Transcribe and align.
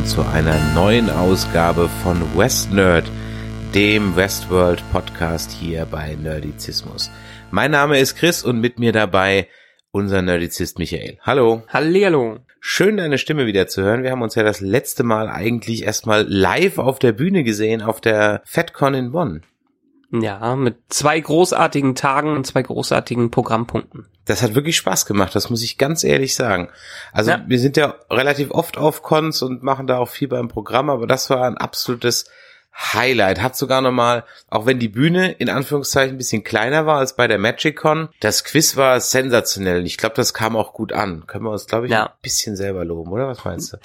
Willkommen 0.00 0.06
zu 0.06 0.22
einer 0.22 0.58
neuen 0.74 1.10
Ausgabe 1.10 1.88
von 2.02 2.16
West 2.36 2.72
Nerd, 2.72 3.10
dem 3.74 4.16
Westworld 4.16 4.82
Podcast 4.92 5.50
hier 5.50 5.84
bei 5.84 6.14
Nerdizismus. 6.14 7.10
Mein 7.50 7.70
Name 7.70 7.98
ist 7.98 8.16
Chris 8.16 8.42
und 8.42 8.60
mit 8.60 8.78
mir 8.78 8.92
dabei 8.92 9.48
unser 9.90 10.22
Nerdizist 10.22 10.78
Michael. 10.78 11.18
Hallo. 11.22 11.64
Hallihallo. 11.68 12.38
Schön 12.60 12.96
deine 12.96 13.18
Stimme 13.18 13.46
wieder 13.46 13.66
zu 13.68 13.82
hören. 13.82 14.02
Wir 14.02 14.10
haben 14.10 14.22
uns 14.22 14.34
ja 14.36 14.42
das 14.42 14.60
letzte 14.60 15.02
Mal 15.02 15.28
eigentlich 15.28 15.84
erstmal 15.84 16.24
live 16.26 16.78
auf 16.78 16.98
der 16.98 17.12
Bühne 17.12 17.44
gesehen 17.44 17.82
auf 17.82 18.00
der 18.00 18.42
FedCon 18.44 18.94
in 18.94 19.12
Bonn. 19.12 19.42
Ja, 20.12 20.56
mit 20.56 20.76
zwei 20.88 21.20
großartigen 21.20 21.94
Tagen 21.94 22.34
und 22.36 22.46
zwei 22.46 22.62
großartigen 22.62 23.30
Programmpunkten. 23.30 24.06
Das 24.26 24.42
hat 24.42 24.54
wirklich 24.54 24.76
Spaß 24.76 25.06
gemacht, 25.06 25.34
das 25.34 25.50
muss 25.50 25.62
ich 25.62 25.78
ganz 25.78 26.02
ehrlich 26.04 26.34
sagen. 26.34 26.68
Also 27.12 27.30
Ja. 27.32 27.44
wir 27.46 27.58
sind 27.60 27.76
ja 27.76 27.94
relativ 28.10 28.50
oft 28.50 28.76
auf 28.76 29.02
Cons 29.02 29.42
und 29.42 29.62
machen 29.62 29.86
da 29.86 29.98
auch 29.98 30.08
viel 30.08 30.28
beim 30.28 30.48
Programm, 30.48 30.90
aber 30.90 31.06
das 31.06 31.30
war 31.30 31.44
ein 31.44 31.56
absolutes 31.58 32.24
Highlight. 32.72 33.42
Hat 33.42 33.56
sogar 33.56 33.80
nochmal, 33.80 34.24
auch 34.48 34.64
wenn 34.66 34.78
die 34.78 34.88
Bühne 34.88 35.32
in 35.32 35.48
Anführungszeichen 35.50 36.14
ein 36.14 36.18
bisschen 36.18 36.44
kleiner 36.44 36.86
war 36.86 36.98
als 36.98 37.16
bei 37.16 37.26
der 37.26 37.38
Magic 37.38 37.76
Con, 37.76 38.08
das 38.20 38.44
Quiz 38.44 38.76
war 38.76 39.00
sensationell. 39.00 39.84
Ich 39.86 39.96
glaube, 39.98 40.14
das 40.14 40.34
kam 40.34 40.56
auch 40.56 40.72
gut 40.72 40.92
an. 40.92 41.26
Können 41.26 41.44
wir 41.44 41.50
uns, 41.50 41.66
glaube 41.66 41.86
ich, 41.86 41.92
Ja. 41.92 42.06
ein 42.06 42.12
bisschen 42.22 42.56
selber 42.56 42.84
loben, 42.84 43.10
oder? 43.12 43.26
Was 43.28 43.44
meinst 43.44 43.72
du? 43.72 43.76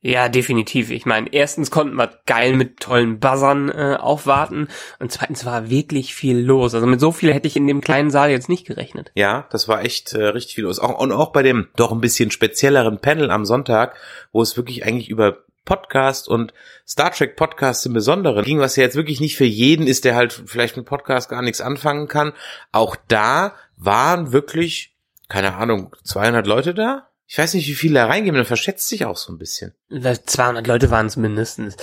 Ja, 0.00 0.28
definitiv. 0.28 0.90
Ich 0.90 1.06
meine, 1.06 1.28
erstens 1.32 1.72
konnten 1.72 1.96
wir 1.96 2.10
geil 2.24 2.54
mit 2.54 2.78
tollen 2.78 3.18
Buzzern 3.18 3.68
äh, 3.68 3.96
aufwarten 3.98 4.68
und 5.00 5.10
zweitens 5.10 5.44
war 5.44 5.70
wirklich 5.70 6.14
viel 6.14 6.38
los. 6.38 6.74
Also 6.74 6.86
mit 6.86 7.00
so 7.00 7.10
viel 7.10 7.34
hätte 7.34 7.48
ich 7.48 7.56
in 7.56 7.66
dem 7.66 7.80
kleinen 7.80 8.10
Saal 8.10 8.30
jetzt 8.30 8.48
nicht 8.48 8.64
gerechnet. 8.64 9.10
Ja, 9.14 9.48
das 9.50 9.66
war 9.66 9.82
echt 9.84 10.12
äh, 10.12 10.26
richtig 10.26 10.54
viel 10.54 10.64
los. 10.64 10.78
Auch, 10.78 11.00
und 11.00 11.10
auch 11.10 11.32
bei 11.32 11.42
dem 11.42 11.66
doch 11.74 11.90
ein 11.90 12.00
bisschen 12.00 12.30
spezielleren 12.30 13.00
Panel 13.00 13.32
am 13.32 13.44
Sonntag, 13.44 13.96
wo 14.30 14.40
es 14.40 14.56
wirklich 14.56 14.84
eigentlich 14.84 15.08
über 15.08 15.38
Podcast 15.64 16.28
und 16.28 16.54
Star 16.86 17.10
Trek 17.10 17.34
Podcast 17.34 17.84
im 17.84 17.92
Besonderen 17.92 18.44
ging, 18.44 18.60
was 18.60 18.76
ja 18.76 18.84
jetzt 18.84 18.96
wirklich 18.96 19.20
nicht 19.20 19.36
für 19.36 19.44
jeden 19.44 19.88
ist, 19.88 20.04
der 20.04 20.14
halt 20.14 20.32
vielleicht 20.46 20.76
mit 20.76 20.86
Podcast 20.86 21.28
gar 21.28 21.42
nichts 21.42 21.60
anfangen 21.60 22.06
kann. 22.06 22.32
Auch 22.70 22.96
da 23.08 23.52
waren 23.76 24.32
wirklich, 24.32 24.94
keine 25.28 25.56
Ahnung, 25.56 25.94
200 26.04 26.46
Leute 26.46 26.72
da? 26.72 27.07
Ich 27.30 27.36
weiß 27.36 27.52
nicht, 27.54 27.68
wie 27.68 27.74
viele 27.74 28.00
da 28.00 28.06
reingehen, 28.06 28.34
dann 28.34 28.46
verschätzt 28.46 28.88
sich 28.88 29.04
auch 29.04 29.18
so 29.18 29.30
ein 29.32 29.38
bisschen. 29.38 29.74
200 29.90 30.66
Leute 30.66 30.90
waren 30.90 31.06
es 31.06 31.16
mindestens. 31.16 31.76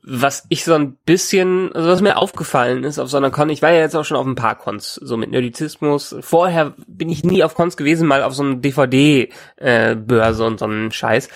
Was 0.00 0.44
ich 0.48 0.62
so 0.62 0.74
ein 0.74 0.96
bisschen, 1.04 1.72
also 1.72 1.88
was 1.88 2.00
mir 2.00 2.16
aufgefallen 2.16 2.84
ist 2.84 3.00
auf 3.00 3.10
so 3.10 3.16
einer 3.16 3.32
Con, 3.32 3.50
ich 3.50 3.62
war 3.62 3.72
ja 3.72 3.80
jetzt 3.80 3.96
auch 3.96 4.04
schon 4.04 4.16
auf 4.16 4.24
ein 4.24 4.36
paar 4.36 4.54
Cons, 4.56 4.94
so 4.94 5.16
mit 5.16 5.32
Nerdizismus. 5.32 6.14
Vorher 6.20 6.74
bin 6.86 7.08
ich 7.08 7.24
nie 7.24 7.42
auf 7.42 7.56
Cons 7.56 7.76
gewesen, 7.76 8.06
mal 8.06 8.22
auf 8.22 8.34
so 8.34 8.44
einer 8.44 8.54
DVD-Börse 8.54 10.46
und 10.46 10.60
so 10.60 10.66
einen 10.66 10.92
Scheiß. 10.92 11.30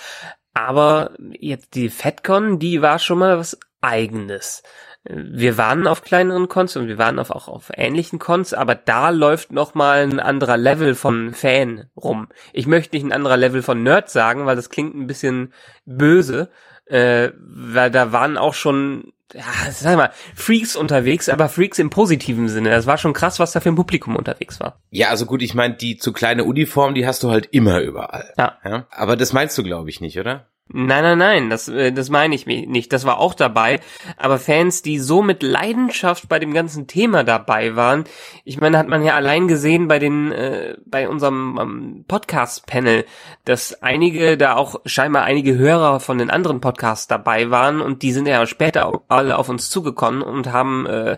Aber 0.53 1.11
jetzt 1.37 1.75
die 1.75 1.89
FedCon, 1.89 2.57
die 2.57 2.81
war 2.81 2.99
schon 2.99 3.17
mal 3.17 3.37
was 3.37 3.59
eigenes. 3.81 4.63
Wir 5.03 5.57
waren 5.57 5.87
auf 5.87 6.03
kleineren 6.03 6.47
Cons 6.47 6.75
und 6.77 6.87
wir 6.87 6.99
waren 6.99 7.17
auf, 7.17 7.31
auch 7.31 7.47
auf 7.47 7.71
ähnlichen 7.75 8.19
Cons, 8.19 8.53
aber 8.53 8.75
da 8.75 9.09
läuft 9.09 9.51
noch 9.51 9.73
mal 9.73 10.03
ein 10.03 10.19
anderer 10.19 10.57
Level 10.57 10.93
von 10.93 11.33
Fan 11.33 11.89
rum. 11.97 12.27
Ich 12.53 12.67
möchte 12.67 12.95
nicht 12.95 13.03
ein 13.03 13.11
anderer 13.11 13.37
Level 13.37 13.63
von 13.63 13.81
Nerd 13.81 14.11
sagen, 14.11 14.45
weil 14.45 14.55
das 14.55 14.69
klingt 14.69 14.93
ein 14.93 15.07
bisschen 15.07 15.53
böse, 15.85 16.51
äh, 16.85 17.31
weil 17.39 17.89
da 17.89 18.11
waren 18.11 18.37
auch 18.37 18.53
schon, 18.53 19.11
ja, 19.33 19.43
sag 19.71 19.97
mal, 19.97 20.11
Freaks 20.35 20.75
unterwegs, 20.75 21.29
aber 21.29 21.49
Freaks 21.49 21.79
im 21.79 21.89
positiven 21.89 22.47
Sinne. 22.47 22.69
Das 22.69 22.85
war 22.85 22.99
schon 22.99 23.13
krass, 23.13 23.39
was 23.39 23.53
da 23.53 23.59
für 23.59 23.69
ein 23.69 23.75
Publikum 23.75 24.15
unterwegs 24.15 24.59
war. 24.59 24.81
Ja, 24.91 25.09
also 25.09 25.25
gut, 25.25 25.41
ich 25.41 25.55
meine, 25.55 25.73
die 25.73 25.97
zu 25.97 26.13
kleine 26.13 26.43
Uniform, 26.43 26.93
die 26.93 27.07
hast 27.07 27.23
du 27.23 27.31
halt 27.31 27.47
immer 27.51 27.81
überall. 27.81 28.35
Ja. 28.37 28.59
ja? 28.63 28.85
Aber 28.91 29.15
das 29.15 29.33
meinst 29.33 29.57
du, 29.57 29.63
glaube 29.63 29.89
ich, 29.89 29.99
nicht, 29.99 30.19
oder? 30.19 30.50
Nein, 30.73 31.03
nein, 31.03 31.17
nein, 31.17 31.49
das, 31.49 31.67
äh, 31.67 31.91
das 31.91 32.09
meine 32.09 32.33
ich 32.33 32.45
nicht. 32.45 32.93
Das 32.93 33.05
war 33.05 33.19
auch 33.19 33.33
dabei. 33.33 33.81
Aber 34.17 34.39
Fans, 34.39 34.81
die 34.81 34.99
so 34.99 35.21
mit 35.21 35.43
Leidenschaft 35.43 36.29
bei 36.29 36.39
dem 36.39 36.53
ganzen 36.53 36.87
Thema 36.87 37.23
dabei 37.23 37.75
waren, 37.75 38.05
ich 38.45 38.61
meine, 38.61 38.77
hat 38.77 38.87
man 38.87 39.03
ja 39.03 39.15
allein 39.15 39.47
gesehen 39.49 39.89
bei 39.89 39.99
den, 39.99 40.31
äh, 40.31 40.77
bei 40.85 41.09
unserem 41.09 41.59
ähm, 41.61 42.05
Podcast-Panel, 42.07 43.05
dass 43.43 43.83
einige 43.83 44.37
da 44.37 44.55
auch 44.55 44.79
scheinbar 44.85 45.23
einige 45.23 45.57
Hörer 45.57 45.99
von 45.99 46.17
den 46.17 46.29
anderen 46.29 46.61
Podcasts 46.61 47.07
dabei 47.07 47.49
waren 47.49 47.81
und 47.81 48.01
die 48.01 48.13
sind 48.13 48.27
ja 48.27 48.45
später 48.45 49.01
alle 49.09 49.37
auf 49.37 49.49
uns 49.49 49.69
zugekommen 49.69 50.21
und 50.21 50.53
haben 50.53 50.85
äh, 50.85 51.17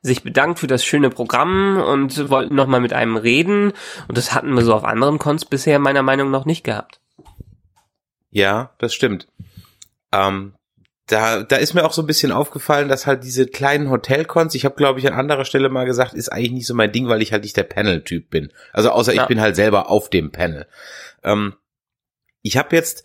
sich 0.00 0.22
bedankt 0.22 0.60
für 0.60 0.66
das 0.68 0.84
schöne 0.84 1.10
Programm 1.10 1.76
und 1.76 2.30
wollten 2.30 2.54
nochmal 2.54 2.80
mit 2.80 2.92
einem 2.92 3.16
reden. 3.16 3.72
Und 4.06 4.16
das 4.18 4.34
hatten 4.34 4.54
wir 4.54 4.62
so 4.62 4.74
auf 4.74 4.84
anderen 4.84 5.18
Cons 5.18 5.44
bisher 5.44 5.78
meiner 5.78 6.02
Meinung 6.02 6.30
nach 6.30 6.44
nicht 6.44 6.64
gehabt. 6.64 7.01
Ja, 8.32 8.72
das 8.78 8.94
stimmt. 8.94 9.28
Ähm, 10.12 10.54
da, 11.06 11.42
da 11.42 11.56
ist 11.56 11.74
mir 11.74 11.84
auch 11.84 11.92
so 11.92 12.02
ein 12.02 12.06
bisschen 12.06 12.32
aufgefallen, 12.32 12.88
dass 12.88 13.06
halt 13.06 13.24
diese 13.24 13.46
kleinen 13.46 13.90
Hotelcons, 13.90 14.54
ich 14.54 14.64
habe 14.64 14.74
glaube 14.76 14.98
ich 14.98 15.06
an 15.06 15.14
anderer 15.14 15.44
Stelle 15.44 15.68
mal 15.68 15.84
gesagt, 15.84 16.14
ist 16.14 16.30
eigentlich 16.30 16.52
nicht 16.52 16.66
so 16.66 16.74
mein 16.74 16.92
Ding, 16.92 17.08
weil 17.08 17.22
ich 17.22 17.32
halt 17.32 17.42
nicht 17.42 17.56
der 17.56 17.64
Panel-Typ 17.64 18.30
bin. 18.30 18.52
Also 18.72 18.90
außer 18.90 19.12
ich 19.12 19.18
Ja. 19.18 19.26
bin 19.26 19.40
halt 19.40 19.54
selber 19.56 19.90
auf 19.90 20.08
dem 20.10 20.32
Panel. 20.32 20.66
Ähm, 21.22 21.54
ich 22.40 22.56
habe 22.56 22.74
jetzt 22.74 23.04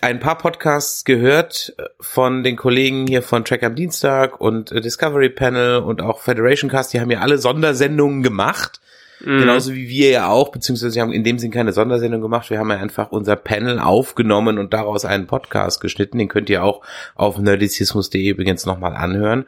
ein 0.00 0.20
paar 0.20 0.38
Podcasts 0.38 1.04
gehört 1.04 1.74
äh, 1.76 1.84
von 2.00 2.42
den 2.42 2.56
Kollegen 2.56 3.06
hier 3.06 3.22
von 3.22 3.44
Track 3.44 3.62
am 3.62 3.74
Dienstag 3.74 4.40
und 4.40 4.72
äh, 4.72 4.80
Discovery 4.80 5.28
Panel 5.28 5.78
und 5.78 6.00
auch 6.00 6.20
Federation 6.20 6.70
Cast, 6.70 6.94
die 6.94 7.00
haben 7.00 7.10
ja 7.10 7.20
alle 7.20 7.36
Sondersendungen 7.38 8.22
gemacht. 8.22 8.80
Mhm. 9.24 9.40
Genauso 9.40 9.72
wie 9.74 9.88
wir 9.88 10.10
ja 10.10 10.28
auch, 10.28 10.50
beziehungsweise 10.50 10.94
wir 10.94 11.02
haben 11.02 11.12
in 11.12 11.24
dem 11.24 11.38
Sinn 11.38 11.50
keine 11.50 11.72
Sondersendung 11.72 12.20
gemacht. 12.20 12.50
Wir 12.50 12.58
haben 12.58 12.70
ja 12.70 12.76
einfach 12.76 13.12
unser 13.12 13.36
Panel 13.36 13.78
aufgenommen 13.78 14.58
und 14.58 14.72
daraus 14.72 15.04
einen 15.04 15.26
Podcast 15.26 15.80
geschnitten. 15.80 16.18
Den 16.18 16.28
könnt 16.28 16.50
ihr 16.50 16.64
auch 16.64 16.82
auf 17.14 17.38
nerdizismus.de 17.38 18.28
übrigens 18.28 18.66
nochmal 18.66 18.94
anhören. 18.94 19.46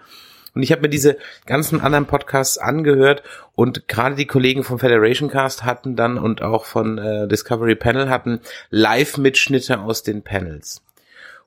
Und 0.55 0.63
ich 0.63 0.71
habe 0.71 0.83
mir 0.83 0.89
diese 0.89 1.17
ganzen 1.47 1.81
anderen 1.81 2.07
Podcasts 2.07 2.59
angehört 2.59 3.25
und 3.57 3.89
gerade 3.89 4.15
die 4.15 4.27
Kollegen 4.27 4.63
vom 4.63 4.79
Federation 4.79 5.29
Cast 5.29 5.65
hatten 5.65 5.97
dann 5.97 6.17
und 6.17 6.43
auch 6.43 6.65
von 6.65 6.99
äh, 6.99 7.27
Discovery 7.27 7.75
Panel 7.75 8.09
hatten 8.09 8.41
Live-Mitschnitte 8.71 9.81
aus 9.81 10.05
den 10.05 10.23
Panels. 10.23 10.83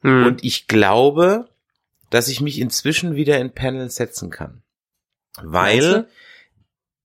Mhm. 0.01 0.25
Und 0.25 0.43
ich 0.43 0.67
glaube, 0.67 1.47
dass 2.09 2.27
ich 2.27 2.41
mich 2.41 2.59
inzwischen 2.59 3.15
wieder 3.15 3.39
in 3.39 3.51
Panels 3.51 3.95
setzen 3.95 4.29
kann. 4.29 4.61
Weil 5.41 5.79
du? 5.79 6.07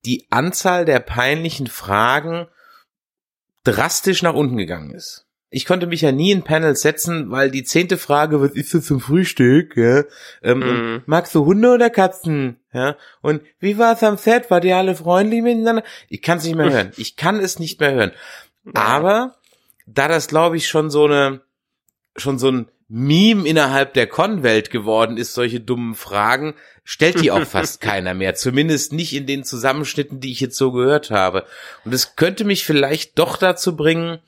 Die 0.04 0.26
Anzahl 0.30 0.84
der 0.84 1.00
peinlichen 1.00 1.66
Fragen 1.66 2.46
drastisch 3.64 4.22
nach 4.22 4.34
unten 4.34 4.56
gegangen 4.56 4.90
ist. 4.90 5.26
Ich 5.54 5.66
konnte 5.66 5.86
mich 5.86 6.00
ja 6.00 6.12
nie 6.12 6.32
in 6.32 6.44
Panels 6.44 6.80
setzen, 6.80 7.30
weil 7.30 7.50
die 7.50 7.62
zehnte 7.62 7.98
Frage, 7.98 8.40
was 8.40 8.52
ist 8.52 8.72
das 8.72 8.86
zum 8.86 9.00
Frühstück? 9.00 9.76
Ja? 9.76 10.04
Ähm, 10.42 10.62
und 10.62 11.02
magst 11.06 11.34
du 11.34 11.44
Hunde 11.44 11.70
oder 11.70 11.90
Katzen? 11.90 12.56
Ja? 12.72 12.96
Und 13.20 13.42
wie 13.60 13.76
war 13.76 13.92
es 13.92 14.02
am 14.02 14.16
Set? 14.16 14.50
War 14.50 14.60
die 14.62 14.72
alle 14.72 14.94
freundlich 14.94 15.42
miteinander? 15.42 15.84
Ich 16.08 16.22
kann 16.22 16.38
es 16.38 16.44
nicht 16.44 16.56
mehr 16.56 16.72
hören. 16.72 16.92
Ich 16.96 17.16
kann 17.16 17.38
es 17.38 17.58
nicht 17.58 17.80
mehr 17.80 17.92
hören. 17.92 18.12
Aber 18.72 19.36
da 19.86 20.08
das, 20.08 20.26
glaube 20.26 20.56
ich, 20.56 20.68
schon 20.68 20.90
so 20.90 21.04
eine, 21.04 21.42
schon 22.16 22.38
so 22.38 22.50
ein 22.50 22.68
Meme 22.94 23.48
innerhalb 23.48 23.94
der 23.94 24.06
Con-Welt 24.06 24.68
geworden 24.68 25.16
ist, 25.16 25.32
solche 25.32 25.60
dummen 25.60 25.94
Fragen, 25.94 26.52
stellt 26.84 27.22
die 27.22 27.30
auch 27.30 27.46
fast 27.46 27.80
keiner 27.80 28.12
mehr. 28.12 28.34
Zumindest 28.34 28.92
nicht 28.92 29.14
in 29.14 29.24
den 29.26 29.44
Zusammenschnitten, 29.44 30.20
die 30.20 30.30
ich 30.30 30.40
jetzt 30.40 30.58
so 30.58 30.72
gehört 30.72 31.10
habe. 31.10 31.46
Und 31.86 31.94
es 31.94 32.16
könnte 32.16 32.44
mich 32.44 32.66
vielleicht 32.66 33.18
doch 33.18 33.38
dazu 33.38 33.76
bringen, 33.76 34.18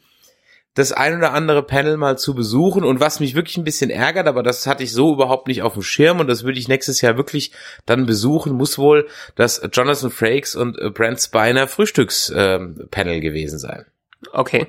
das 0.72 0.92
ein 0.92 1.18
oder 1.18 1.34
andere 1.34 1.62
Panel 1.62 1.98
mal 1.98 2.16
zu 2.16 2.34
besuchen 2.34 2.84
und 2.84 3.00
was 3.00 3.20
mich 3.20 3.34
wirklich 3.34 3.58
ein 3.58 3.64
bisschen 3.64 3.90
ärgert, 3.90 4.26
aber 4.26 4.42
das 4.42 4.66
hatte 4.66 4.82
ich 4.82 4.92
so 4.92 5.12
überhaupt 5.12 5.46
nicht 5.46 5.60
auf 5.60 5.74
dem 5.74 5.82
Schirm 5.82 6.18
und 6.18 6.26
das 6.26 6.42
würde 6.42 6.58
ich 6.58 6.66
nächstes 6.66 7.02
Jahr 7.02 7.18
wirklich 7.18 7.52
dann 7.84 8.06
besuchen, 8.06 8.54
muss 8.54 8.78
wohl 8.78 9.06
das 9.36 9.60
Jonathan 9.72 10.10
Frakes 10.10 10.56
und 10.56 10.78
äh, 10.78 10.88
Brent 10.88 11.20
Spiner 11.20 11.68
Frühstückspanel 11.68 13.20
gewesen 13.20 13.58
sein. 13.58 13.84
Okay. 14.32 14.68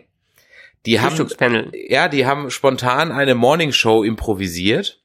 Die 0.86 1.00
haben, 1.00 1.72
ja, 1.74 2.08
die 2.08 2.26
haben 2.26 2.50
spontan 2.52 3.12
eine 3.12 3.36
Morning 3.36 3.72
Show 3.72 4.04
improvisiert. 4.04 5.02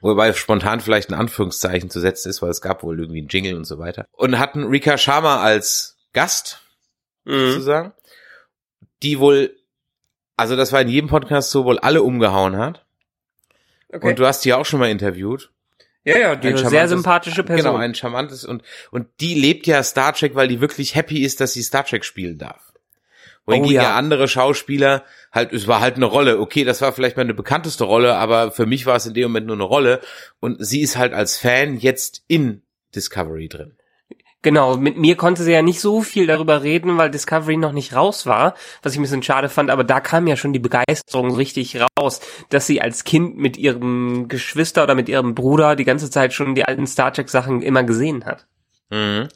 Wobei 0.00 0.32
spontan 0.32 0.80
vielleicht 0.80 1.10
ein 1.10 1.14
Anführungszeichen 1.14 1.90
zu 1.90 2.00
setzen 2.00 2.28
ist, 2.28 2.40
weil 2.40 2.50
es 2.50 2.60
gab 2.60 2.82
wohl 2.82 2.98
irgendwie 2.98 3.18
einen 3.18 3.28
Jingle 3.28 3.56
und 3.56 3.64
so 3.64 3.78
weiter. 3.78 4.06
Und 4.12 4.38
hatten 4.38 4.64
Rika 4.64 4.96
Sharma 4.96 5.40
als 5.42 5.96
Gast, 6.12 6.60
Mhm. 7.24 7.50
sozusagen, 7.50 7.92
die 9.02 9.18
wohl 9.18 9.54
Also 10.36 10.54
das 10.54 10.72
war 10.72 10.80
in 10.80 10.88
jedem 10.88 11.08
Podcast 11.10 11.50
so, 11.50 11.64
wohl 11.64 11.78
alle 11.80 12.02
umgehauen 12.02 12.56
hat. 12.56 12.86
Okay. 13.92 14.08
Und 14.08 14.18
du 14.20 14.26
hast 14.26 14.44
die 14.44 14.54
auch 14.54 14.64
schon 14.64 14.78
mal 14.78 14.88
interviewt. 14.88 15.50
ja, 16.04 16.16
ja, 16.16 16.36
die 16.36 16.48
ein 16.48 16.56
sehr 16.56 16.86
sympathische 16.88 17.42
Person. 17.42 17.72
Genau, 17.72 17.76
ein 17.76 17.94
charmantes 17.94 18.44
und 18.44 18.62
und 18.92 19.08
die 19.20 19.34
lebt 19.34 19.66
ja 19.66 19.82
Star 19.82 20.12
Trek, 20.14 20.34
weil 20.36 20.46
die 20.48 20.60
wirklich 20.60 20.94
happy 20.94 21.22
ist, 21.24 21.40
dass 21.40 21.52
sie 21.54 21.62
Star 21.62 21.84
Trek 21.84 22.04
spielen 22.04 22.38
darf. 22.38 22.67
Wohingegen 23.48 23.78
Oh, 23.78 23.82
ja. 23.82 23.96
andere 23.96 24.28
Schauspieler 24.28 25.04
halt, 25.32 25.52
es 25.52 25.66
war 25.66 25.80
halt 25.80 25.96
eine 25.96 26.04
Rolle. 26.06 26.38
Okay, 26.38 26.64
das 26.64 26.80
war 26.80 26.92
vielleicht 26.92 27.16
meine 27.16 27.34
bekannteste 27.34 27.84
Rolle, 27.84 28.14
aber 28.16 28.52
für 28.52 28.66
mich 28.66 28.86
war 28.86 28.96
es 28.96 29.06
in 29.06 29.14
dem 29.14 29.24
Moment 29.24 29.46
nur 29.46 29.56
eine 29.56 29.64
Rolle. 29.64 30.00
Und 30.40 30.64
sie 30.64 30.82
ist 30.82 30.96
halt 30.96 31.12
als 31.12 31.38
Fan 31.38 31.78
jetzt 31.78 32.24
in 32.28 32.62
Discovery 32.94 33.48
drin. 33.48 33.72
Genau, 34.42 34.76
mit 34.76 34.96
mir 34.96 35.16
konnte 35.16 35.42
sie 35.42 35.50
ja 35.50 35.62
nicht 35.62 35.80
so 35.80 36.00
viel 36.00 36.28
darüber 36.28 36.62
reden, 36.62 36.96
weil 36.96 37.10
Discovery 37.10 37.56
noch 37.56 37.72
nicht 37.72 37.94
raus 37.96 38.24
war, 38.24 38.54
was 38.82 38.92
ich 38.92 38.98
ein 39.00 39.02
bisschen 39.02 39.22
schade 39.24 39.48
fand, 39.48 39.68
aber 39.68 39.82
da 39.82 39.98
kam 39.98 40.28
ja 40.28 40.36
schon 40.36 40.52
die 40.52 40.60
Begeisterung 40.60 41.34
richtig 41.34 41.76
raus, 41.98 42.20
dass 42.48 42.66
sie 42.66 42.80
als 42.80 43.02
Kind 43.02 43.36
mit 43.36 43.56
ihrem 43.56 44.28
Geschwister 44.28 44.84
oder 44.84 44.94
mit 44.94 45.08
ihrem 45.08 45.34
Bruder 45.34 45.74
die 45.74 45.84
ganze 45.84 46.08
Zeit 46.08 46.32
schon 46.34 46.54
die 46.54 46.64
alten 46.64 46.86
Star 46.86 47.12
Trek 47.12 47.28
Sachen 47.28 47.62
immer 47.62 47.82
gesehen 47.82 48.26
hat. 48.26 48.46
Mhm. 48.90 49.28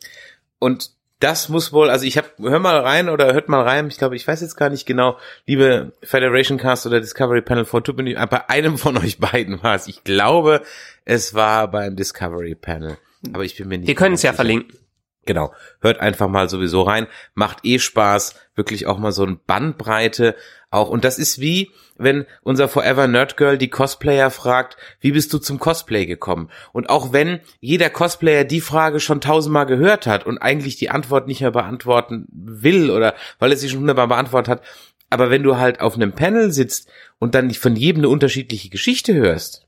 Und 0.61 0.91
das 1.23 1.49
muss 1.49 1.73
wohl, 1.73 1.91
also 1.91 2.05
ich 2.05 2.17
habe, 2.19 2.29
hör 2.41 2.59
mal 2.59 2.79
rein 2.81 3.09
oder 3.09 3.33
hört 3.33 3.49
mal 3.49 3.63
rein, 3.63 3.89
ich 3.89 3.99
glaube, 3.99 4.17
ich 4.17 4.27
weiß 4.27 4.41
jetzt 4.41 4.57
gar 4.57 4.71
nicht 4.71 4.87
genau, 4.87 5.19
liebe 5.47 5.93
Federation 6.03 6.59
Cast 6.59 6.87
oder 6.87 7.01
Discovery 7.01 7.43
Panel 7.43 7.65
for 7.65 7.83
Two, 7.85 7.93
bin 7.95 8.07
ich- 8.07 8.17
bei 8.17 8.49
einem 8.49 8.79
von 8.79 8.97
euch 8.97 9.19
beiden 9.19 9.63
war 9.63 9.75
es. 9.77 9.87
Ich 9.87 10.05
glaube, 10.05 10.63
es 11.05 11.35
war 11.35 11.71
beim 11.71 11.97
Discovery 11.97 12.55
Panel. 12.55 12.97
Aber 13.33 13.45
ich 13.45 13.57
bin 13.57 13.69
mir 13.69 13.79
nicht 13.79 13.87
Wir 13.89 13.95
können 13.95 14.15
es 14.17 14.23
ja 14.23 14.31
sicher. 14.31 14.37
verlinken. 14.37 14.77
Genau. 15.25 15.53
Hört 15.81 16.01
einfach 16.01 16.29
mal 16.29 16.49
sowieso 16.49 16.83
rein. 16.83 17.07
Macht 17.35 17.59
eh 17.65 17.79
Spaß. 17.79 18.35
Wirklich 18.55 18.87
auch 18.87 18.99
mal 18.99 19.13
so 19.13 19.25
ein 19.25 19.39
Bandbreite 19.47 20.35
auch. 20.71 20.89
Und 20.89 21.05
das 21.05 21.19
ist 21.19 21.41
wie, 21.41 21.71
wenn 21.97 22.27
unser 22.43 22.69
Forever 22.69 23.07
Nerd 23.07 23.37
Girl 23.37 23.57
die 23.59 23.69
Cosplayer 23.69 24.31
fragt, 24.31 24.77
wie 25.01 25.13
bist 25.13 25.33
du 25.33 25.39
zum 25.39 25.59
Cosplay 25.59 26.07
gekommen? 26.07 26.51
Und 26.73 26.91
auch 26.91 27.13
wenn 27.13 27.41
jeder 27.61 27.91
Cosplayer 27.91 28.45
die 28.45 28.61
Frage 28.61 28.99
schon 28.99 29.21
tausendmal 29.21 29.67
gehört 29.67 30.07
hat 30.07 30.27
und 30.27 30.39
eigentlich 30.39 30.77
die 30.77 30.91
Antwort 30.91 31.29
nicht 31.29 31.41
mehr 31.41 31.51
beantworten 31.53 32.27
will 32.33 32.91
oder 32.91 33.15
weil 33.39 33.53
er 33.53 33.57
sie 33.57 33.69
schon 33.69 33.81
hundertmal 33.81 34.09
beantwortet 34.09 34.51
hat, 34.51 34.63
aber 35.11 35.31
wenn 35.31 35.43
du 35.43 35.59
halt 35.59 35.81
auf 35.81 35.95
einem 35.95 36.13
Panel 36.13 36.53
sitzt 36.53 36.91
und 37.19 37.35
dann 37.35 37.51
von 37.53 37.77
jedem 37.77 38.01
eine 38.01 38.09
unterschiedliche 38.09 38.71
Geschichte 38.71 39.13
hörst, 39.15 39.67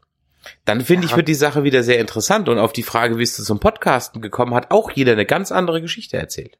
dann 0.64 0.80
finde 0.80 1.04
ich, 1.06 1.12
Ja. 1.12 1.16
wird 1.16 1.28
die 1.28 1.34
Sache 1.34 1.64
wieder 1.64 1.82
sehr 1.82 1.98
interessant. 1.98 2.48
Und 2.48 2.58
auf 2.58 2.72
die 2.72 2.82
Frage, 2.82 3.14
wie 3.16 3.20
bist 3.20 3.38
du 3.38 3.42
zum 3.42 3.60
Podcasten 3.60 4.20
gekommen, 4.22 4.54
hat 4.54 4.70
auch 4.70 4.90
jeder 4.90 5.12
eine 5.12 5.26
ganz 5.26 5.52
andere 5.52 5.80
Geschichte 5.80 6.16
erzählt. 6.16 6.58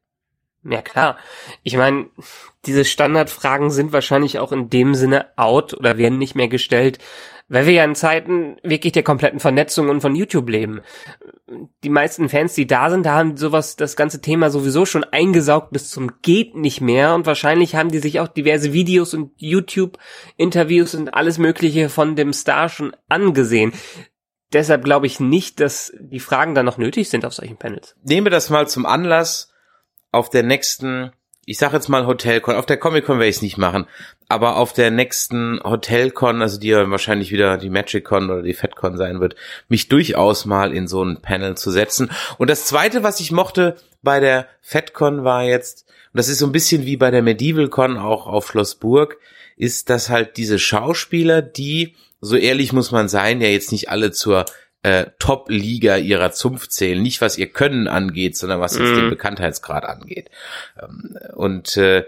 Ja 0.66 0.80
klar. 0.80 1.18
Ich 1.62 1.76
meine, 1.76 2.06
diese 2.64 2.84
Standardfragen 2.86 3.70
sind 3.70 3.92
wahrscheinlich 3.92 4.38
auch 4.38 4.50
in 4.52 4.70
dem 4.70 4.94
Sinne 4.94 5.26
out 5.36 5.74
oder 5.74 5.98
werden 5.98 6.18
nicht 6.18 6.34
mehr 6.34 6.48
gestellt, 6.48 6.98
weil 7.48 7.66
wir 7.66 7.74
ja 7.74 7.84
in 7.84 7.94
Zeiten 7.94 8.56
wirklich 8.62 8.92
der 8.92 9.02
kompletten 9.02 9.40
Vernetzung 9.40 9.88
und 9.88 10.00
von 10.00 10.16
YouTube 10.16 10.48
leben. 10.48 10.80
Die 11.82 11.90
meisten 11.90 12.28
Fans, 12.28 12.54
die 12.54 12.66
da 12.66 12.90
sind, 12.90 13.06
da 13.06 13.14
haben 13.14 13.36
sowas, 13.36 13.76
das 13.76 13.96
ganze 13.96 14.20
Thema 14.20 14.50
sowieso 14.50 14.86
schon 14.86 15.04
eingesaugt 15.04 15.70
bis 15.70 15.90
zum 15.90 16.10
geht 16.22 16.54
nicht 16.56 16.80
mehr 16.80 17.14
und 17.14 17.26
wahrscheinlich 17.26 17.74
haben 17.74 17.90
die 17.90 17.98
sich 17.98 18.20
auch 18.20 18.28
diverse 18.28 18.72
Videos 18.72 19.14
und 19.14 19.32
YouTube-Interviews 19.36 20.94
und 20.94 21.14
alles 21.14 21.38
mögliche 21.38 21.88
von 21.88 22.16
dem 22.16 22.32
Star 22.32 22.68
schon 22.68 22.96
angesehen. 23.08 23.72
Deshalb 24.52 24.84
glaube 24.84 25.06
ich 25.06 25.20
nicht, 25.20 25.60
dass 25.60 25.92
die 25.98 26.20
Fragen 26.20 26.54
dann 26.54 26.64
noch 26.64 26.78
nötig 26.78 27.10
sind 27.10 27.26
auf 27.26 27.34
solchen 27.34 27.56
Panels. 27.56 27.96
Nehme 28.04 28.30
das 28.30 28.50
mal 28.50 28.68
zum 28.68 28.86
Anlass, 28.86 29.50
auf 30.12 30.30
der 30.30 30.44
nächsten, 30.44 31.10
ich 31.44 31.58
sag 31.58 31.72
jetzt 31.72 31.88
mal 31.88 32.06
Hotelcon, 32.06 32.54
auf 32.54 32.66
der 32.66 32.76
Comic-Con 32.76 33.18
werde 33.18 33.28
ich 33.28 33.36
es 33.36 33.42
nicht 33.42 33.58
machen, 33.58 33.86
aber 34.28 34.56
auf 34.56 34.72
der 34.72 34.90
nächsten 34.90 35.60
Hotelcon, 35.62 36.42
also 36.42 36.58
die 36.58 36.68
ja 36.68 36.90
wahrscheinlich 36.90 37.30
wieder 37.30 37.58
die 37.58 37.70
Magic-Con 37.70 38.30
oder 38.30 38.42
die 38.42 38.54
FedCon 38.54 38.96
sein 38.96 39.20
wird, 39.20 39.36
mich 39.68 39.88
durchaus 39.88 40.44
mal 40.44 40.72
in 40.72 40.88
so 40.88 41.04
ein 41.04 41.20
Panel 41.20 41.56
zu 41.56 41.70
setzen. 41.70 42.10
Und 42.38 42.48
das 42.50 42.66
zweite, 42.66 43.02
was 43.02 43.20
ich 43.20 43.32
mochte 43.32 43.76
bei 44.02 44.20
der 44.20 44.46
FedCon 44.60 45.24
war 45.24 45.44
jetzt, 45.44 45.86
und 46.12 46.18
das 46.18 46.28
ist 46.28 46.38
so 46.38 46.46
ein 46.46 46.52
bisschen 46.52 46.86
wie 46.86 46.96
bei 46.96 47.10
der 47.10 47.22
MedievalCon 47.22 47.96
auch 47.98 48.26
auf 48.26 48.48
Schloss 48.48 48.76
Burg, 48.76 49.18
ist, 49.56 49.90
dass 49.90 50.08
halt 50.08 50.36
diese 50.36 50.58
Schauspieler, 50.58 51.42
die, 51.42 51.94
so 52.20 52.36
ehrlich 52.36 52.72
muss 52.72 52.90
man 52.90 53.08
sein, 53.08 53.40
ja 53.40 53.48
jetzt 53.48 53.72
nicht 53.72 53.88
alle 53.90 54.10
zur 54.10 54.46
äh, 54.82 55.06
Top-Liga 55.18 55.96
ihrer 55.96 56.32
Zunft 56.32 56.72
zählen. 56.72 57.02
Nicht 57.02 57.20
was 57.20 57.38
ihr 57.38 57.46
Können 57.46 57.88
angeht, 57.88 58.36
sondern 58.36 58.60
was 58.60 58.76
jetzt 58.76 58.90
Mhm. 58.90 58.96
den 58.96 59.10
Bekanntheitsgrad 59.10 59.84
angeht. 59.84 60.30
Ähm, 60.80 61.16
und 61.34 61.76
äh, 61.76 62.04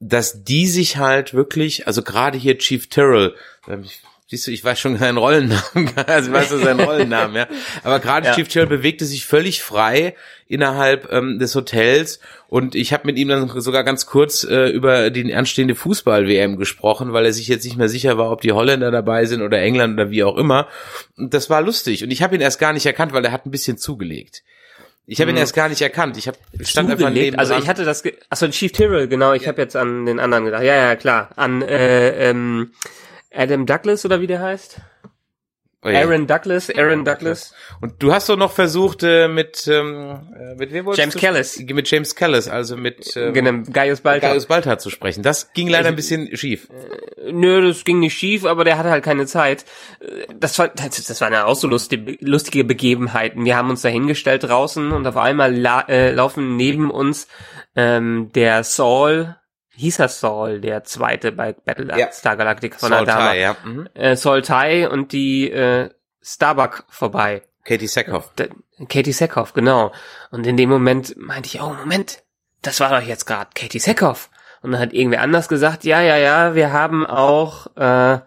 dass 0.00 0.44
die 0.44 0.66
sich 0.66 0.96
halt 0.96 1.34
wirklich, 1.34 1.86
also 1.86 2.02
gerade 2.02 2.38
hier 2.38 2.58
Chief 2.58 2.88
Tyrrell, 2.88 3.34
ähm, 3.68 3.82
ich, 3.84 4.00
siehst 4.28 4.46
du, 4.46 4.50
ich 4.52 4.62
weiß 4.62 4.78
schon 4.78 4.96
seinen 4.96 5.16
Rollennamen, 5.16 5.90
also 6.06 6.30
ich 6.30 6.36
weiß 6.36 6.50
so 6.50 6.58
seinen 6.58 6.80
Rollennamen, 6.80 7.34
ja. 7.34 7.48
Aber 7.82 7.98
gerade 7.98 8.26
Ja. 8.26 8.34
Chief 8.34 8.46
Tyrrell 8.46 8.68
bewegte 8.68 9.04
sich 9.04 9.24
völlig 9.24 9.62
frei 9.62 10.14
innerhalb 10.46 11.10
ähm, 11.12 11.38
des 11.38 11.54
Hotels 11.54 12.20
und 12.48 12.74
ich 12.74 12.92
habe 12.92 13.06
mit 13.06 13.18
ihm 13.18 13.28
dann 13.28 13.60
sogar 13.60 13.82
ganz 13.82 14.06
kurz 14.06 14.44
äh, 14.44 14.68
über 14.68 15.10
die 15.10 15.34
anstehende 15.34 15.74
Fußball-WM 15.74 16.56
gesprochen, 16.56 17.12
weil 17.12 17.26
er 17.26 17.32
sich 17.32 17.48
jetzt 17.48 17.64
nicht 17.64 17.76
mehr 17.76 17.88
sicher 17.88 18.18
war, 18.18 18.30
ob 18.30 18.40
die 18.40 18.52
Holländer 18.52 18.90
dabei 18.90 19.24
sind 19.24 19.42
oder 19.42 19.60
England 19.60 19.94
oder 19.94 20.10
wie 20.10 20.22
auch 20.22 20.36
immer. 20.36 20.68
Und 21.16 21.34
das 21.34 21.50
war 21.50 21.60
lustig 21.60 22.04
und 22.04 22.10
ich 22.10 22.22
habe 22.22 22.36
ihn 22.36 22.40
erst 22.40 22.60
gar 22.60 22.72
nicht 22.72 22.86
erkannt, 22.86 23.12
weil 23.12 23.24
er 23.24 23.32
hat 23.32 23.46
ein 23.46 23.50
bisschen 23.50 23.78
zugelegt. 23.78 24.44
Ich 25.10 25.22
habe 25.22 25.30
ihn 25.30 25.36
Mhm. 25.36 25.40
erst 25.40 25.54
gar 25.54 25.70
nicht 25.70 25.80
erkannt. 25.80 26.18
Ich 26.18 26.28
hab, 26.28 26.36
stand 26.60 26.90
einfach 26.90 27.08
neben 27.08 27.38
Also 27.38 27.54
ich 27.54 27.66
hatte 27.66 27.86
das, 27.86 28.02
ge 28.02 28.18
achso, 28.28 28.46
Chief 28.48 28.70
Tyrrell, 28.72 29.08
genau, 29.08 29.32
ich 29.32 29.48
habe 29.48 29.60
jetzt 29.62 29.74
an 29.74 30.04
den 30.04 30.20
anderen 30.20 30.44
gedacht. 30.44 30.62
Ja, 30.62 30.76
ja, 30.76 30.96
klar. 30.96 31.30
An 31.34 31.62
äh, 31.62 32.28
ähm, 32.28 32.72
Adam 33.32 33.64
Douglas 33.64 34.04
oder 34.04 34.20
wie 34.20 34.26
der 34.26 34.40
heißt? 34.42 34.80
Oh 35.84 35.88
ja. 35.88 36.00
Aaron 36.00 36.26
Douglas, 36.26 36.70
Aaron 36.70 37.04
Douglas. 37.04 37.54
Und 37.80 38.02
du 38.02 38.12
hast 38.12 38.28
doch 38.28 38.36
noch 38.36 38.52
versucht 38.52 39.02
äh, 39.02 39.28
mit 39.28 39.66
ähm, 39.68 40.20
äh, 40.36 40.54
mit 40.56 40.72
wem 40.72 40.86
wolltest 40.86 41.00
James? 41.00 41.16
Callis. 41.16 41.58
Mit 41.58 41.90
James 41.90 42.14
Callis, 42.14 42.48
also 42.48 42.76
mit 42.76 43.16
ähm, 43.16 43.32
Genau, 43.34 43.62
Gaius 43.70 44.00
Baltar. 44.00 44.30
Gaius 44.30 44.46
Baltar 44.46 44.78
zu 44.78 44.90
sprechen. 44.90 45.22
Das 45.22 45.52
ging 45.52 45.68
leider 45.68 45.88
ein 45.88 45.96
bisschen 45.96 46.36
schief. 46.36 46.68
Nö, 47.30 47.66
das 47.68 47.84
ging 47.84 48.00
nicht 48.00 48.16
schief, 48.16 48.44
aber 48.44 48.64
der 48.64 48.78
hatte 48.78 48.90
halt 48.90 49.04
keine 49.04 49.26
Zeit. 49.26 49.64
Äh, 50.00 50.26
Das 50.34 50.58
war, 50.58 50.68
das, 50.68 51.04
das 51.04 51.20
waren 51.20 51.32
ja 51.32 51.44
auch 51.44 51.56
so 51.56 51.68
lustige, 51.68 52.16
lustige 52.20 52.64
Begebenheiten. 52.64 53.44
Wir 53.44 53.56
haben 53.56 53.70
uns 53.70 53.82
da 53.82 53.88
hingestellt 53.88 54.44
draußen 54.44 54.92
und 54.92 55.06
auf 55.06 55.16
einmal 55.16 55.54
la 55.54 55.80
äh, 55.88 56.10
laufen 56.12 56.56
neben 56.56 56.90
uns 56.90 57.28
ähm, 57.76 58.30
der 58.34 58.64
Saul, 58.64 59.36
hieß 59.78 59.98
er 60.00 60.08
Saul, 60.08 60.60
der 60.60 60.84
zweite 60.84 61.32
bei 61.32 61.52
Battlestar 61.52 62.32
Ja. 62.32 62.36
Galactica 62.36 62.78
von 62.78 62.90
Saul 62.90 63.02
Adama. 63.08 63.30
Ty, 63.32 63.40
ja. 63.40 63.56
Mhm. 63.64 63.88
Äh, 63.94 64.16
Saul 64.16 64.42
Tai 64.42 64.88
und 64.88 65.12
die 65.12 65.50
äh, 65.50 65.90
Starbuck 66.22 66.84
vorbei. 66.88 67.42
Katie 67.64 67.86
Sackhoff. 67.86 68.30
Da- 68.36 68.46
Katie 68.88 69.12
Sackhoff, 69.12 69.52
genau. 69.52 69.92
Und 70.30 70.46
in 70.46 70.56
dem 70.56 70.68
Moment 70.68 71.14
meinte 71.16 71.48
ich, 71.48 71.60
oh 71.60 71.72
Moment, 71.74 72.22
das 72.62 72.80
war 72.80 72.90
doch 72.98 73.06
jetzt 73.06 73.26
gerade 73.26 73.50
Katie 73.54 73.78
Sackhoff. 73.78 74.30
Und 74.62 74.72
dann 74.72 74.80
hat 74.80 74.92
irgendwer 74.92 75.22
anders 75.22 75.48
gesagt, 75.48 75.84
ja, 75.84 76.00
ja, 76.00 76.16
ja, 76.16 76.54
wir 76.54 76.72
haben 76.72 77.06
auch, 77.06 77.68
äh, 77.76 78.18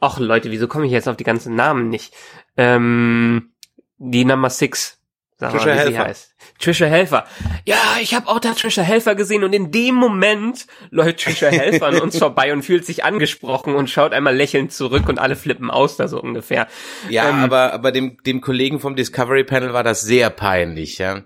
ach 0.00 0.18
Leute, 0.18 0.50
wieso 0.50 0.68
komme 0.68 0.86
ich 0.86 0.92
jetzt 0.92 1.08
auf 1.08 1.16
die 1.16 1.24
ganzen 1.24 1.54
Namen 1.56 1.88
nicht? 1.88 2.14
Ähm, 2.56 3.52
die 3.98 4.24
Number 4.24 4.50
Six. 4.50 4.98
Sag 5.38 5.50
Trisha 5.52 5.66
mal, 5.66 5.72
wie 5.74 5.78
sie 5.78 5.84
Helfer. 5.96 6.04
heißt. 6.08 6.34
Trisha 6.60 6.84
Helfer. 6.86 7.26
Ja, 7.66 7.76
ich 8.02 8.14
habe 8.14 8.28
auch 8.28 8.38
da 8.38 8.52
Trisha 8.52 8.82
Helfer 8.82 9.14
gesehen 9.14 9.42
und 9.44 9.52
in 9.54 9.72
dem 9.72 9.94
Moment 9.94 10.66
läuft 10.90 11.20
Trisha 11.24 11.48
Helfer 11.48 11.86
an 11.86 12.00
uns 12.00 12.18
vorbei 12.18 12.52
und 12.52 12.62
fühlt 12.62 12.84
sich 12.86 13.02
angesprochen 13.02 13.74
und 13.74 13.88
schaut 13.90 14.12
einmal 14.12 14.36
lächelnd 14.36 14.72
zurück 14.72 15.08
und 15.08 15.18
alle 15.18 15.36
flippen 15.36 15.70
aus 15.70 15.96
da 15.96 16.06
so 16.06 16.20
ungefähr. 16.20 16.68
Ja, 17.08 17.28
Ähm, 17.30 17.36
aber 17.36 17.72
aber 17.72 17.92
dem 17.92 18.18
dem 18.26 18.40
Kollegen 18.40 18.78
vom 18.78 18.94
Discovery 18.94 19.44
Panel 19.44 19.72
war 19.72 19.82
das 19.84 20.02
sehr 20.02 20.28
peinlich, 20.30 20.98
ja. 20.98 21.22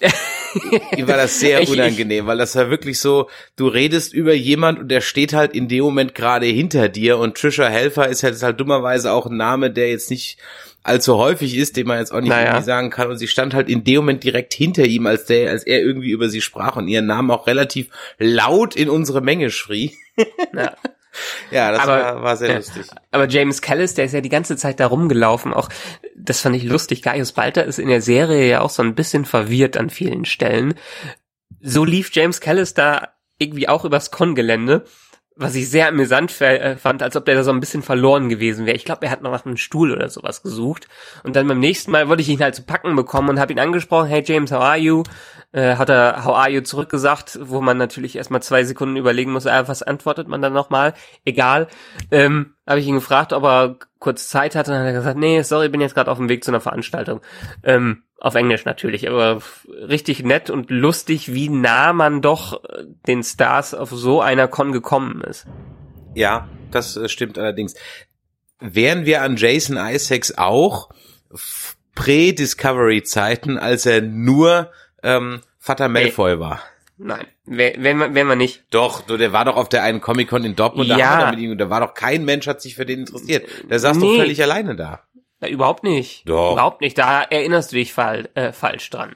Ihm 0.96 1.06
war 1.08 1.16
das 1.16 1.38
sehr 1.40 1.60
Ich- 1.60 1.68
ich- 1.68 1.74
unangenehm, 1.74 2.26
weil 2.26 2.38
das 2.38 2.54
war 2.56 2.70
wirklich 2.70 2.98
so, 2.98 3.28
du 3.56 3.68
redest 3.68 4.12
über 4.14 4.34
jemand 4.34 4.78
und 4.80 4.88
der 4.88 5.00
steht 5.00 5.32
halt 5.32 5.52
in 5.54 5.68
dem 5.68 5.84
Moment 5.84 6.14
gerade 6.14 6.46
hinter 6.46 6.88
dir 6.88 7.18
und 7.18 7.36
Trisha 7.36 7.66
Helfer 7.68 8.08
ist 8.08 8.22
halt, 8.22 8.34
ist 8.34 8.42
halt 8.42 8.58
dummerweise 8.60 9.12
auch 9.12 9.26
ein 9.26 9.36
Name, 9.36 9.70
der 9.70 9.90
jetzt 9.90 10.10
nicht 10.10 10.38
allzu 10.86 11.16
häufig 11.18 11.56
ist, 11.56 11.76
den 11.76 11.86
man 11.86 11.98
jetzt 11.98 12.12
auch 12.12 12.20
nicht 12.20 12.30
Naja. 12.30 12.62
sagen 12.62 12.90
kann 12.90 13.10
und 13.10 13.18
sie 13.18 13.28
stand 13.28 13.54
halt 13.54 13.68
in 13.68 13.84
dem 13.84 13.96
Moment 13.96 14.24
direkt 14.24 14.54
hinter 14.54 14.84
ihm, 14.84 15.06
als 15.06 15.24
der, 15.26 15.50
als 15.50 15.64
er 15.64 15.80
irgendwie 15.80 16.10
über 16.10 16.28
sie 16.28 16.40
sprach 16.40 16.76
und 16.76 16.88
ihren 16.88 17.06
Namen 17.06 17.30
auch 17.30 17.46
relativ 17.46 17.88
laut 18.18 18.76
in 18.76 18.88
unsere 18.88 19.20
Menge 19.20 19.50
schrie. 19.50 19.92
Ja. 20.54 20.74
Ja, 21.50 21.72
das 21.72 21.80
Aber- 21.80 21.92
war, 22.02 22.22
war 22.22 22.36
sehr 22.36 22.50
ja. 22.50 22.56
lustig. 22.56 22.84
Aber 23.10 23.26
James 23.26 23.62
Callis, 23.62 23.94
der 23.94 24.04
ist 24.04 24.12
ja 24.12 24.20
die 24.20 24.28
ganze 24.28 24.54
Zeit 24.58 24.80
da 24.80 24.86
rumgelaufen. 24.86 25.54
Auch 25.54 25.70
das 26.14 26.42
fand 26.42 26.54
ich 26.56 26.64
lustig. 26.64 27.00
Gaius 27.00 27.32
Balter 27.32 27.64
ist 27.64 27.78
in 27.78 27.88
der 27.88 28.02
Serie 28.02 28.46
ja 28.46 28.60
auch 28.60 28.68
so 28.68 28.82
ein 28.82 28.94
bisschen 28.94 29.24
verwirrt 29.24 29.78
an 29.78 29.88
vielen 29.88 30.26
Stellen. 30.26 30.74
So 31.62 31.86
lief 31.86 32.10
James 32.12 32.42
Callis 32.42 32.74
da 32.74 33.14
irgendwie 33.38 33.66
auch 33.66 33.86
übers 33.86 34.10
Con-Gelände. 34.10 34.84
Was 35.36 35.54
ich 35.54 35.68
sehr 35.68 35.88
amüsant 35.88 36.40
äh, 36.40 36.76
fand, 36.76 37.02
als 37.02 37.14
ob 37.14 37.26
der 37.26 37.34
da 37.34 37.44
so 37.44 37.50
ein 37.50 37.60
bisschen 37.60 37.82
verloren 37.82 38.30
gewesen 38.30 38.64
wäre. 38.64 38.76
Ich 38.76 38.86
glaube, 38.86 39.04
er 39.04 39.12
hat 39.12 39.22
noch 39.22 39.30
nach 39.30 39.44
einem 39.44 39.58
Stuhl 39.58 39.92
oder 39.92 40.08
sowas 40.08 40.42
gesucht. 40.42 40.88
Und 41.24 41.36
dann 41.36 41.46
beim 41.46 41.60
nächsten 41.60 41.90
Mal 41.90 42.08
wollte 42.08 42.22
ich 42.22 42.28
ihn 42.30 42.40
halt 42.40 42.54
zu 42.54 42.62
packen 42.62 42.96
bekommen 42.96 43.28
und 43.28 43.38
habe 43.38 43.52
ihn 43.52 43.60
angesprochen, 43.60 44.08
hey 44.08 44.22
James, 44.24 44.50
how 44.50 44.62
are 44.62 44.78
you? 44.78 45.02
Äh, 45.52 45.76
hat 45.76 45.90
er 45.90 46.24
how 46.24 46.36
are 46.36 46.50
you 46.50 46.62
zurückgesagt, 46.62 47.38
wo 47.42 47.60
man 47.60 47.76
natürlich 47.76 48.16
erstmal 48.16 48.42
zwei 48.42 48.64
Sekunden 48.64 48.96
überlegen 48.96 49.32
muss, 49.32 49.44
äh, 49.44 49.68
was 49.68 49.82
antwortet 49.82 50.26
man 50.26 50.40
dann 50.40 50.54
nochmal? 50.54 50.94
Egal. 51.26 51.68
Ähm, 52.10 52.54
habe 52.66 52.80
ich 52.80 52.86
ihn 52.86 52.94
gefragt, 52.94 53.34
ob 53.34 53.44
er 53.44 53.76
kurz 53.98 54.28
Zeit 54.28 54.54
hatte, 54.54 54.70
und 54.70 54.76
dann 54.76 54.86
hat 54.86 54.92
er 54.92 54.98
gesagt, 54.98 55.18
nee, 55.18 55.42
sorry, 55.42 55.68
bin 55.68 55.80
jetzt 55.80 55.94
gerade 55.94 56.10
auf 56.10 56.18
dem 56.18 56.28
Weg 56.28 56.44
zu 56.44 56.50
einer 56.50 56.60
Veranstaltung. 56.60 57.20
Ähm, 57.62 58.02
auf 58.18 58.34
Englisch 58.34 58.64
natürlich, 58.64 59.08
aber 59.08 59.42
richtig 59.68 60.22
nett 60.22 60.48
und 60.50 60.70
lustig, 60.70 61.32
wie 61.34 61.48
nah 61.48 61.92
man 61.92 62.22
doch 62.22 62.64
äh, 62.64 62.84
den 63.06 63.22
Stars 63.22 63.74
auf 63.74 63.90
so 63.90 64.20
einer 64.20 64.48
Con 64.48 64.72
gekommen 64.72 65.20
ist. 65.20 65.46
Ja, 66.14 66.48
das 66.70 66.96
äh, 66.96 67.08
stimmt 67.08 67.38
allerdings. 67.38 67.74
Wären 68.58 69.04
wir 69.04 69.22
an 69.22 69.36
Jason 69.36 69.76
Isaacs 69.76 70.38
auch 70.38 70.88
Prä-Discovery-Zeiten, 71.94 73.58
als 73.58 73.84
er 73.84 74.00
nur 74.00 74.70
ähm, 75.02 75.40
Vater 75.58 75.88
Malfoy 75.88 76.36
nee. 76.36 76.40
war? 76.40 76.62
Nein, 76.98 77.26
wenn 77.44 77.98
man, 77.98 78.14
wenn 78.14 78.26
man 78.26 78.38
nicht. 78.38 78.64
Doch, 78.70 79.02
der 79.02 79.32
war 79.32 79.44
doch 79.44 79.56
auf 79.56 79.68
der 79.68 79.82
einen 79.82 80.00
Comic-Con 80.00 80.44
in 80.44 80.56
Dortmund, 80.56 80.88
ja. 80.88 81.20
da, 81.20 81.30
mit 81.30 81.40
ihm, 81.40 81.58
da 81.58 81.68
war 81.68 81.80
doch 81.80 81.92
kein 81.92 82.24
Mensch 82.24 82.46
hat 82.46 82.62
sich 82.62 82.74
für 82.74 82.86
den 82.86 83.00
interessiert. 83.00 83.46
Der 83.68 83.78
saß 83.78 83.98
nee. 83.98 84.06
doch 84.06 84.16
völlig 84.16 84.42
alleine 84.42 84.76
da. 84.76 85.02
Ja, 85.46 85.52
überhaupt 85.52 85.84
nicht. 85.84 86.28
Doch. 86.28 86.52
Überhaupt 86.52 86.80
nicht. 86.80 86.98
Da 86.98 87.22
erinnerst 87.22 87.72
du 87.72 87.76
dich 87.76 87.92
fall, 87.92 88.28
äh, 88.34 88.52
falsch 88.52 88.90
dran. 88.90 89.14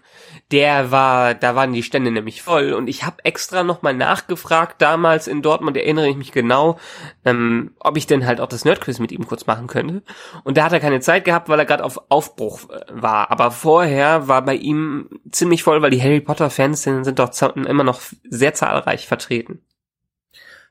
Der 0.51 0.91
war, 0.91 1.35
da 1.35 1.55
waren 1.55 1.73
die 1.73 1.83
Stände 1.83 2.11
nämlich 2.11 2.43
voll 2.43 2.73
und 2.73 2.89
ich 2.89 3.05
habe 3.05 3.25
extra 3.25 3.63
nochmal 3.63 3.95
nachgefragt 3.95 4.81
damals 4.81 5.27
in 5.27 5.43
Dortmund, 5.43 5.77
erinnere 5.77 6.09
ich 6.09 6.17
mich 6.17 6.33
genau, 6.33 6.79
ähm, 7.25 7.73
ob 7.81 7.97
ich 7.97 8.07
denn 8.07 8.27
halt 8.27 8.41
auch 8.41 8.49
das 8.49 8.65
Nerdquiz 8.65 8.99
mit 8.99 9.13
ihm 9.13 9.27
kurz 9.27 9.47
machen 9.47 9.67
könnte. 9.67 10.03
Und 10.45 10.57
da 10.57 10.65
hat 10.65 10.73
er 10.73 10.81
keine 10.81 11.01
Zeit 11.01 11.25
gehabt, 11.25 11.49
weil 11.49 11.59
er 11.59 11.67
gerade 11.67 11.85
auf 11.85 12.01
Aufbruch 12.11 12.71
äh, 12.71 12.81
war. 12.91 13.31
Aber 13.31 13.51
vorher 13.51 14.29
war 14.29 14.43
bei 14.43 14.55
ihm 14.55 15.09
ziemlich 15.31 15.63
voll, 15.63 15.83
weil 15.83 15.91
die 15.91 16.03
Harry 16.03 16.21
Potter 16.21 16.51
Fans 16.51 16.83
sind, 16.83 17.05
sind 17.05 17.19
doch 17.19 17.31
immer 17.57 17.85
noch 17.85 18.01
sehr 18.29 18.55
zahlreich 18.55 19.07
vertreten. 19.07 19.61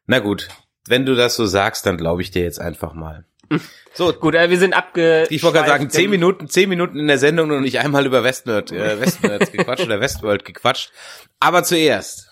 Na 0.07 0.19
gut, 0.19 0.49
wenn 0.87 1.05
du 1.05 1.15
das 1.15 1.35
so 1.35 1.45
sagst, 1.45 1.85
dann 1.85 1.97
glaube 1.97 2.21
ich 2.21 2.31
dir 2.31 2.43
jetzt 2.43 2.59
einfach 2.59 2.93
mal. 2.93 3.25
So, 3.93 4.13
gut, 4.13 4.35
äh, 4.35 4.49
wir 4.49 4.57
sind 4.59 4.73
abge. 4.73 5.27
Ich 5.29 5.43
wollte 5.43 5.57
gerade 5.57 5.69
sagen, 5.69 5.89
zehn 5.89 6.09
Minuten, 6.09 6.47
zehn 6.47 6.69
Minuten 6.69 6.99
in 6.99 7.07
der 7.07 7.17
Sendung 7.17 7.51
und 7.51 7.61
nicht 7.61 7.79
einmal 7.79 8.05
über 8.05 8.23
Westnerd, 8.23 8.71
äh, 8.71 8.99
Westnerd 9.01 9.51
gequatscht 9.51 9.85
oder 9.85 9.99
Westworld 9.99 10.45
gequatscht. 10.45 10.91
Aber 11.39 11.63
zuerst 11.63 12.28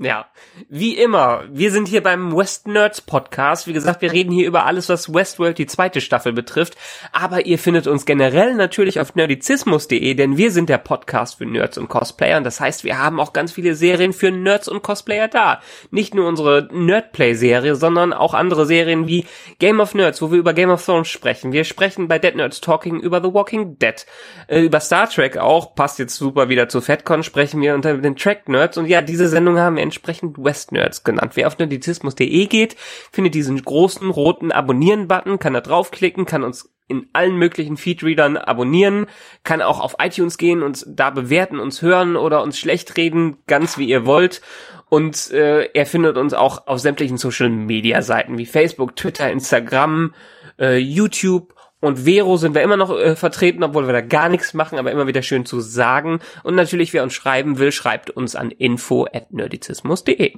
ja, 0.00 0.26
wie 0.68 0.96
immer, 0.96 1.42
wir 1.50 1.72
sind 1.72 1.88
hier 1.88 2.04
beim 2.04 2.36
West 2.36 2.68
Nerds 2.68 3.00
Podcast. 3.00 3.66
Wie 3.66 3.72
gesagt, 3.72 4.00
wir 4.00 4.12
reden 4.12 4.30
hier 4.30 4.46
über 4.46 4.64
alles, 4.64 4.88
was 4.88 5.12
Westworld 5.12 5.58
die 5.58 5.66
zweite 5.66 6.00
Staffel 6.00 6.32
betrifft. 6.32 6.76
Aber 7.10 7.46
ihr 7.46 7.58
findet 7.58 7.88
uns 7.88 8.06
generell 8.06 8.54
natürlich 8.54 9.00
auf 9.00 9.16
nerdizismus.de, 9.16 10.14
denn 10.14 10.36
wir 10.36 10.52
sind 10.52 10.68
der 10.68 10.78
Podcast 10.78 11.38
für 11.38 11.46
Nerds 11.46 11.78
und 11.78 11.88
Cosplayer. 11.88 12.38
Und 12.38 12.44
das 12.44 12.60
heißt, 12.60 12.84
wir 12.84 12.98
haben 12.98 13.18
auch 13.18 13.32
ganz 13.32 13.50
viele 13.50 13.74
Serien 13.74 14.12
für 14.12 14.30
Nerds 14.30 14.68
und 14.68 14.84
Cosplayer 14.84 15.26
da. 15.26 15.60
Nicht 15.90 16.14
nur 16.14 16.28
unsere 16.28 16.68
Nerdplay-Serie, 16.70 17.74
sondern 17.74 18.12
auch 18.12 18.34
andere 18.34 18.66
Serien 18.66 19.08
wie 19.08 19.26
Game 19.58 19.80
of 19.80 19.94
Nerds, 19.94 20.22
wo 20.22 20.30
wir 20.30 20.38
über 20.38 20.52
Game 20.52 20.70
of 20.70 20.84
Thrones 20.84 21.08
sprechen. 21.08 21.50
Wir 21.50 21.64
sprechen 21.64 22.06
bei 22.06 22.20
Dead 22.20 22.36
Nerds 22.36 22.60
Talking 22.60 23.00
über 23.00 23.20
The 23.20 23.34
Walking 23.34 23.80
Dead. 23.80 24.06
Äh, 24.46 24.60
über 24.60 24.78
Star 24.78 25.10
Trek 25.10 25.38
auch, 25.38 25.74
passt 25.74 25.98
jetzt 25.98 26.14
super 26.14 26.48
wieder 26.48 26.68
zu 26.68 26.80
FatCon, 26.80 27.24
sprechen 27.24 27.60
wir 27.60 27.74
unter 27.74 27.96
den 27.96 28.14
Track 28.14 28.48
Nerds. 28.48 28.78
Und 28.78 28.86
ja, 28.86 29.02
diese 29.02 29.26
Sendung 29.26 29.58
haben 29.58 29.74
wir 29.74 29.87
entsprechend 29.88 30.36
West 30.38 30.72
Nerds 30.72 31.02
genannt. 31.02 31.32
Wer 31.34 31.46
auf 31.46 31.58
nerdizismus.de 31.58 32.46
geht, 32.46 32.76
findet 33.10 33.34
diesen 33.34 33.62
großen 33.62 34.10
roten 34.10 34.52
Abonnieren-Button, 34.52 35.38
kann 35.38 35.54
da 35.54 35.60
draufklicken, 35.60 36.26
kann 36.26 36.44
uns 36.44 36.70
in 36.88 37.08
allen 37.12 37.36
möglichen 37.36 37.76
Feedreadern 37.76 38.36
abonnieren, 38.36 39.06
kann 39.44 39.62
auch 39.62 39.80
auf 39.80 39.96
iTunes 39.98 40.38
gehen 40.38 40.62
und 40.62 40.84
da 40.88 41.10
bewerten, 41.10 41.58
uns 41.58 41.82
hören 41.82 42.16
oder 42.16 42.42
uns 42.42 42.58
schlecht 42.58 42.96
reden, 42.96 43.36
ganz 43.46 43.78
wie 43.78 43.88
ihr 43.88 44.06
wollt. 44.06 44.40
Und 44.88 45.30
äh, 45.32 45.64
er 45.74 45.84
findet 45.84 46.16
uns 46.16 46.32
auch 46.32 46.66
auf 46.66 46.78
sämtlichen 46.78 47.18
Social 47.18 47.50
Media 47.50 48.00
Seiten 48.00 48.38
wie 48.38 48.46
Facebook, 48.46 48.96
Twitter, 48.96 49.30
Instagram, 49.30 50.14
äh, 50.58 50.78
YouTube 50.78 51.54
und 51.80 52.00
Vero 52.00 52.36
sind 52.36 52.54
wir 52.54 52.62
immer 52.62 52.76
noch 52.76 52.90
äh, 52.90 53.14
vertreten, 53.14 53.62
obwohl 53.62 53.86
wir 53.86 53.92
da 53.92 54.00
gar 54.00 54.28
nichts 54.28 54.54
machen, 54.54 54.78
aber 54.78 54.90
immer 54.90 55.06
wieder 55.06 55.22
schön 55.22 55.46
zu 55.46 55.60
sagen. 55.60 56.20
Und 56.42 56.54
natürlich, 56.54 56.92
wer 56.92 57.02
uns 57.02 57.14
schreiben 57.14 57.58
will, 57.58 57.72
schreibt 57.72 58.10
uns 58.10 58.34
an 58.34 58.50
info@nerdizismus.de. 58.50 60.34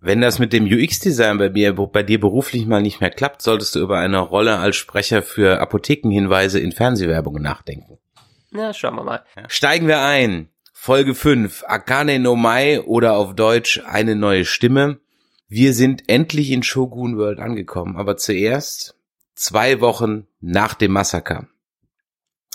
Wenn 0.00 0.20
das 0.20 0.38
mit 0.38 0.52
dem 0.52 0.64
UX-Design 0.64 1.38
bei 1.38 1.48
mir, 1.48 1.72
bei 1.72 2.02
dir 2.02 2.20
beruflich 2.20 2.66
mal 2.66 2.82
nicht 2.82 3.00
mehr 3.00 3.10
klappt, 3.10 3.42
solltest 3.42 3.74
du 3.74 3.80
über 3.80 3.98
eine 3.98 4.18
Rolle 4.18 4.58
als 4.58 4.76
Sprecher 4.76 5.22
für 5.22 5.60
Apothekenhinweise 5.60 6.58
in 6.58 6.72
Fernsehwerbungen 6.72 7.42
nachdenken. 7.42 7.98
Na, 8.50 8.74
schauen 8.74 8.96
wir 8.96 9.04
mal. 9.04 9.24
Steigen 9.48 9.88
wir 9.88 10.02
ein. 10.02 10.48
Folge 10.74 11.14
5. 11.14 11.64
Akane 11.66 12.18
no 12.18 12.36
Mai 12.36 12.82
oder 12.82 13.14
auf 13.16 13.34
Deutsch 13.34 13.80
eine 13.86 14.16
neue 14.16 14.44
Stimme. 14.44 14.98
Wir 15.48 15.74
sind 15.74 16.08
endlich 16.08 16.50
in 16.50 16.62
Shogun 16.62 17.16
World 17.16 17.38
angekommen, 17.38 17.96
aber 17.96 18.16
zuerst 18.16 18.96
zwei 19.42 19.80
Wochen 19.80 20.26
nach 20.40 20.74
dem 20.74 20.92
Massaker. 20.92 21.48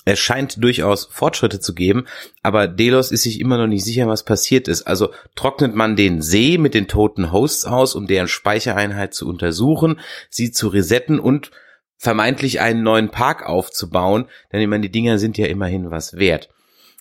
Es 0.06 0.20
scheint 0.20 0.64
durchaus 0.64 1.04
Fortschritte 1.12 1.60
zu 1.60 1.76
geben, 1.76 2.06
aber 2.42 2.70
Delos 2.70 3.12
ist 3.12 3.24
sich 3.24 3.42
immer 3.42 3.58
noch 3.58 3.68
nicht 3.68 3.84
sicher, 3.84 4.08
was 4.08 4.24
passiert 4.24 4.70
ist. 4.70 4.84
Also 4.84 5.12
trocknet 5.36 5.76
man 5.76 5.98
den 5.98 6.22
See 6.22 6.58
mit 6.58 6.74
den 6.74 6.88
toten 6.88 7.34
Hosts 7.34 7.66
aus, 7.66 7.94
um 7.94 8.08
deren 8.08 8.30
Speichereinheit 8.30 9.14
zu 9.14 9.28
untersuchen, 9.28 10.00
sie 10.30 10.52
zu 10.52 10.70
resetten 10.70 11.20
und 11.20 11.52
vermeintlich 11.98 12.62
einen 12.62 12.84
neuen 12.84 13.10
Park 13.10 13.46
aufzubauen, 13.46 14.28
denn 14.54 14.62
ich 14.62 14.68
meine, 14.68 14.84
die 14.84 14.92
Dinger 14.92 15.20
sind 15.20 15.38
ja 15.38 15.48
immerhin 15.48 15.92
was 15.92 16.16
wert. 16.16 16.48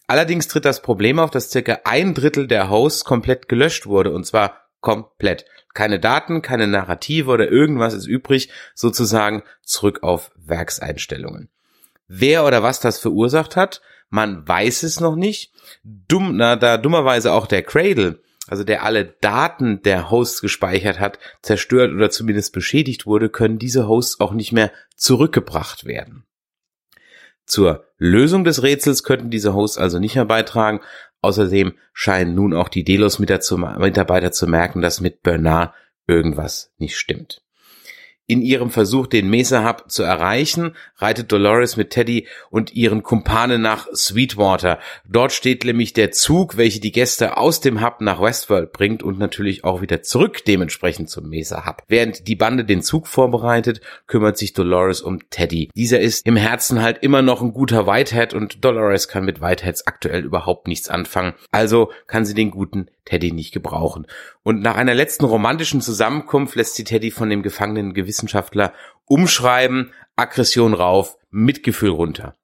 Allerdings 0.09 0.49
tritt 0.49 0.65
das 0.65 0.83
Problem 0.83 1.21
auf, 1.21 1.31
dass 1.31 1.51
circa 1.51 1.81
ein 1.85 2.13
Drittel 2.15 2.49
der 2.49 2.71
Hosts 2.71 3.05
komplett 3.05 3.49
gelöscht 3.49 3.87
wurde, 3.87 4.11
und 4.11 4.27
zwar 4.27 4.66
komplett. 4.81 5.45
Keine 5.75 6.01
Daten, 6.01 6.43
keine 6.43 6.67
Narrative 6.67 7.31
oder 7.31 7.51
irgendwas 7.51 7.95
ist 7.95 8.07
übrig, 8.07 8.51
sozusagen 8.75 9.43
zurück 9.63 10.03
auf 10.03 10.31
Werkseinstellungen. 10.37 11.51
Wer 12.09 12.45
oder 12.45 12.63
was 12.63 12.81
das 12.81 12.99
verursacht 12.99 13.57
hat, 13.57 13.83
man 14.09 14.47
weiß 14.47 14.85
es 14.85 15.01
noch 15.01 15.17
nicht. 15.17 15.53
Dumm, 15.83 16.37
na, 16.37 16.57
da 16.57 16.79
dummerweise 16.79 17.33
auch 17.33 17.47
der 17.47 17.63
Cradle, 17.63 18.21
also 18.47 18.63
der 18.63 18.85
alle 18.85 19.05
Daten 19.05 19.83
der 19.83 20.11
Hosts 20.11 20.41
gespeichert 20.41 21.01
hat, 21.01 21.19
zerstört 21.43 21.93
oder 21.93 22.11
zumindest 22.11 22.53
beschädigt 22.53 23.07
wurde, 23.07 23.29
können 23.29 23.59
diese 23.59 23.89
Hosts 23.89 24.21
auch 24.21 24.33
nicht 24.33 24.53
mehr 24.53 24.71
zurückgebracht 24.95 25.85
werden. 25.85 26.25
Zur 27.45 27.85
Lösung 27.97 28.45
des 28.45 28.63
Rätsels 28.63 29.05
könnten 29.05 29.31
diese 29.31 29.55
Hosts 29.55 29.79
also 29.79 29.99
nicht 29.99 30.17
mehr 30.17 30.25
beitragen 30.25 30.81
Außerdem 31.23 31.75
scheinen 31.93 32.35
nun 32.35 32.55
auch 32.55 32.69
die 32.69 32.85
Delos-Mitarbeiter 32.85 34.33
zu 34.33 34.47
merken, 34.47 34.81
dass 34.81 35.01
mit 35.01 35.23
Bernard 35.23 35.75
irgendwas 36.07 36.73
nicht 36.79 36.97
stimmt. 36.97 37.43
In 38.29 38.43
ihrem 38.43 38.71
Versuch, 38.71 39.07
den 39.07 39.31
Mesa 39.31 39.65
Hub 39.65 39.85
zu 39.87 40.03
erreichen, 40.03 40.75
reitet 40.97 41.31
Dolores 41.31 41.77
mit 41.77 41.91
Teddy 41.91 42.27
und 42.51 42.75
ihren 42.75 43.05
Kumpanen 43.05 43.63
nach 43.63 43.87
Sweetwater. 43.95 44.81
Dort 45.09 45.31
steht 45.31 45.65
nämlich 45.65 45.93
der 45.93 46.11
Zug, 46.11 46.57
welcher 46.57 46.81
die 46.81 46.91
Gäste 46.91 47.37
aus 47.37 47.61
dem 47.61 47.85
Hub 47.85 48.01
nach 48.01 48.21
Westworld 48.21 48.73
bringt 48.73 49.05
und 49.05 49.21
natürlich 49.21 49.63
auch 49.63 49.81
wieder 49.81 50.03
zurück 50.03 50.45
dementsprechend 50.45 51.09
zum 51.09 51.29
Mesa 51.29 51.67
Hub. 51.67 51.85
Während 51.87 52.27
die 52.27 52.35
Bande 52.35 52.65
den 52.65 52.83
Zug 52.83 53.07
vorbereitet, 53.07 53.81
kümmert 54.09 54.39
sich 54.39 54.55
Dolores 54.55 55.03
um 55.03 55.21
Teddy. 55.31 55.71
Dieser 55.77 56.01
ist 56.01 56.27
im 56.27 56.35
Herzen 56.35 56.83
halt 56.83 57.05
immer 57.05 57.23
noch 57.23 57.43
ein 57.43 57.53
guter 57.53 57.87
Whitehead 57.87 58.35
und 58.35 58.65
Dolores 58.65 59.07
kann 59.07 59.25
mit 59.25 59.41
Whiteheads 59.41 59.87
aktuell 59.87 60.25
überhaupt 60.25 60.67
nichts 60.67 60.89
anfangen. 60.89 61.35
Also 61.53 61.93
kann 62.09 62.25
sie 62.25 62.35
den 62.35 62.51
guten 62.51 62.89
Teddy 63.07 63.33
nicht 63.33 63.53
gebrauchen. 63.53 64.07
Und 64.43 64.61
nach 64.61 64.77
einer 64.77 64.95
letzten 64.95 65.25
romantischen 65.25 65.81
Zusammenkunft 65.81 66.55
lässt 66.57 66.75
sie 66.75 66.85
Teddy 66.85 67.11
von 67.11 67.31
dem 67.31 67.43
gefangenen 67.43 67.95
Gewissenschaftler 67.95 68.75
umschreiben, 69.07 69.93
Aggression 70.17 70.75
rauf, 70.75 71.17
Mitgefühl 71.31 71.91
runter. 71.91 72.37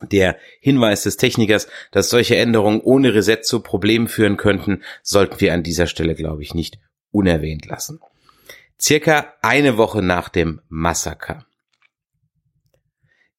Der 0.00 0.36
Hinweis 0.60 1.02
des 1.02 1.16
Technikers, 1.16 1.68
dass 1.90 2.10
solche 2.10 2.36
Änderungen 2.36 2.80
ohne 2.80 3.14
Reset 3.14 3.42
zu 3.42 3.60
Problemen 3.60 4.08
führen 4.08 4.36
könnten, 4.36 4.82
sollten 5.02 5.40
wir 5.40 5.54
an 5.54 5.62
dieser 5.62 5.86
Stelle, 5.86 6.14
glaube 6.14 6.42
ich, 6.42 6.54
nicht 6.54 6.78
unerwähnt 7.10 7.66
lassen. 7.66 8.00
Circa 8.80 9.34
eine 9.42 9.76
Woche 9.76 10.02
nach 10.02 10.28
dem 10.28 10.60
Massaker 10.68 11.47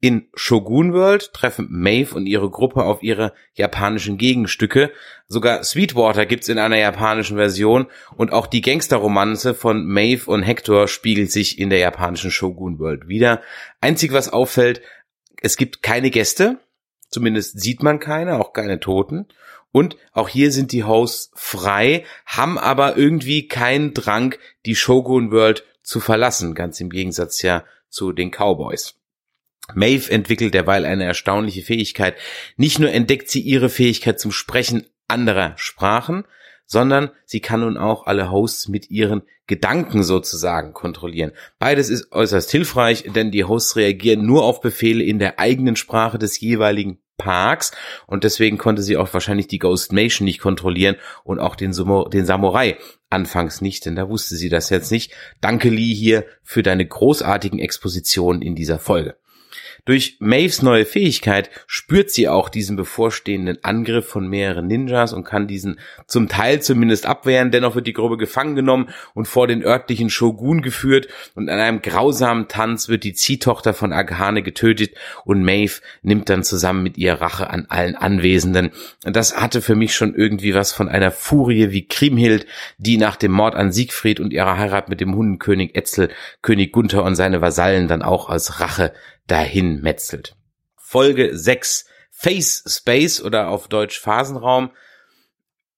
in 0.01 0.27
Shogun 0.34 0.94
World 0.94 1.34
treffen 1.34 1.68
Maeve 1.70 2.15
und 2.15 2.25
ihre 2.25 2.50
Gruppe 2.50 2.84
auf 2.84 3.03
ihre 3.03 3.34
japanischen 3.53 4.18
Gegenstücke. 4.18 4.91
Sogar 5.27 5.63
Sweetwater 5.63 6.25
gibt's 6.25 6.48
in 6.48 6.58
einer 6.58 6.77
japanischen 6.77 7.38
Version 7.38 7.88
und 8.15 8.32
auch 8.32 8.48
die 8.48 8.62
Gangsterromanze 8.62 9.53
von 9.53 9.86
Maeve 9.86 10.32
und 10.32 10.44
Hector 10.44 10.88
spiegelt 10.88 11.32
sich 11.32 11.60
in 11.60 11.70
der 11.70 11.79
japanischen 11.79 12.32
Shogun 12.32 12.79
World 12.79 13.08
wieder. 13.10 13.41
Einzig 13.82 14.13
was 14.13 14.32
auffällt, 14.32 14.82
es 15.41 15.58
gibt 15.58 15.84
keine 15.84 16.12
Gäste, 16.12 16.60
zumindest 17.10 17.60
sieht 17.60 17.84
man 17.84 18.00
keine, 18.00 18.39
auch 18.39 18.53
keine 18.53 18.79
Toten. 18.79 19.27
Und 19.72 19.98
auch 20.13 20.29
hier 20.29 20.51
sind 20.51 20.72
die 20.72 20.84
Hosts 20.84 21.32
frei, 21.36 22.06
haben 22.25 22.58
aber 22.58 22.98
irgendwie 22.98 23.48
keinen 23.48 23.94
Drang, 23.94 24.36
die 24.65 24.75
Shogun 24.75 25.32
World 25.32 25.63
zu 25.84 26.00
verlassen, 26.00 26.56
ganz 26.56 26.79
im 26.79 26.89
Gegensatz 26.89 27.41
ja 27.41 27.63
zu 27.89 28.12
den 28.12 28.32
Cowboys. 28.32 28.99
Maeve 29.76 30.12
entwickelt 30.12 30.54
derweil 30.54 30.86
eine 30.86 31.06
erstaunliche 31.06 31.62
Fähigkeit. 31.62 32.16
Nicht 32.58 32.80
nur 32.80 32.92
entdeckt 32.92 33.30
sie 33.30 33.42
ihre 33.42 33.70
Fähigkeit 33.70 34.20
zum 34.20 34.32
Sprechen 34.32 34.86
anderer 35.08 35.54
Sprachen, 35.58 36.26
sondern 36.66 37.10
sie 37.26 37.40
kann 37.40 37.62
nun 37.62 37.78
auch 37.78 38.06
alle 38.06 38.32
Hosts 38.32 38.68
mit 38.68 38.92
ihren 38.92 39.24
Gedanken 39.48 40.04
sozusagen 40.04 40.74
kontrollieren. 40.74 41.32
Beides 41.58 41.90
ist 41.90 42.12
äußerst 42.12 42.52
hilfreich, 42.52 43.06
denn 43.16 43.32
die 43.32 43.44
Hosts 43.44 43.76
reagieren 43.76 44.26
nur 44.26 44.44
auf 44.44 44.62
Befehle 44.62 45.04
in 45.04 45.18
der 45.18 45.40
eigenen 45.40 45.76
Sprache 45.76 46.20
des 46.20 46.40
jeweiligen 46.40 47.00
Parks 47.20 47.72
und 48.08 48.24
deswegen 48.24 48.58
konnte 48.58 48.82
sie 48.82 48.98
auch 48.98 49.14
wahrscheinlich 49.14 49.48
die 49.48 49.60
Ghost 49.60 49.94
Nation 49.94 50.26
nicht 50.26 50.40
kontrollieren 50.40 50.96
und 51.24 51.38
auch 51.38 51.56
den, 51.56 51.74
Sumo, 51.74 52.08
den 52.08 52.26
Samurai 52.26 52.78
anfangs 53.12 53.62
nicht, 53.62 53.86
denn 53.86 53.96
da 53.96 54.10
wusste 54.10 54.36
sie 54.36 54.50
das 54.50 54.72
jetzt 54.72 54.92
nicht. 54.92 55.14
Danke 55.42 55.70
Lee 55.70 55.94
hier 55.94 56.26
für 56.42 56.64
deine 56.64 56.88
großartigen 56.88 57.60
Expositionen 57.60 58.42
in 58.42 58.56
dieser 58.56 58.80
Folge. 58.80 59.19
Durch 59.89 60.17
Maves 60.19 60.62
neue 60.62 60.86
Fähigkeit 60.86 61.50
spürt 61.65 62.12
sie 62.12 62.29
auch 62.29 62.50
diesen 62.50 62.75
bevorstehenden 62.75 63.58
Angriff 63.63 64.05
von 64.05 64.27
mehreren 64.27 64.67
Ninjas 64.67 65.13
und 65.13 65.24
kann 65.24 65.48
diesen 65.48 65.79
zum 66.05 66.29
Teil 66.29 66.62
zumindest 66.62 67.08
abwehren. 67.08 67.50
Dennoch 67.50 67.74
wird 67.74 67.88
die 67.88 67.93
Gruppe 67.93 68.17
gefangen 68.17 68.55
genommen 68.55 68.89
und 69.15 69.27
vor 69.27 69.48
den 69.48 69.63
örtlichen 69.63 70.12
Shogun 70.12 70.62
geführt 70.62 71.08
und 71.34 71.50
an 71.50 71.60
einem 71.60 71.81
grausamen 71.81 72.48
Tanz 72.48 72.88
wird 72.88 73.03
die 73.03 73.15
Ziehtochter 73.15 73.74
von 73.74 73.91
Agahane 73.91 74.43
getötet 74.43 74.93
und 75.25 75.43
Maeve 75.43 75.81
nimmt 76.03 76.29
dann 76.29 76.43
zusammen 76.43 76.84
mit 76.84 77.00
ihr 77.00 77.15
Rache 77.15 77.50
an 77.50 77.65
allen 77.69 77.96
Anwesenden. 77.96 78.69
Das 79.01 79.41
hatte 79.41 79.60
für 79.60 79.74
mich 79.74 79.96
schon 79.96 80.13
irgendwie 80.13 80.53
was 80.53 80.72
von 80.72 80.88
einer 80.88 81.10
Furie 81.10 81.72
wie 81.72 81.88
Kriemhild, 81.88 82.46
die 82.77 83.00
nach 83.00 83.15
dem 83.15 83.31
Mord 83.31 83.55
an 83.55 83.72
Siegfried 83.72 84.19
und 84.19 84.34
ihrer 84.34 84.55
Heirat 84.55 84.88
mit 84.88 85.01
dem 85.01 85.15
Hundenkönig 85.15 85.75
Etzel 85.75 86.10
König 86.43 86.74
Gunther 86.74 87.03
und 87.03 87.15
seine 87.15 87.41
Vasallen 87.41 87.88
dann 87.88 88.03
auch 88.03 88.29
als 88.29 88.60
Rache 88.60 88.93
dahin 89.31 89.81
metzelt. 89.81 90.36
Folge 90.75 91.38
6 91.38 91.86
Face 92.12 92.63
Space 92.67 93.21
oder 93.21 93.48
auf 93.48 93.67
Deutsch 93.67 94.00
Phasenraum. 94.00 94.71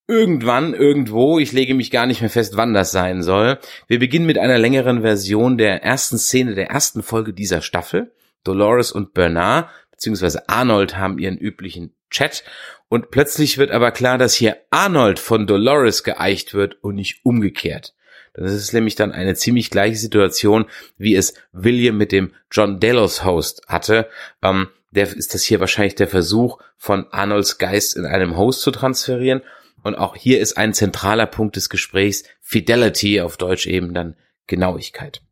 Irgendwann, 0.08 0.74
irgendwo, 0.74 1.38
ich 1.38 1.52
lege 1.52 1.74
mich 1.74 1.90
gar 1.90 2.06
nicht 2.06 2.20
mehr 2.20 2.30
fest, 2.30 2.56
wann 2.56 2.74
das 2.74 2.90
sein 2.90 3.22
soll. 3.22 3.58
Wir 3.86 4.00
beginnen 4.00 4.26
mit 4.26 4.38
einer 4.38 4.58
längeren 4.58 5.02
Version 5.02 5.56
der 5.56 5.84
ersten 5.84 6.18
Szene 6.18 6.54
der 6.54 6.70
ersten 6.70 7.02
Folge 7.02 7.32
dieser 7.32 7.62
Staffel. 7.62 8.12
Dolores 8.42 8.90
und 8.90 9.14
Bernard 9.14 9.68
beziehungsweise 10.02 10.48
Arnold 10.48 10.96
haben 10.96 11.20
ihren 11.20 11.38
üblichen 11.38 11.94
Chat 12.10 12.42
und 12.88 13.12
plötzlich 13.12 13.56
wird 13.56 13.70
aber 13.70 13.92
klar, 13.92 14.18
dass 14.18 14.34
hier 14.34 14.56
Arnold 14.70 15.20
von 15.20 15.46
Dolores 15.46 16.02
geeicht 16.02 16.54
wird 16.54 16.82
und 16.82 16.96
nicht 16.96 17.24
umgekehrt. 17.24 17.94
Das 18.34 18.52
ist 18.52 18.72
nämlich 18.72 18.94
dann 18.94 19.12
eine 19.12 19.34
ziemlich 19.34 19.70
gleiche 19.70 19.96
Situation, 19.96 20.66
wie 20.96 21.14
es 21.14 21.34
William 21.52 21.96
mit 21.96 22.12
dem 22.12 22.32
John 22.50 22.80
Delos 22.80 23.24
Host 23.24 23.62
hatte. 23.68 24.08
Ähm, 24.42 24.68
der 24.90 25.08
ist 25.14 25.34
das 25.34 25.42
hier 25.42 25.60
wahrscheinlich 25.60 25.94
der 25.94 26.08
Versuch 26.08 26.58
von 26.76 27.06
Arnolds 27.10 27.58
Geist 27.58 27.96
in 27.96 28.06
einem 28.06 28.36
Host 28.36 28.62
zu 28.62 28.70
transferieren. 28.70 29.42
Und 29.82 29.96
auch 29.96 30.16
hier 30.16 30.40
ist 30.40 30.56
ein 30.56 30.74
zentraler 30.74 31.26
Punkt 31.26 31.56
des 31.56 31.68
Gesprächs 31.68 32.24
Fidelity, 32.40 33.20
auf 33.20 33.36
Deutsch 33.36 33.66
eben 33.66 33.94
dann 33.94 34.16
Genauigkeit. 34.46 35.22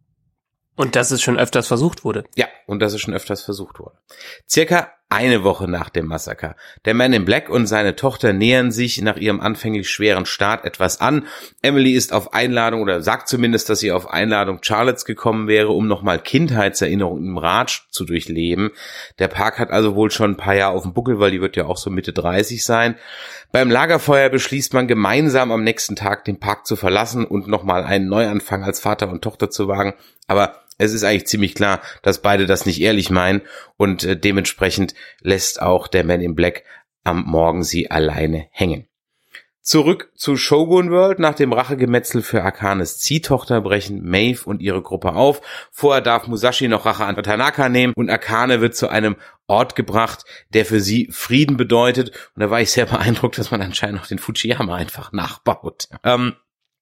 Und 0.76 0.96
dass 0.96 1.10
es 1.10 1.22
schon 1.22 1.38
öfters 1.38 1.68
versucht 1.68 2.04
wurde. 2.04 2.24
Ja, 2.36 2.46
und 2.66 2.80
dass 2.80 2.94
es 2.94 3.00
schon 3.00 3.14
öfters 3.14 3.42
versucht 3.42 3.78
wurde. 3.78 3.98
Circa 4.48 4.92
eine 5.10 5.42
Woche 5.42 5.68
nach 5.68 5.90
dem 5.90 6.06
Massaker. 6.06 6.54
Der 6.84 6.94
Man 6.94 7.12
in 7.12 7.24
Black 7.24 7.50
und 7.50 7.66
seine 7.66 7.96
Tochter 7.96 8.32
nähern 8.32 8.70
sich 8.70 9.02
nach 9.02 9.16
ihrem 9.16 9.40
anfänglich 9.40 9.90
schweren 9.90 10.24
Start 10.24 10.64
etwas 10.64 11.00
an. 11.00 11.26
Emily 11.62 11.92
ist 11.92 12.12
auf 12.12 12.32
Einladung 12.32 12.80
oder 12.80 13.02
sagt 13.02 13.28
zumindest, 13.28 13.68
dass 13.68 13.80
sie 13.80 13.90
auf 13.90 14.08
Einladung 14.08 14.60
Charlottes 14.62 15.04
gekommen 15.04 15.48
wäre, 15.48 15.70
um 15.70 15.88
nochmal 15.88 16.20
Kindheitserinnerungen 16.20 17.26
im 17.26 17.38
Ratsch 17.38 17.82
zu 17.90 18.04
durchleben. 18.04 18.70
Der 19.18 19.26
Park 19.26 19.58
hat 19.58 19.70
also 19.70 19.96
wohl 19.96 20.12
schon 20.12 20.32
ein 20.32 20.36
paar 20.36 20.54
Jahre 20.54 20.76
auf 20.76 20.82
dem 20.82 20.94
Buckel, 20.94 21.18
weil 21.18 21.32
die 21.32 21.40
wird 21.40 21.56
ja 21.56 21.66
auch 21.66 21.76
so 21.76 21.90
Mitte 21.90 22.12
30 22.12 22.64
sein. 22.64 22.94
Beim 23.50 23.68
Lagerfeuer 23.68 24.28
beschließt 24.28 24.74
man 24.74 24.86
gemeinsam 24.86 25.50
am 25.50 25.64
nächsten 25.64 25.96
Tag 25.96 26.24
den 26.24 26.38
Park 26.38 26.68
zu 26.68 26.76
verlassen 26.76 27.24
und 27.24 27.48
nochmal 27.48 27.82
einen 27.82 28.08
Neuanfang 28.08 28.62
als 28.62 28.78
Vater 28.78 29.08
und 29.08 29.22
Tochter 29.22 29.50
zu 29.50 29.66
wagen. 29.66 29.94
Aber 30.28 30.54
es 30.80 30.94
ist 30.94 31.04
eigentlich 31.04 31.26
ziemlich 31.26 31.54
klar, 31.54 31.80
dass 32.02 32.22
beide 32.22 32.46
das 32.46 32.64
nicht 32.64 32.80
ehrlich 32.80 33.10
meinen 33.10 33.42
und 33.76 34.04
äh, 34.04 34.16
dementsprechend 34.16 34.94
lässt 35.20 35.60
auch 35.60 35.88
der 35.88 36.04
Man 36.04 36.22
in 36.22 36.34
Black 36.34 36.64
am 37.04 37.24
Morgen 37.24 37.62
sie 37.62 37.90
alleine 37.90 38.48
hängen. 38.50 38.86
Zurück 39.62 40.10
zu 40.16 40.36
Shogun 40.36 40.90
World. 40.90 41.18
Nach 41.18 41.34
dem 41.34 41.52
Rachegemetzel 41.52 42.22
für 42.22 42.42
Akanes 42.42 42.98
Ziehtochter 42.98 43.60
brechen 43.60 44.02
Maeve 44.02 44.46
und 44.46 44.62
ihre 44.62 44.80
Gruppe 44.80 45.12
auf. 45.14 45.42
Vorher 45.70 46.00
darf 46.00 46.26
Musashi 46.26 46.66
noch 46.66 46.86
Rache 46.86 47.04
an 47.04 47.22
Tanaka 47.22 47.68
nehmen 47.68 47.92
und 47.94 48.08
Akane 48.08 48.62
wird 48.62 48.74
zu 48.74 48.88
einem 48.88 49.16
Ort 49.46 49.76
gebracht, 49.76 50.24
der 50.48 50.64
für 50.64 50.80
sie 50.80 51.08
Frieden 51.12 51.58
bedeutet. 51.58 52.10
Und 52.34 52.40
da 52.40 52.50
war 52.50 52.62
ich 52.62 52.70
sehr 52.70 52.86
beeindruckt, 52.86 53.36
dass 53.36 53.50
man 53.50 53.60
anscheinend 53.60 54.00
auch 54.00 54.06
den 54.06 54.18
Fujiyama 54.18 54.74
einfach 54.74 55.12
nachbaut. 55.12 55.88
Ähm, 56.04 56.36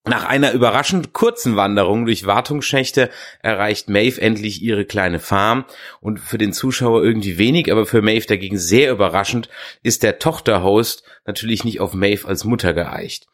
nach 0.05 0.25
einer 0.25 0.53
überraschend 0.53 1.13
kurzen 1.13 1.57
Wanderung 1.57 2.07
durch 2.07 2.27
Wartungsschächte 2.27 3.11
erreicht 3.43 3.89
Maeve 3.89 4.21
endlich 4.21 4.63
ihre 4.63 4.85
kleine 4.85 5.21
Farm 5.21 5.65
und 6.01 6.19
für 6.19 6.39
den 6.39 6.53
Zuschauer 6.53 7.03
irgendwie 7.03 7.37
wenig, 7.37 7.71
aber 7.71 7.85
für 7.85 8.01
Maeve 8.01 8.27
dagegen 8.27 8.59
sehr 8.59 8.91
überraschend 8.91 9.49
ist 9.83 10.03
der 10.03 10.19
Tochterhost 10.19 11.05
natürlich 11.27 11.65
nicht 11.65 11.81
auf 11.81 11.95
Maeve 11.95 12.27
als 12.27 12.45
Mutter 12.45 12.73
geeicht. 12.73 13.27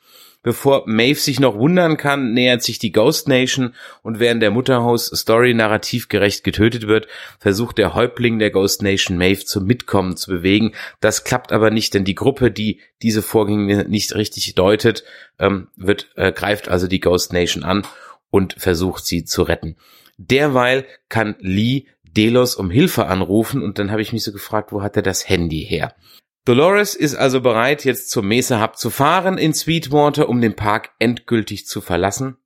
Bevor 0.45 0.85
Maeve 0.87 1.19
sich 1.19 1.41
noch 1.41 1.57
wundern 1.57 1.97
kann, 1.97 2.35
nähert 2.35 2.63
sich 2.63 2.79
die 2.79 2.93
Ghost 2.93 3.29
Nation 3.29 3.75
und 4.03 4.21
während 4.21 4.43
der 4.43 4.51
Mutterhaus 4.51 5.07
Story 5.07 5.55
narrativ 5.55 6.09
gerecht 6.09 6.45
getötet 6.45 6.87
wird, 6.87 7.09
versucht 7.41 7.79
der 7.79 7.95
Häuptling 7.95 8.39
der 8.39 8.51
Ghost 8.51 8.83
Nation 8.83 9.17
Maeve 9.17 9.47
zum 9.47 9.65
Mitkommen 9.65 10.19
zu 10.19 10.31
bewegen. 10.31 10.73
Das 11.01 11.25
klappt 11.25 11.51
aber 11.51 11.71
nicht, 11.71 11.95
denn 11.95 12.05
die 12.05 12.15
Gruppe, 12.15 12.51
die 12.51 12.81
diese 13.01 13.23
Vorgänge 13.23 13.87
nicht 13.89 14.15
richtig 14.15 14.55
deutet, 14.55 15.03
ähm, 15.39 15.69
wird, 15.77 16.11
äh, 16.17 16.31
greift 16.31 16.69
also 16.69 16.89
die 16.89 17.01
Ghost 17.01 17.33
Nation 17.33 17.65
an 17.65 17.87
und 18.29 18.53
versucht 18.59 19.07
sie 19.07 19.25
zu 19.25 19.45
retten. 19.45 19.77
Derweil 20.19 20.85
kann 21.09 21.37
Lee 21.41 21.87
Delos 22.05 22.55
um 22.55 22.71
Hilfe 22.71 23.07
anrufen 23.07 23.63
und 23.63 23.79
dann 23.79 23.91
habe 23.91 24.03
ich 24.03 24.13
mich 24.13 24.23
so 24.23 24.31
gefragt, 24.31 24.73
wo 24.73 24.83
hat 24.83 24.95
er 24.97 25.03
das 25.03 25.27
Handy 25.27 25.65
her? 25.65 25.95
Dolores 26.45 26.95
ist 26.95 27.15
also 27.15 27.41
bereit, 27.41 27.85
jetzt 27.85 28.11
zur 28.11 28.23
Mesa 28.23 28.61
Hub 28.61 28.77
zu 28.77 28.91
fahren 28.91 29.39
in 29.39 29.55
Sweetwater, 29.55 30.29
um 30.29 30.43
den 30.43 30.55
Park 30.55 30.91
endgültig 30.99 31.67
zu 31.67 31.81
verlassen. 31.81 32.37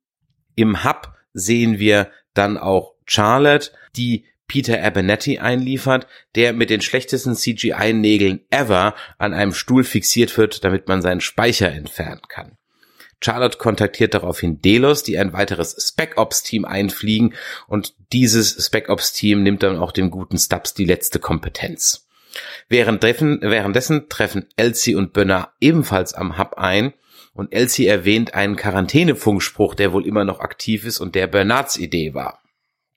Im 0.55 0.85
Hub 0.85 1.13
sehen 1.33 1.79
wir 1.79 2.09
dann 2.33 2.57
auch 2.57 2.95
Charlotte, 3.05 3.71
die 3.97 4.25
Peter 4.47 4.81
Abernethy 4.81 5.39
einliefert, 5.39 6.07
der 6.35 6.53
mit 6.53 6.69
den 6.69 6.81
schlechtesten 6.81 7.35
CGI-Nägeln 7.35 8.41
ever 8.49 8.95
an 9.17 9.33
einem 9.33 9.53
Stuhl 9.53 9.83
fixiert 9.83 10.37
wird, 10.37 10.63
damit 10.63 10.87
man 10.87 11.01
seinen 11.01 11.21
Speicher 11.21 11.69
entfernen 11.69 12.21
kann. 12.29 12.57
Charlotte 13.21 13.57
kontaktiert 13.57 14.13
daraufhin 14.13 14.61
Delos, 14.61 15.03
die 15.03 15.17
ein 15.19 15.33
weiteres 15.33 15.75
Spec 15.77 16.17
Ops 16.17 16.41
Team 16.41 16.63
einfliegen 16.63 17.33
und 17.67 17.93
dieses 18.13 18.65
Spec 18.65 18.87
Ops 18.87 19.11
Team 19.11 19.43
nimmt 19.43 19.61
dann 19.61 19.77
auch 19.77 19.91
dem 19.91 20.09
guten 20.09 20.37
Stubbs 20.37 20.73
die 20.73 20.85
letzte 20.85 21.19
Kompetenz. 21.19 22.08
Währenddessen, 22.67 23.39
währenddessen 23.41 24.09
treffen 24.09 24.47
Elsie 24.55 24.95
und 24.95 25.13
Bönner 25.13 25.53
ebenfalls 25.59 26.13
am 26.13 26.37
Hub 26.37 26.55
ein 26.57 26.93
und 27.33 27.53
Elsie 27.53 27.87
erwähnt 27.87 28.33
einen 28.33 28.55
Quarantänefunkspruch, 28.55 29.75
der 29.75 29.93
wohl 29.93 30.05
immer 30.05 30.25
noch 30.25 30.39
aktiv 30.39 30.85
ist 30.85 30.99
und 30.99 31.15
der 31.15 31.27
Bernards 31.27 31.77
Idee 31.77 32.13
war. 32.13 32.41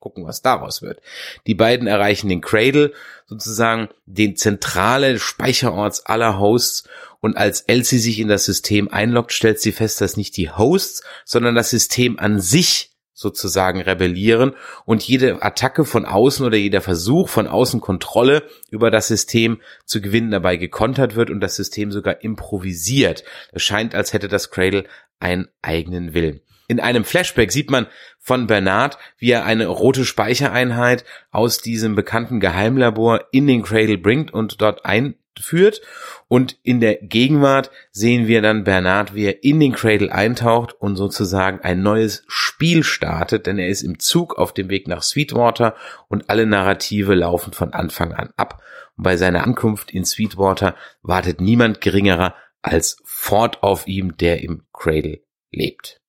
Gucken, 0.01 0.27
was 0.27 0.43
daraus 0.43 0.83
wird. 0.83 1.01
Die 1.47 1.55
beiden 1.55 1.87
erreichen 1.87 2.29
den 2.29 2.41
Cradle, 2.41 2.93
sozusagen 3.27 3.89
den 4.05 4.37
zentrale 4.37 5.21
Speicherorts 5.21 6.07
aller 6.07 6.41
Hosts 6.41 6.89
und 7.21 7.37
als 7.37 7.61
Elsie 7.63 7.99
sich 7.99 8.19
in 8.19 8.27
das 8.27 8.45
System 8.45 8.89
einloggt, 8.89 9.33
stellt 9.33 9.61
sie 9.61 9.71
fest, 9.71 10.01
dass 10.01 10.17
nicht 10.17 10.37
die 10.37 10.51
Hosts, 10.51 11.05
sondern 11.25 11.55
das 11.55 11.71
System 11.71 12.19
an 12.19 12.41
sich 12.41 12.92
sozusagen 13.15 13.81
rebellieren 13.81 14.53
und 14.85 15.03
jede 15.03 15.43
Attacke 15.43 15.85
von 15.85 16.05
außen 16.05 16.45
oder 16.47 16.57
jeder 16.57 16.81
Versuch 16.81 17.29
von 17.29 17.47
außen 17.47 17.81
Kontrolle 17.81 18.45
über 18.71 18.91
das 18.91 19.09
System 19.09 19.61
zu 19.85 20.01
gewinnen 20.01 20.31
dabei 20.31 20.57
gekontert 20.57 21.15
wird 21.15 21.31
und 21.31 21.41
das 21.41 21.57
System 21.57 21.93
sogar 21.93 22.23
improvisiert. 22.23 23.25
Es 23.53 23.63
scheint, 23.63 23.95
als 23.95 24.13
hätte 24.13 24.29
das 24.29 24.51
Cradle 24.51 24.85
einen 25.21 25.49
eigenen 25.61 26.15
Willen. 26.15 26.41
In 26.69 26.81
einem 26.81 27.05
Flashback 27.05 27.53
sieht 27.53 27.71
man 27.71 27.87
von 28.19 28.47
Bernard, 28.47 28.97
wie 29.19 29.31
er 29.31 29.45
eine 29.45 29.67
rote 29.67 30.05
Speichereinheit 30.05 31.05
aus 31.31 31.59
diesem 31.59 31.95
bekannten 31.95 32.41
Geheimlabor 32.41 33.27
in 33.31 33.47
den 33.47 33.63
Cradle 33.63 33.99
bringt 33.99 34.33
und 34.33 34.63
dort 34.63 34.87
ein 34.87 35.17
führt. 35.41 35.81
Und 36.29 36.59
in 36.63 36.81
der 36.81 36.97
Gegenwart 36.97 37.71
sehen 37.91 38.27
wir 38.27 38.43
dann 38.43 38.65
Bernard, 38.65 39.15
wie 39.15 39.25
er 39.27 39.45
in 39.45 39.61
den 39.61 39.73
Cradle 39.73 40.13
eintaucht 40.13 40.75
und 40.75 40.97
sozusagen 40.97 41.61
ein 41.61 41.83
neues 41.83 42.25
Spiel 42.27 42.83
startet, 42.85 43.47
denn 43.47 43.59
er 43.59 43.69
ist 43.69 43.83
im 43.83 43.99
Zug 43.99 44.39
auf 44.39 44.53
dem 44.53 44.69
Weg 44.69 44.89
nach 44.89 45.03
Sweetwater 45.03 45.75
und 46.09 46.31
alle 46.31 46.47
Narrative 46.47 47.15
laufen 47.15 47.53
von 47.53 47.73
Anfang 47.73 48.13
an 48.13 48.31
ab. 48.37 48.63
Und 48.97 49.05
bei 49.05 49.17
seiner 49.17 49.45
Ankunft 49.45 49.91
in 49.91 50.05
Sweetwater 50.05 50.75
wartet 51.03 51.41
niemand 51.41 51.81
geringerer 51.81 52.35
als 52.63 52.97
Ford 53.05 53.63
auf 53.63 53.87
ihm, 53.87 54.17
der 54.17 54.43
im 54.43 54.63
Cradle 54.73 55.21
lebt. 55.51 56.01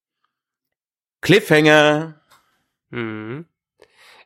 Cliffhanger! 1.21 2.21
Mhm. 2.89 3.45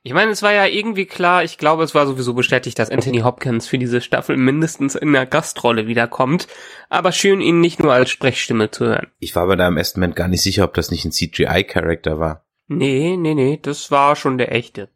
Ich 0.04 0.14
meine, 0.14 0.32
es 0.32 0.42
war 0.42 0.54
ja 0.54 0.66
irgendwie 0.66 1.06
klar, 1.06 1.44
ich 1.44 1.58
glaube, 1.58 1.84
es 1.84 1.94
war 1.94 2.08
sowieso 2.08 2.34
bestätigt, 2.34 2.80
dass 2.80 2.90
Anthony 2.90 3.20
Hopkins 3.20 3.68
für 3.68 3.78
diese 3.78 4.02
Staffel 4.02 4.38
mindestens 4.38 4.96
in 4.96 5.12
der 5.12 5.26
Gastrolle 5.26 5.88
wiederkommt. 5.88 6.48
Aber 6.90 7.12
schön, 7.12 7.42
ihn 7.42 7.60
nicht 7.60 7.82
nur 7.82 7.94
als 7.94 8.10
Sprechstimme 8.10 8.72
zu 8.72 8.86
hören. 8.86 9.08
Ich 9.20 9.36
war 9.36 9.48
bei 9.48 9.56
da 9.56 9.68
im 9.68 9.78
ersten 9.78 10.00
Moment 10.00 10.16
gar 10.16 10.28
nicht 10.28 10.42
sicher, 10.42 10.64
ob 10.64 10.74
das 10.74 10.92
nicht 10.92 11.06
ein 11.06 11.12
CGI-Charakter 11.12 12.20
war. 12.20 12.46
Nee, 12.68 13.18
nee, 13.18 13.34
nee, 13.34 13.60
das 13.62 13.92
war 13.92 14.16
schon 14.16 14.38
der 14.38 14.52
echte. 14.52 14.90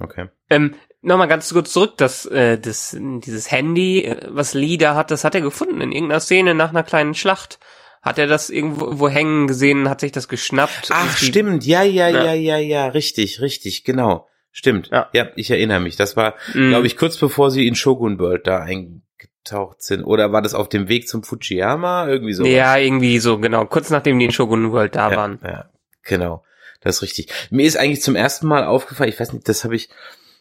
Okay. 0.00 0.28
Ähm, 0.48 0.74
Nochmal 1.00 1.28
ganz 1.28 1.52
kurz 1.52 1.72
zurück, 1.72 1.96
dass 1.96 2.26
äh, 2.26 2.58
das, 2.58 2.96
dieses 2.98 3.50
Handy, 3.52 4.04
äh, 4.04 4.26
was 4.28 4.54
Lee 4.54 4.76
da 4.76 4.96
hat, 4.96 5.12
das 5.12 5.22
hat 5.22 5.34
er 5.34 5.40
gefunden 5.40 5.80
in 5.80 5.92
irgendeiner 5.92 6.20
Szene 6.20 6.54
nach 6.54 6.70
einer 6.70 6.82
kleinen 6.82 7.14
Schlacht. 7.14 7.60
Hat 8.08 8.18
er 8.18 8.26
das 8.26 8.50
irgendwo 8.50 8.98
wo 8.98 9.08
hängen 9.08 9.46
gesehen, 9.46 9.88
hat 9.88 10.00
sich 10.00 10.12
das 10.12 10.28
geschnappt? 10.28 10.88
Ach, 10.90 11.16
stimmt. 11.16 11.64
Ja, 11.66 11.82
ja, 11.82 12.08
Ja. 12.08 12.24
ja, 12.24 12.34
ja, 12.34 12.56
ja. 12.58 12.86
Richtig, 12.88 13.40
richtig. 13.40 13.84
Genau. 13.84 14.26
Stimmt. 14.50 14.88
Ja. 14.90 15.08
Ja, 15.12 15.28
ich 15.36 15.50
erinnere 15.50 15.80
mich. 15.80 15.96
Das 15.96 16.16
war, 16.16 16.34
Mhm. 16.54 16.70
glaube 16.70 16.86
ich, 16.86 16.96
kurz 16.96 17.16
bevor 17.16 17.50
sie 17.50 17.66
in 17.68 17.74
Shogun 17.76 18.18
World 18.18 18.46
da 18.46 18.58
eingetaucht 18.60 19.82
sind. 19.82 20.02
Oder 20.04 20.32
war 20.32 20.42
das 20.42 20.54
auf 20.54 20.68
dem 20.68 20.88
Weg 20.88 21.06
zum 21.08 21.22
Fujiyama? 21.22 22.08
Irgendwie 22.08 22.32
so. 22.32 22.44
Ja, 22.44 22.76
irgendwie 22.76 23.18
so, 23.18 23.38
genau. 23.38 23.66
Kurz 23.66 23.90
nachdem 23.90 24.18
die 24.18 24.24
in 24.24 24.32
Shogun 24.32 24.72
World 24.72 24.96
da 24.96 25.10
ja, 25.10 25.16
waren. 25.16 25.38
ja, 25.44 25.70
genau. 26.02 26.42
Das 26.80 26.96
ist 26.96 27.02
richtig. 27.02 27.28
Mir 27.50 27.66
ist 27.66 27.76
eigentlich 27.76 28.02
zum 28.02 28.14
ersten 28.16 28.46
Mal 28.46 28.64
aufgefallen, 28.64 29.10
ich 29.10 29.18
weiß 29.20 29.32
nicht, 29.32 29.48
das 29.48 29.64
habe 29.64 29.76
ich, 29.76 29.88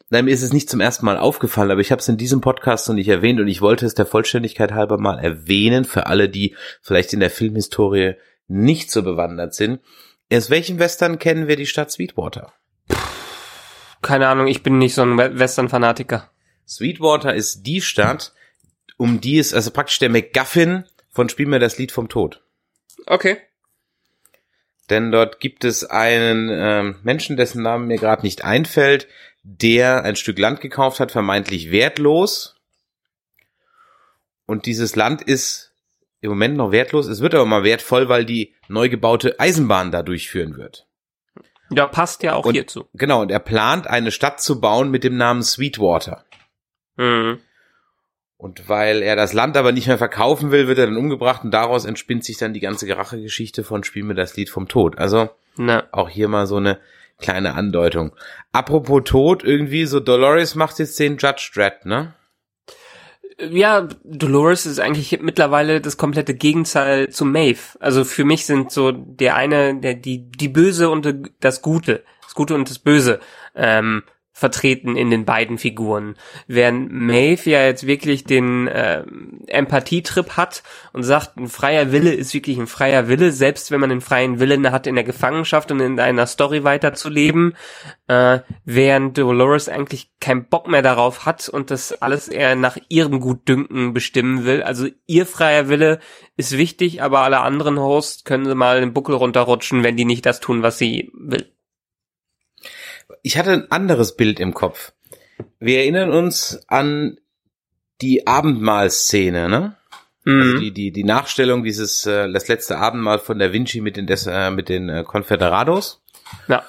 nein, 0.10 0.26
mir 0.26 0.32
ist 0.32 0.43
es 0.43 0.54
nicht 0.54 0.70
zum 0.70 0.80
ersten 0.80 1.06
Mal 1.06 1.17
aufgefallen, 1.17 1.72
aber 1.72 1.82
ich 1.82 1.91
habe 1.91 2.00
es 2.00 2.08
in 2.08 2.17
diesem 2.17 2.41
Podcast 2.41 2.88
noch 2.88 2.96
nicht 2.96 3.08
erwähnt 3.10 3.39
und 3.39 3.48
ich 3.48 3.62
wollte 3.62 3.86
es 3.86 3.93
der 3.93 4.06
Vollständigkeit 4.06 4.72
halber 4.72 4.98
mal 4.98 5.20
erwähnen 5.20 5.86
für 5.86 6.08
alle, 6.08 6.30
die 6.30 6.56
vielleicht 6.82 7.13
in 7.13 7.20
der 7.20 7.30
Filmhistorie 7.30 8.15
nicht 8.48 8.91
so 8.91 9.04
bewandert 9.04 9.54
sind. 9.54 9.82
Aus 10.32 10.50
welchem 10.50 10.80
Western 10.80 11.20
kennen 11.20 11.48
wir 11.48 11.56
die 11.56 11.65
Stadt 11.65 11.91
Sweetwater? 11.91 12.54
Keine 14.02 14.28
Ahnung, 14.28 14.48
ich 14.48 14.63
bin 14.63 14.78
nicht 14.78 14.93
so 14.93 15.02
ein 15.02 15.17
We- 15.17 15.39
Western-Fanatiker. 15.39 16.30
Sweetwater 16.67 17.34
ist 17.34 17.63
die 17.63 17.82
Stadt, 17.82 18.34
um 18.98 19.22
die 19.22 19.39
es, 19.39 19.54
also 19.54 19.72
praktisch 19.72 20.00
der 20.00 20.10
MacGuffin 20.10 20.84
von 21.10 21.30
Spiel 21.30 21.48
mir 21.48 21.60
das 21.60 21.78
Lied 21.78 21.91
vom 21.91 22.10
Tod. 22.10 22.43
Okay. 23.06 23.38
Denn 24.89 25.12
dort 25.12 25.39
gibt 25.39 25.63
es 25.65 25.84
einen 25.84 26.50
ähm, 26.52 27.00
Menschen, 27.04 27.38
dessen 27.38 27.62
Name 27.62 27.86
mir 27.86 27.98
gerade 27.98 28.24
nicht 28.24 28.43
einfällt, 28.43 29.08
der 29.50 30.04
ein 30.04 30.18
Stück 30.18 30.38
Land 30.38 30.60
gekauft 30.60 31.00
hat, 31.00 31.12
vermeintlich 31.12 31.72
wertlos. 31.72 32.56
Und 34.46 34.66
dieses 34.66 34.96
Land 34.96 35.22
ist 35.22 35.72
im 36.20 36.30
Moment 36.30 36.58
noch 36.58 36.72
wertlos. 36.72 37.08
Es 37.08 37.22
wird 37.22 37.34
aber 37.34 37.46
mal 37.46 37.64
wertvoll, 37.64 38.10
weil 38.10 38.26
die 38.26 38.54
neu 38.68 38.90
gebaute 38.90 39.40
Eisenbahn 39.40 39.92
da 39.92 40.04
durchführen 40.04 40.58
wird. 40.58 40.86
Ja, 41.70 41.86
passt 41.86 42.24
ja 42.24 42.34
auch 42.34 42.46
Und- 42.46 42.54
hierzu. 42.56 42.88
Genau, 42.94 43.22
und 43.22 43.32
er 43.32 43.40
plant, 43.40 43.88
eine 43.88 44.12
Stadt 44.12 44.42
zu 44.42 44.60
bauen 44.60 44.90
mit 44.92 45.04
dem 45.04 45.16
Namen 45.18 45.44
Sweetwater. 45.44 46.26
Mhm. 46.98 47.40
Und 48.38 48.68
weil 48.70 49.02
er 49.02 49.16
das 49.16 49.34
Land 49.34 49.56
aber 49.58 49.72
nicht 49.72 49.88
mehr 49.88 49.98
verkaufen 49.98 50.52
will, 50.52 50.68
wird 50.68 50.78
er 50.78 50.86
dann 50.88 50.98
umgebracht 50.98 51.44
und 51.44 51.52
daraus 51.52 51.86
entspinnt 51.86 52.24
sich 52.24 52.38
dann 52.38 52.54
die 52.54 52.60
ganze 52.60 52.88
Rachegeschichte 52.96 53.64
von 53.64 53.84
Spiel 53.84 54.04
mir 54.04 54.14
das 54.14 54.36
Lied 54.36 54.50
vom 54.50 54.68
Tod. 54.68 54.98
Also 54.98 55.30
Na, 55.56 55.88
auch 55.92 56.10
hier 56.10 56.28
mal 56.28 56.48
so 56.48 56.58
eine 56.58 56.80
kleine 57.20 57.56
Andeutung. 57.56 58.16
Apropos 58.52 59.02
Tod, 59.06 59.44
irgendwie 59.44 59.86
so 59.86 60.00
Dolores 60.00 60.56
macht 60.56 60.80
jetzt 60.80 61.00
den 61.00 61.18
Judge 61.18 61.52
Dredd, 61.54 61.86
ne? 61.86 62.14
ja, 63.40 63.88
Dolores 64.04 64.66
ist 64.66 64.80
eigentlich 64.80 65.20
mittlerweile 65.22 65.80
das 65.80 65.98
komplette 65.98 66.34
Gegenteil 66.34 67.10
zu 67.10 67.26
Maeve. 67.26 67.78
Also 67.80 68.04
für 68.04 68.26
mich 68.26 68.46
sind 68.46 68.72
so 68.72 68.92
der 68.92 69.36
eine, 69.36 69.80
der 69.80 69.94
die 69.94 70.30
die 70.32 70.50
Böse 70.50 70.90
und 70.90 71.32
das 71.40 71.62
Gute, 71.62 72.04
das 72.24 72.34
Gute 72.34 72.56
und 72.56 72.70
das 72.70 72.80
Böse 72.80 73.20
ähm, 73.56 74.04
vertreten 74.38 74.95
in 74.95 75.10
den 75.10 75.26
beiden 75.26 75.58
Figuren. 75.58 76.15
Während 76.45 76.91
Maeve 76.91 77.50
ja 77.50 77.65
jetzt 77.65 77.88
wirklich 77.88 78.23
den 78.23 78.69
ähm, 78.71 79.39
Empathietrip 79.47 80.38
hat 80.38 80.62
und 80.93 81.02
sagt, 81.02 81.38
ein 81.38 81.47
freier 81.47 81.91
Wille 81.91 82.13
ist 82.13 82.36
wirklich 82.36 82.60
ein 82.60 82.67
freier 82.67 83.08
Wille, 83.08 83.32
selbst 83.32 83.71
wenn 83.71 83.80
man 83.80 83.89
den 83.89 84.00
freien 84.00 84.39
Willen 84.39 84.71
hat, 84.71 84.86
in 84.86 84.93
der 84.93 85.04
Gefangenschaft 85.04 85.71
und 85.71 85.80
in 85.80 86.00
einer 86.00 86.28
Story 86.28 86.63
weiterzuleben, 86.63 87.56
äh, 88.08 88.41
während 88.63 89.17
Dolores 89.17 89.69
eigentlich 89.69 90.12
keinen 90.19 90.45
Bock 90.45 90.67
mehr 90.67 90.84
darauf 90.84 91.26
hat 91.26 91.50
und 91.50 91.71
das 91.71 92.00
alles 92.00 92.28
eher 92.28 92.56
nach 92.56 92.78
ihrem 92.89 93.19
Gutdünken 93.19 93.95
bestimmen 93.95 94.45
will. 94.45 94.62
Also 94.62 94.88
ihr 95.08 95.26
freier 95.26 95.67
Wille 95.67 95.97
ist 96.36 96.56
wichtig, 96.56 97.02
aber 97.02 97.21
alle 97.21 97.39
anderen 97.39 97.80
Hosts 97.80 98.23
können 98.23 98.45
sie 98.45 98.54
mal 98.54 98.82
den 98.82 98.93
Buckel 98.93 99.15
runterrutschen, 99.15 99.84
wenn 99.84 99.97
die 99.97 100.06
nicht 100.06 100.28
das 100.28 100.39
tun, 100.39 100.62
was 100.62 100.78
sie 100.78 101.10
will. 101.15 101.57
Ich 103.24 103.38
hatte 103.38 103.52
ein 103.52 103.72
anderes 103.72 104.15
Bild 104.15 104.39
im 104.39 104.54
Kopf. 104.54 104.93
Wir 105.60 105.80
erinnern 105.80 106.12
uns 106.12 106.62
an 106.67 107.17
die 108.02 108.28
Abendmahlszene, 108.28 109.50
ne? 109.50 109.76
Also 110.26 110.56
Mhm. 110.56 110.60
die, 110.60 110.72
die, 110.74 110.91
die 110.91 111.04
Nachstellung 111.06 111.63
dieses, 111.63 112.06
äh, 112.06 112.30
das 112.30 112.50
letzte 112.50 112.78
Abendmahl 112.78 113.17
von 113.20 113.39
Da 113.39 113.54
Vinci 113.54 113.80
mit 113.80 113.96
den, 113.96 114.08
Des, 114.08 114.28
äh, 114.28 114.52
mit 114.52 114.67
den 114.67 114.89
äh, 114.89 115.06
Confederados. 115.06 116.04
Ja. 116.50 116.65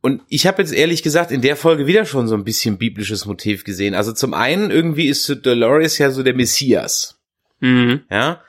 Und 0.00 0.22
ich 0.28 0.46
habe 0.46 0.62
jetzt 0.62 0.72
ehrlich 0.72 1.02
gesagt 1.02 1.32
in 1.32 1.42
der 1.42 1.56
Folge 1.56 1.86
wieder 1.88 2.04
schon 2.06 2.28
so 2.28 2.36
ein 2.36 2.44
bisschen 2.44 2.78
biblisches 2.78 3.26
Motiv 3.26 3.64
gesehen. 3.64 3.94
Also 3.94 4.12
zum 4.12 4.32
einen 4.32 4.70
irgendwie 4.70 5.08
ist 5.08 5.24
so 5.24 5.34
Dolores 5.34 5.98
ja 5.98 6.10
so 6.10 6.22
der 6.22 6.34
Messias. 6.34 7.18
Mhm. 7.58 8.02
Ja. 8.10 8.42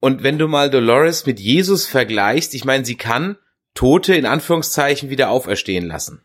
Und 0.00 0.22
wenn 0.22 0.38
du 0.38 0.48
mal 0.48 0.70
Dolores 0.70 1.26
mit 1.26 1.38
Jesus 1.38 1.86
vergleichst, 1.86 2.54
ich 2.54 2.64
meine, 2.64 2.86
sie 2.86 2.96
kann 2.96 3.36
Tote 3.74 4.14
in 4.14 4.24
Anführungszeichen 4.24 5.10
wieder 5.10 5.28
auferstehen 5.28 5.86
lassen. 5.86 6.22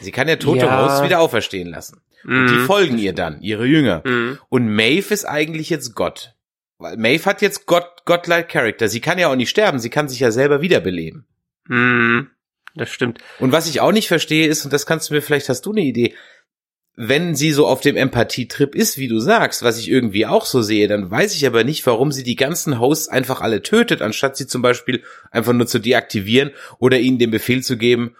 Sie 0.00 0.12
kann 0.12 0.28
ja 0.28 0.36
tote 0.36 0.66
Ja. 0.66 0.84
Hosts 0.84 1.02
wieder 1.04 1.20
auferstehen 1.20 1.68
lassen. 1.68 2.00
Und 2.24 2.46
die 2.48 2.54
Mhm. 2.54 2.66
folgen 2.66 2.98
ihr 2.98 3.12
dann, 3.12 3.40
ihre 3.40 3.66
Jünger. 3.66 4.02
Mhm. 4.04 4.38
Und 4.48 4.68
Maeve 4.68 5.14
ist 5.14 5.24
eigentlich 5.24 5.70
jetzt 5.70 5.94
Gott. 5.94 6.34
Weil 6.78 6.96
Maeve 6.96 7.24
hat 7.24 7.40
jetzt 7.40 7.66
Gott, 7.66 8.04
Godlike 8.04 8.48
Character. 8.48 8.88
Sie 8.88 9.00
kann 9.00 9.18
ja 9.18 9.28
auch 9.28 9.36
nicht 9.36 9.48
sterben, 9.50 9.78
sie 9.78 9.90
kann 9.90 10.08
sich 10.08 10.20
ja 10.20 10.30
selber 10.30 10.60
wiederbeleben. 10.60 11.26
Mhm. 11.68 12.30
Das 12.74 12.90
stimmt. 12.90 13.18
Und 13.38 13.52
was 13.52 13.68
ich 13.68 13.80
auch 13.80 13.92
nicht 13.92 14.08
verstehe 14.08 14.46
ist, 14.48 14.64
und 14.64 14.72
das 14.72 14.84
kannst 14.86 15.08
du 15.08 15.14
mir, 15.14 15.22
vielleicht 15.22 15.48
hast 15.48 15.64
du 15.64 15.72
eine 15.72 15.80
Idee, 15.80 16.14
wenn 16.98 17.34
sie 17.34 17.52
so 17.52 17.66
auf 17.66 17.80
dem 17.82 17.96
Empathietrip 17.96 18.74
ist, 18.74 18.96
wie 18.98 19.08
du 19.08 19.18
sagst, 19.20 19.62
was 19.62 19.78
ich 19.78 19.90
irgendwie 19.90 20.26
auch 20.26 20.46
so 20.46 20.62
sehe, 20.62 20.88
dann 20.88 21.10
weiß 21.10 21.34
ich 21.34 21.46
aber 21.46 21.62
nicht, 21.62 21.86
warum 21.86 22.10
sie 22.10 22.22
die 22.22 22.36
ganzen 22.36 22.78
Hosts 22.80 23.08
einfach 23.08 23.40
alle 23.42 23.62
tötet, 23.62 24.00
anstatt 24.02 24.36
sie 24.36 24.46
zum 24.46 24.62
Beispiel 24.62 25.02
einfach 25.30 25.52
nur 25.52 25.66
zu 25.66 25.78
deaktivieren 25.78 26.52
oder 26.78 26.98
ihnen 26.98 27.18
den 27.18 27.30
Befehl 27.30 27.62
zu 27.62 27.76
geben, 27.76 28.16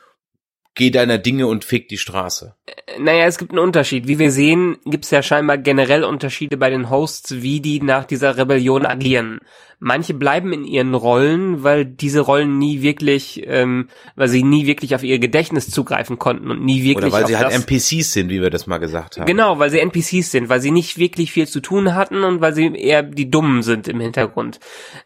geh 0.76 0.90
deiner 0.90 1.18
Dinge 1.18 1.48
und 1.48 1.64
fick 1.64 1.88
die 1.88 1.98
Straße. 1.98 2.54
Naja, 2.98 3.24
es 3.24 3.38
gibt 3.38 3.50
einen 3.50 3.58
Unterschied. 3.58 4.06
Wie 4.06 4.18
wir 4.20 4.30
sehen, 4.30 4.76
gibt 4.84 5.04
es 5.06 5.10
ja 5.10 5.22
scheinbar 5.22 5.58
generell 5.58 6.04
Unterschiede 6.04 6.56
bei 6.56 6.70
den 6.70 6.88
Hosts, 6.90 7.42
wie 7.42 7.60
die 7.60 7.80
nach 7.80 8.04
dieser 8.04 8.36
Rebellion 8.36 8.86
agieren. 8.86 9.40
Manche 9.78 10.14
bleiben 10.14 10.52
in 10.52 10.64
ihren 10.64 10.94
Rollen, 10.94 11.62
weil 11.62 11.84
diese 11.84 12.20
Rollen 12.20 12.58
nie 12.58 12.80
wirklich, 12.80 13.42
ähm, 13.46 13.88
weil 14.14 14.28
sie 14.28 14.42
nie 14.42 14.66
wirklich 14.66 14.94
auf 14.94 15.02
ihr 15.02 15.18
Gedächtnis 15.18 15.70
zugreifen 15.70 16.18
konnten 16.18 16.50
und 16.50 16.64
nie 16.64 16.82
wirklich 16.82 17.12
Oder 17.12 17.12
weil 17.12 17.26
sie 17.26 17.36
halt 17.36 17.52
NPCs 17.52 18.12
sind, 18.12 18.30
wie 18.30 18.40
wir 18.40 18.48
das 18.48 18.66
mal 18.66 18.78
gesagt 18.78 19.18
haben. 19.18 19.26
Genau, 19.26 19.58
weil 19.58 19.70
sie 19.70 19.80
NPCs 19.80 20.30
sind, 20.30 20.48
weil 20.48 20.60
sie 20.60 20.70
nicht 20.70 20.98
wirklich 20.98 21.32
viel 21.32 21.46
zu 21.46 21.60
tun 21.60 21.94
hatten 21.94 22.22
und 22.22 22.40
weil 22.40 22.54
sie 22.54 22.74
eher 22.74 23.02
die 23.02 23.30
Dummen 23.30 23.62
sind 23.62 23.88
im 23.88 24.00
Hintergrund. 24.00 24.60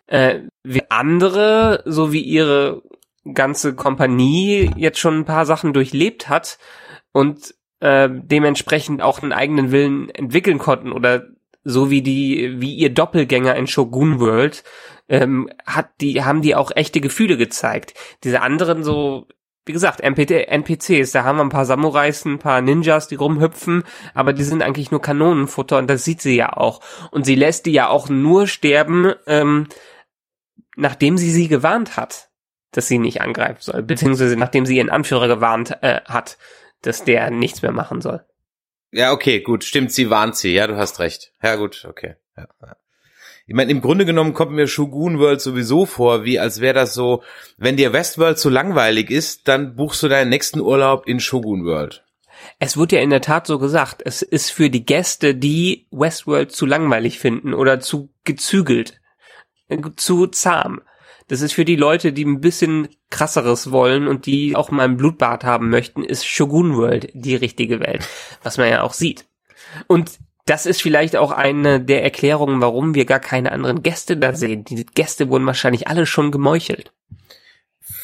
Äh, 0.07 0.41
wie 0.63 0.83
andere, 0.89 1.83
so 1.87 2.13
wie 2.13 2.21
ihre 2.21 2.83
ganze 3.35 3.75
Kompanie 3.75 4.71
jetzt 4.77 4.99
schon 4.99 5.19
ein 5.19 5.25
paar 5.25 5.47
Sachen 5.47 5.73
durchlebt 5.73 6.29
hat 6.29 6.59
und 7.13 7.55
äh, 7.81 8.09
dementsprechend 8.11 9.03
auch 9.03 9.23
einen 9.23 9.33
eigenen 9.33 9.73
Willen 9.73 10.11
entwickeln 10.11 10.59
konnten 10.59 10.93
oder 10.93 11.27
so 11.63 11.91
wie 11.91 12.03
die, 12.03 12.61
wie 12.61 12.75
ihr 12.75 12.91
Doppelgänger 12.91 13.55
in 13.57 13.67
Shogun 13.67 14.19
World, 14.21 14.65
ähm, 15.09 15.51
hat 15.67 15.91
die, 16.01 16.25
haben 16.25 16.41
die 16.41 16.55
auch 16.55 16.71
echte 16.75 17.01
Gefühle 17.01 17.37
gezeigt. 17.37 17.95
Diese 18.25 18.41
anderen 18.41 18.83
so, 18.83 19.27
wie 19.67 19.73
gesagt, 19.73 20.01
NPCs, 20.01 21.13
da 21.13 21.25
haben 21.25 21.37
wir 21.37 21.43
ein 21.43 21.51
paar 21.51 21.67
Samurais, 21.67 22.25
ein 22.25 22.39
paar 22.39 22.63
Ninjas, 22.63 23.09
die 23.09 23.17
rumhüpfen, 23.17 23.85
aber 24.15 24.33
die 24.33 24.45
sind 24.45 24.63
eigentlich 24.63 24.91
nur 24.91 25.03
Kanonenfutter 25.03 25.79
und 25.79 25.89
das 25.89 26.05
sieht 26.05 26.23
sie 26.23 26.37
ja 26.37 26.57
auch. 26.57 26.81
Und 27.11 27.27
sie 27.27 27.35
lässt 27.35 27.67
die 27.67 27.73
ja 27.73 27.89
auch 27.89 28.09
nur 28.09 28.47
sterben, 28.47 29.13
ähm, 29.27 29.67
nachdem 30.77 31.19
sie 31.19 31.31
sie 31.31 31.49
gewarnt 31.49 31.97
hat, 31.99 32.30
dass 32.73 32.89
sie 32.89 32.99
nicht 32.99 33.21
angreifen 33.21 33.61
soll, 33.61 33.83
beziehungsweise 33.83 34.37
nachdem 34.37 34.67
sie 34.67 34.77
ihren 34.77 34.91
Anführer 34.91 35.29
gewarnt 35.29 35.83
äh, 35.83 36.01
hat, 36.05 36.39
dass 36.83 37.05
der 37.05 37.31
nichts 37.31 37.63
mehr 37.63 37.73
machen 37.73 38.01
soll. 38.01 38.25
Ja, 38.93 39.13
okay, 39.13 39.41
gut, 39.41 39.65
stimmt, 39.65 39.93
sie 39.93 40.11
warnt 40.11 40.37
sie, 40.37 40.53
ja, 40.53 40.67
du 40.67 40.77
hast 40.77 40.99
recht. 40.99 41.33
Ja, 41.43 41.57
gut, 41.57 41.85
okay. 41.89 42.17
Ja, 42.37 42.47
ja. 42.63 42.77
Ich 43.47 43.57
meine, 43.57 43.73
im 43.73 43.81
Grunde 43.81 44.05
genommen 44.07 44.33
kommt 44.33 44.53
mir 44.53 44.69
Shogun 44.69 45.19
World 45.19 45.41
sowieso 45.41 45.85
vor, 45.85 46.25
wie 46.25 46.39
als 46.39 46.61
wäre 46.61 46.75
das 46.75 46.95
so, 46.95 47.25
wenn 47.57 47.77
dir 47.77 47.93
Westworld 47.93 48.39
zu 48.39 48.49
langweilig 48.49 49.11
ist, 49.11 49.49
dann 49.49 49.75
buchst 49.75 50.03
du 50.05 50.09
deinen 50.09 50.29
nächsten 50.29 50.61
Urlaub 50.61 51.09
in 51.09 51.19
Shogun 51.19 51.65
World. 51.65 52.05
Es 52.61 52.77
wurde 52.77 52.97
ja 52.97 53.03
in 53.03 53.11
der 53.11 53.21
Tat 53.21 53.49
so 53.49 53.59
gesagt, 53.59 54.03
es 54.05 54.23
ist 54.23 54.51
für 54.51 54.71
die 54.71 54.85
Gäste, 54.85 55.35
die 55.35 55.89
Westworld 55.91 56.53
zu 56.53 56.65
langweilig 56.65 57.19
finden 57.19 57.53
oder 57.53 57.81
zu 57.81 58.11
gezügelt, 58.23 59.01
äh, 59.69 59.79
zu 59.97 60.29
zahm. 60.29 60.83
Das 61.31 61.43
ist 61.43 61.53
für 61.53 61.65
die 61.65 61.77
Leute, 61.77 62.13
die 62.13 62.25
ein 62.25 62.41
bisschen 62.41 62.89
krasseres 63.09 63.71
wollen 63.71 64.09
und 64.09 64.27
die 64.27 64.57
auch 64.57 64.73
mal 64.73 64.83
ein 64.83 64.97
Blutbad 64.97 65.45
haben 65.45 65.71
möchten, 65.71 66.03
ist 66.03 66.27
Shogun 66.27 66.77
World 66.77 67.09
die 67.15 67.37
richtige 67.37 67.79
Welt, 67.79 68.05
was 68.43 68.59
man 68.59 68.69
ja 68.69 68.83
auch 68.83 68.95
sieht. 68.95 69.27
Und 69.87 70.19
das 70.47 70.67
ist 70.67 70.83
vielleicht 70.83 71.15
auch 71.15 71.31
eine 71.31 71.81
der 71.81 72.03
Erklärungen, 72.03 72.61
warum 72.61 72.97
wir 72.97 73.05
gar 73.05 73.21
keine 73.21 73.53
anderen 73.53 73.85
Gäste 73.85 74.17
da 74.17 74.35
sehen. 74.35 74.65
Die 74.65 74.85
Gäste 74.85 75.29
wurden 75.29 75.47
wahrscheinlich 75.47 75.87
alle 75.87 76.05
schon 76.05 76.33
gemeuchelt. 76.33 76.93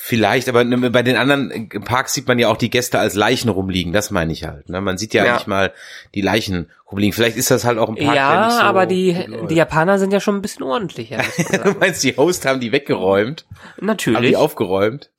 Vielleicht, 0.08 0.48
aber 0.48 0.62
ne, 0.62 0.88
bei 0.92 1.02
den 1.02 1.16
anderen 1.16 1.68
Parks 1.68 2.14
sieht 2.14 2.28
man 2.28 2.38
ja 2.38 2.46
auch 2.46 2.56
die 2.56 2.70
Gäste 2.70 3.00
als 3.00 3.16
Leichen 3.16 3.48
rumliegen. 3.48 3.92
Das 3.92 4.12
meine 4.12 4.32
ich 4.32 4.44
halt. 4.44 4.68
Ne? 4.68 4.80
Man 4.80 4.98
sieht 4.98 5.14
ja, 5.14 5.24
ja. 5.24 5.34
nicht 5.34 5.48
mal 5.48 5.72
die 6.14 6.20
Leichen 6.20 6.70
rumliegen. 6.88 7.12
Vielleicht 7.12 7.36
ist 7.36 7.50
das 7.50 7.64
halt 7.64 7.76
auch 7.76 7.88
ein 7.88 7.96
Park, 7.96 8.14
Ja, 8.14 8.50
so 8.52 8.60
aber 8.60 8.86
die, 8.86 9.26
die 9.50 9.54
Japaner 9.56 9.98
sind 9.98 10.12
ja 10.12 10.20
schon 10.20 10.36
ein 10.36 10.42
bisschen 10.42 10.62
ordentlicher. 10.62 11.24
du 11.64 11.72
meinst, 11.72 12.04
die 12.04 12.16
Host 12.16 12.46
haben 12.46 12.60
die 12.60 12.70
weggeräumt? 12.70 13.46
Natürlich. 13.80 14.16
Haben 14.16 14.26
die 14.28 14.36
aufgeräumt? 14.36 15.10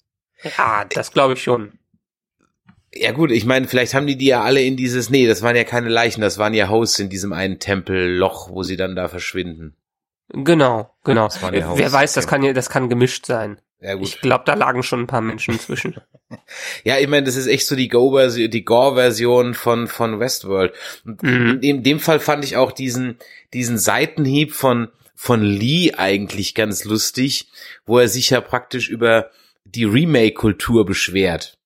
Ja, 0.58 0.86
das 0.86 1.12
glaube 1.12 1.34
ich 1.34 1.43
schon. 1.43 1.73
Ja 2.93 3.12
gut, 3.12 3.32
ich 3.32 3.45
meine, 3.45 3.67
vielleicht 3.67 3.93
haben 3.93 4.08
die 4.08 4.17
die 4.17 4.28
ja 4.28 4.41
alle 4.41 4.62
in 4.62 4.78
dieses, 4.78 5.10
nee, 5.10 5.28
das 5.28 5.41
waren 5.41 5.58
ja 5.58 5.65
keine 5.65 5.89
Leichen, 5.89 6.21
das 6.21 6.38
waren 6.38 6.54
ja 6.54 6.69
Hosts 6.69 7.00
in 7.00 7.10
diesem 7.10 7.34
einen 7.34 7.60
Tempelloch, 7.60 8.52
wo 8.52 8.63
sie 8.63 8.78
dann 8.78 8.95
da 8.95 9.10
verschwinden. 9.10 9.76
Genau, 10.30 10.91
genau. 11.04 11.28
Wer 11.41 11.91
weiß, 11.91 12.13
das 12.13 12.26
kann 12.26 12.41
ja, 12.41 12.54
das 12.54 12.69
kann 12.69 12.88
gemischt 12.88 13.26
sein. 13.26 13.60
Ja, 13.79 13.93
gut. 13.93 14.07
Ich 14.07 14.21
glaube, 14.21 14.43
da 14.45 14.55
lagen 14.55 14.81
schon 14.81 15.01
ein 15.01 15.07
paar 15.07 15.21
Menschen 15.21 15.59
zwischen. 15.59 15.95
ja, 16.83 16.97
ich 16.97 17.07
meine, 17.07 17.25
das 17.25 17.35
ist 17.35 17.47
echt 17.47 17.67
so 17.67 17.75
die 17.75 17.89
Go-Version, 17.89 18.49
die 18.49 18.65
Gore-Version 18.65 19.53
von, 19.53 19.87
von 19.87 20.19
Westworld. 20.19 20.73
Mhm. 21.03 21.59
In 21.61 21.83
dem 21.83 21.99
Fall 21.99 22.19
fand 22.19 22.43
ich 22.43 22.57
auch 22.57 22.71
diesen, 22.71 23.17
diesen 23.53 23.77
Seitenhieb 23.77 24.53
von, 24.53 24.89
von 25.15 25.43
Lee 25.43 25.93
eigentlich 25.93 26.55
ganz 26.55 26.85
lustig, 26.85 27.49
wo 27.85 27.99
er 27.99 28.07
sich 28.07 28.31
ja 28.31 28.41
praktisch 28.41 28.89
über 28.89 29.29
die 29.63 29.85
Remake-Kultur 29.85 30.85
beschwert. 30.85 31.57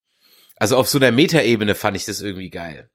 Also 0.58 0.78
auf 0.78 0.90
so 0.90 0.98
einer 1.00 1.12
Metaebene 1.12 1.76
fand 1.76 1.96
ich 1.96 2.06
das 2.06 2.22
irgendwie 2.22 2.50
geil. 2.50 2.90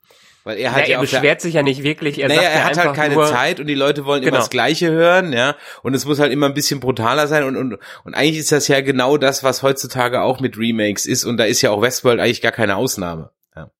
Weil 0.46 0.58
er 0.58 0.72
halt 0.72 0.86
ja, 0.86 0.94
er 0.94 1.00
beschwert 1.00 1.40
sich 1.40 1.54
ja 1.54 1.64
nicht 1.64 1.82
wirklich. 1.82 2.20
Er, 2.20 2.28
naja, 2.28 2.42
er 2.42 2.64
hat 2.66 2.78
halt 2.78 2.94
keine 2.94 3.14
nur, 3.14 3.26
Zeit 3.26 3.58
und 3.58 3.66
die 3.66 3.74
Leute 3.74 4.04
wollen 4.04 4.20
genau. 4.20 4.28
immer 4.28 4.38
das 4.38 4.48
Gleiche 4.48 4.92
hören, 4.92 5.32
ja. 5.32 5.56
Und 5.82 5.92
es 5.92 6.04
muss 6.04 6.20
halt 6.20 6.30
immer 6.30 6.46
ein 6.46 6.54
bisschen 6.54 6.78
brutaler 6.78 7.26
sein 7.26 7.42
und, 7.42 7.56
und, 7.56 7.78
und 8.04 8.14
eigentlich 8.14 8.38
ist 8.38 8.52
das 8.52 8.68
ja 8.68 8.80
genau 8.80 9.16
das, 9.16 9.42
was 9.42 9.64
heutzutage 9.64 10.20
auch 10.20 10.38
mit 10.38 10.56
Remakes 10.56 11.04
ist 11.04 11.24
und 11.24 11.36
da 11.36 11.46
ist 11.46 11.62
ja 11.62 11.72
auch 11.72 11.82
Westworld 11.82 12.20
eigentlich 12.20 12.42
gar 12.42 12.52
keine 12.52 12.76
Ausnahme. 12.76 13.32
Ja. 13.56 13.72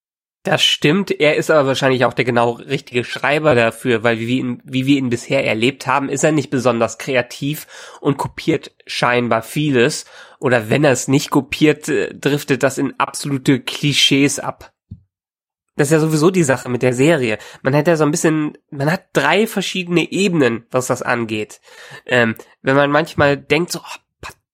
Das 0.43 0.65
stimmt. 0.65 1.13
Er 1.13 1.37
ist 1.37 1.53
aber 1.53 1.69
wahrscheinlich 1.69 2.05
auch 2.05 2.15
der 2.15 2.25
genau 2.25 2.55
richtige 2.55 3.05
Schreiber 3.05 3.55
dafür, 3.55 4.03
weil 4.03 4.19
wie 4.19 4.27
wir 4.27 4.37
ihn, 4.37 4.61
wie 4.65 4.87
wir 4.87 4.99
ihn 4.99 5.11
bisher 5.11 5.47
erlebt 5.47 5.87
haben, 5.87 6.09
ist 6.09 6.25
er 6.25 6.33
nicht 6.33 6.51
besonders 6.51 6.99
kreativ 6.99 7.69
und 8.01 8.17
kopiert 8.17 8.73
scheinbar 8.89 9.43
vieles. 9.43 10.05
Oder 10.41 10.69
wenn 10.69 10.83
er 10.83 10.91
es 10.91 11.07
nicht 11.07 11.31
kopiert, 11.31 11.89
äh, 11.89 12.13
driftet 12.13 12.65
das 12.65 12.77
in 12.77 12.99
absolute 12.99 13.61
Klischees 13.61 14.41
ab. 14.41 14.73
Das 15.77 15.89
ist 15.89 15.93
ja 15.93 16.01
sowieso 16.01 16.31
die 16.31 16.43
Sache 16.43 16.69
mit 16.69 16.83
der 16.83 16.95
Serie. 16.95 17.39
Man 17.63 17.77
hat 17.77 17.87
ja 17.87 17.97
so 17.97 18.05
ein 18.05 18.11
bisschen, 18.11 18.57
man 18.71 18.91
hat 18.91 19.09
drei 19.13 19.47
verschiedene 19.47 20.11
Ebenen, 20.11 20.67
was 20.71 20.87
das 20.87 21.03
angeht. 21.03 21.61
Ähm, 22.07 22.35
wenn 22.63 22.77
man 22.77 22.91
manchmal 22.91 23.37
denkt 23.37 23.73
so, 23.73 23.81
oh, 23.81 23.99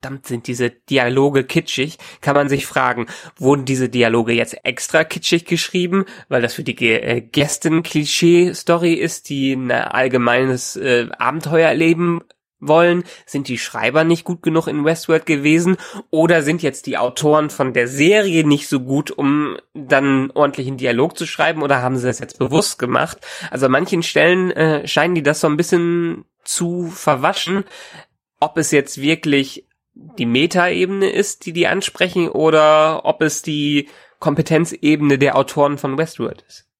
verdammt 0.03 0.27
sind 0.27 0.49
diese 0.49 0.71
Dialoge 0.71 1.45
kitschig, 1.45 1.97
kann 2.21 2.35
man 2.35 2.49
sich 2.49 2.67
fragen, 2.67 3.07
wurden 3.37 3.65
diese 3.65 3.89
Dialoge 3.89 4.33
jetzt 4.33 4.57
extra 4.65 5.05
kitschig 5.05 5.45
geschrieben, 5.45 6.07
weil 6.29 6.43
das 6.43 6.55
für 6.55 6.65
die 6.65 6.77
äh, 6.89 7.21
Gästen 7.21 7.85
Klischee-Story 7.85 8.95
ist, 8.95 9.29
die 9.29 9.53
ein 9.53 9.71
allgemeines 9.71 10.75
äh, 10.75 11.07
Abenteuer 11.17 11.69
erleben 11.69 12.23
wollen? 12.63 13.05
Sind 13.27 13.49
die 13.49 13.59
Schreiber 13.59 14.05
nicht 14.05 14.25
gut 14.25 14.43
genug 14.43 14.67
in 14.67 14.85
Westworld 14.85 15.27
gewesen? 15.27 15.77
Oder 16.11 16.43
sind 16.43 16.63
jetzt 16.63 16.87
die 16.87 16.97
Autoren 16.97 17.51
von 17.51 17.73
der 17.73 17.89
Serie 17.89 18.47
nicht 18.47 18.69
so 18.69 18.81
gut, 18.81 19.11
um 19.11 19.59
dann 19.75 20.31
ordentlichen 20.31 20.77
Dialog 20.77 21.19
zu 21.19 21.27
schreiben? 21.27 21.63
Oder 21.63 21.83
haben 21.83 21.97
sie 21.97 22.07
das 22.07 22.19
jetzt 22.19 22.39
bewusst 22.39 22.79
gemacht? 22.79 23.19
Also 23.51 23.67
an 23.67 23.73
manchen 23.73 24.03
Stellen 24.03 24.51
äh, 24.53 24.87
scheinen 24.87 25.15
die 25.15 25.23
das 25.23 25.41
so 25.41 25.49
ein 25.49 25.57
bisschen 25.57 26.25
zu 26.45 26.87
verwaschen. 26.87 27.65
Ob 28.41 28.57
es 28.57 28.71
jetzt 28.71 29.01
wirklich 29.01 29.67
die 29.95 30.27
Metaebene 30.27 31.11
ist, 31.11 31.45
die 31.47 31.53
die 31.53 31.67
ansprechen, 31.67 32.29
oder 32.29 33.05
ob 33.05 33.23
es 33.23 33.43
die 33.43 33.89
Kompetenzebene 34.19 35.19
der 35.19 35.37
Autoren 35.37 35.79
von 35.79 35.99
Westworld 35.99 36.45
ist. 36.49 36.72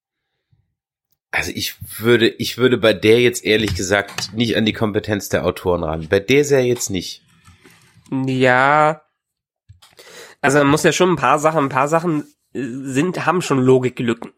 Also 1.33 1.51
ich 1.55 1.75
würde, 1.97 2.27
ich 2.27 2.59
würde 2.59 2.77
bei 2.77 2.93
der 2.93 3.19
jetzt 3.19 3.43
ehrlich 3.43 3.73
gesagt 3.73 4.33
nicht 4.33 4.55
an 4.55 4.65
die 4.65 4.73
Kompetenz 4.73 5.29
der 5.29 5.45
Autoren 5.45 5.83
ran. 5.83 6.07
Bei 6.07 6.19
der 6.19 6.45
sehr 6.45 6.63
jetzt 6.63 6.91
nicht. 6.91 7.23
Ja. 8.11 9.01
Also 10.41 10.59
man 10.59 10.67
muss 10.67 10.83
ja 10.83 10.91
schon 10.91 11.09
ein 11.09 11.15
paar 11.15 11.39
Sachen, 11.39 11.65
ein 11.65 11.69
paar 11.69 11.87
Sachen 11.87 12.27
äh, 12.53 12.61
sind, 12.61 13.25
haben 13.25 13.41
schon 13.41 13.57
Logiklücken. 13.57 14.31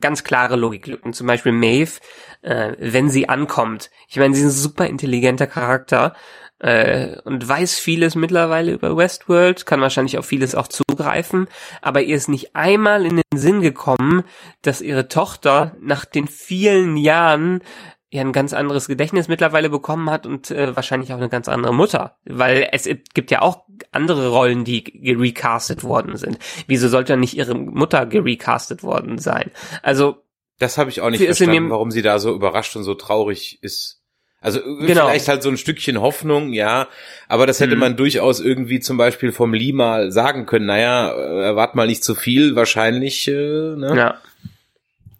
Ganz 0.00 0.24
klare 0.24 0.56
Logiklücken. 0.56 1.12
Zum 1.12 1.28
Beispiel 1.28 1.52
Maeve, 1.52 2.00
äh, 2.40 2.72
wenn 2.76 3.08
sie 3.08 3.28
ankommt. 3.28 3.92
Ich 4.08 4.16
meine, 4.16 4.34
sie 4.34 4.40
ist 4.40 4.48
ein 4.48 4.50
super 4.50 4.88
intelligenter 4.88 5.46
Charakter 5.46 6.16
äh, 6.62 7.20
und 7.24 7.46
weiß 7.46 7.78
vieles 7.78 8.14
mittlerweile 8.14 8.72
über 8.72 8.96
Westworld, 8.96 9.66
kann 9.66 9.80
wahrscheinlich 9.80 10.16
auf 10.16 10.26
vieles 10.26 10.54
auch 10.54 10.68
zugreifen, 10.68 11.48
aber 11.82 12.02
ihr 12.02 12.16
ist 12.16 12.28
nicht 12.28 12.54
einmal 12.54 13.04
in 13.04 13.16
den 13.16 13.38
Sinn 13.38 13.60
gekommen, 13.60 14.22
dass 14.62 14.80
ihre 14.80 15.08
Tochter 15.08 15.76
nach 15.80 16.04
den 16.04 16.28
vielen 16.28 16.96
Jahren 16.96 17.62
ja 18.10 18.20
ein 18.20 18.32
ganz 18.32 18.52
anderes 18.52 18.88
Gedächtnis 18.88 19.26
mittlerweile 19.26 19.70
bekommen 19.70 20.10
hat 20.10 20.26
und 20.26 20.50
äh, 20.50 20.76
wahrscheinlich 20.76 21.12
auch 21.12 21.16
eine 21.16 21.30
ganz 21.30 21.48
andere 21.48 21.74
Mutter, 21.74 22.18
weil 22.24 22.68
es 22.70 22.88
gibt 23.14 23.30
ja 23.30 23.40
auch 23.42 23.64
andere 23.90 24.28
Rollen, 24.28 24.64
die 24.64 24.84
gerecastet 24.84 25.82
worden 25.82 26.16
sind. 26.16 26.38
Wieso 26.66 26.88
sollte 26.88 27.16
nicht 27.16 27.34
ihre 27.34 27.54
Mutter 27.54 28.06
gerecastet 28.06 28.82
worden 28.82 29.18
sein? 29.18 29.50
Also 29.82 30.22
das 30.58 30.78
habe 30.78 30.90
ich 30.90 31.00
auch 31.00 31.10
nicht 31.10 31.24
verstanden, 31.24 31.70
warum 31.70 31.90
sie 31.90 32.02
da 32.02 32.18
so 32.18 32.34
überrascht 32.34 32.76
und 32.76 32.84
so 32.84 32.94
traurig 32.94 33.58
ist. 33.62 34.01
Also 34.42 34.60
genau. 34.60 35.06
vielleicht 35.06 35.28
halt 35.28 35.42
so 35.42 35.48
ein 35.48 35.56
Stückchen 35.56 36.00
Hoffnung, 36.00 36.52
ja. 36.52 36.88
Aber 37.28 37.46
das 37.46 37.60
hätte 37.60 37.74
mhm. 37.74 37.80
man 37.80 37.96
durchaus 37.96 38.40
irgendwie 38.40 38.80
zum 38.80 38.96
Beispiel 38.96 39.30
vom 39.30 39.54
Lee 39.54 39.72
mal 39.72 40.10
sagen 40.10 40.46
können. 40.46 40.66
Naja, 40.66 41.10
erwart 41.12 41.76
mal 41.76 41.86
nicht 41.86 42.02
zu 42.02 42.16
viel, 42.16 42.56
wahrscheinlich. 42.56 43.28
Äh, 43.28 43.32
ne? 43.76 43.94
Ja. 43.96 44.20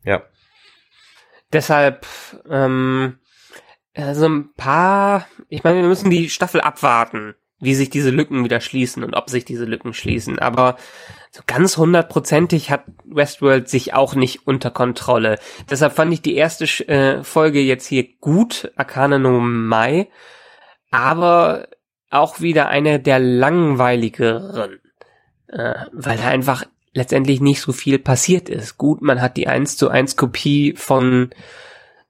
Ja. 0.05 0.23
Deshalb, 1.53 2.05
ähm, 2.51 3.19
also 3.95 4.27
ein 4.27 4.53
paar, 4.55 5.29
ich 5.49 5.63
meine, 5.63 5.83
wir 5.83 5.89
müssen 5.89 6.11
die 6.11 6.29
Staffel 6.29 6.61
abwarten, 6.61 7.35
wie 7.62 7.77
sich 7.77 7.90
diese 7.90 8.11
Lücken 8.11 8.44
wieder 8.44 8.61
schließen 8.61 9.05
und 9.05 9.14
ob 9.14 9.31
sich 9.31 9.44
diese 9.44 9.64
Lücken 9.64 9.94
schließen. 9.94 10.40
Aber 10.40 10.77
so 11.31 11.42
ganz 11.46 11.77
hundertprozentig 11.77 12.72
hat 12.72 12.85
Westworld 13.05 13.68
sich 13.68 13.94
auch 13.94 14.16
nicht 14.16 14.48
unter 14.48 14.72
Kontrolle. 14.72 15.38
Deshalb 15.70 15.92
fand 15.92 16.12
ich 16.12 16.20
die 16.20 16.35
erste 16.35 16.64
äh, 16.88 17.22
Folge 17.22 17.61
jetzt 17.61 17.87
hier 17.87 18.05
gut, 18.20 18.72
Arcana 18.75 19.18
no 19.18 19.38
Mai, 19.38 20.09
aber 20.90 21.68
auch 22.11 22.40
wieder 22.40 22.68
eine 22.68 22.98
der 22.98 23.20
langweiligeren, 23.20 24.81
äh, 25.46 25.75
weil 25.92 26.18
da 26.18 26.29
einfach 26.29 26.64
letztendlich 26.92 27.40
nicht 27.40 27.61
so 27.61 27.72
viel 27.72 28.01
passiert 28.01 28.48
ist. 28.48 28.77
Gut, 28.77 29.03
man 29.03 29.22
hat 29.22 29.37
die 29.37 29.46
1 29.46 29.77
zu 29.77 29.88
1 29.88 30.16
Kopie 30.16 30.75
von 30.77 31.31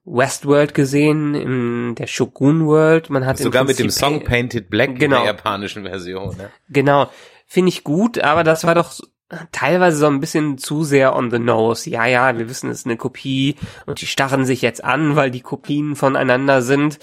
Westworld 0.04 0.74
gesehen, 0.74 1.34
in 1.34 1.94
der 1.94 2.06
Shogun 2.06 2.66
World, 2.66 3.08
man 3.10 3.24
hat 3.24 3.38
sogar 3.38 3.64
mit 3.64 3.78
dem 3.78 3.90
Song 3.90 4.24
Painted 4.24 4.68
Black 4.68 4.96
genau, 4.98 5.18
in 5.18 5.22
der 5.22 5.32
japanischen 5.32 5.84
Version. 5.84 6.36
Ne? 6.36 6.50
Genau, 6.68 7.08
finde 7.46 7.68
ich 7.68 7.84
gut, 7.84 8.18
aber 8.18 8.42
das 8.42 8.64
war 8.64 8.74
doch 8.74 8.92
teilweise 9.52 9.96
so 9.98 10.06
ein 10.06 10.20
bisschen 10.20 10.58
zu 10.58 10.84
sehr 10.84 11.14
on 11.16 11.30
the 11.30 11.38
nose. 11.38 11.88
Ja, 11.88 12.06
ja, 12.06 12.36
wir 12.36 12.48
wissen, 12.48 12.70
es 12.70 12.80
ist 12.80 12.86
eine 12.86 12.96
Kopie 12.96 13.56
und 13.86 14.00
die 14.00 14.06
starren 14.06 14.44
sich 14.44 14.62
jetzt 14.62 14.84
an, 14.84 15.16
weil 15.16 15.30
die 15.30 15.40
Kopien 15.40 15.96
voneinander 15.96 16.62
sind. 16.62 16.98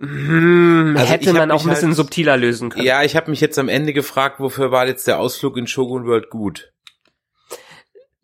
Hm, 0.00 0.94
also 0.96 1.12
hätte 1.12 1.32
man 1.32 1.50
auch 1.50 1.64
ein 1.64 1.70
bisschen 1.70 1.88
halt, 1.88 1.96
subtiler 1.96 2.36
lösen 2.36 2.70
können. 2.70 2.86
Ja, 2.86 3.02
ich 3.02 3.16
habe 3.16 3.30
mich 3.30 3.40
jetzt 3.40 3.58
am 3.58 3.68
Ende 3.68 3.92
gefragt, 3.92 4.38
wofür 4.38 4.70
war 4.70 4.86
jetzt 4.86 5.06
der 5.06 5.18
Ausflug 5.18 5.56
in 5.56 5.66
Shogun 5.66 6.06
World 6.06 6.30
gut? 6.30 6.72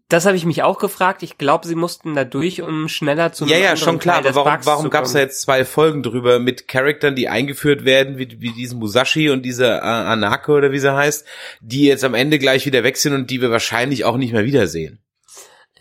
Das 0.09 0.27
habe 0.27 0.37
ich 0.37 0.45
mich 0.45 0.63
auch 0.63 0.79
gefragt. 0.79 1.23
Ich 1.23 1.39
glaube, 1.39 1.67
sie 1.67 1.75
mussten 1.75 2.15
da 2.15 2.25
durch, 2.25 2.61
um 2.61 2.89
schneller 2.89 3.33
zu 3.33 3.47
Ja, 3.47 3.57
ja, 3.57 3.77
schon 3.77 3.99
klar. 3.99 4.19
Aber 4.19 4.35
warum, 4.35 4.59
warum 4.65 4.91
gab 4.91 5.05
es 5.07 5.13
da 5.13 5.21
jetzt 5.21 5.41
zwei 5.41 5.65
Folgen 5.65 6.03
drüber 6.03 6.39
mit 6.39 6.69
Charaktern, 6.69 7.15
die 7.15 7.29
eingeführt 7.29 7.85
werden, 7.85 8.19
wie, 8.19 8.41
wie 8.41 8.53
diesen 8.53 8.79
Musashi 8.79 9.31
und 9.31 9.43
diese 9.43 9.83
Anake 9.83 10.53
oder 10.53 10.73
wie 10.73 10.79
sie 10.79 10.95
heißt, 10.95 11.27
die 11.61 11.87
jetzt 11.87 12.05
am 12.05 12.15
Ende 12.15 12.39
gleich 12.39 12.67
wieder 12.67 12.85
weg 12.85 12.99
sind 12.99 13.15
und 13.15 13.31
die 13.31 13.41
wir 13.41 13.51
wahrscheinlich 13.51 14.05
auch 14.05 14.19
nicht 14.19 14.33
mehr 14.33 14.45
wiedersehen? 14.45 15.04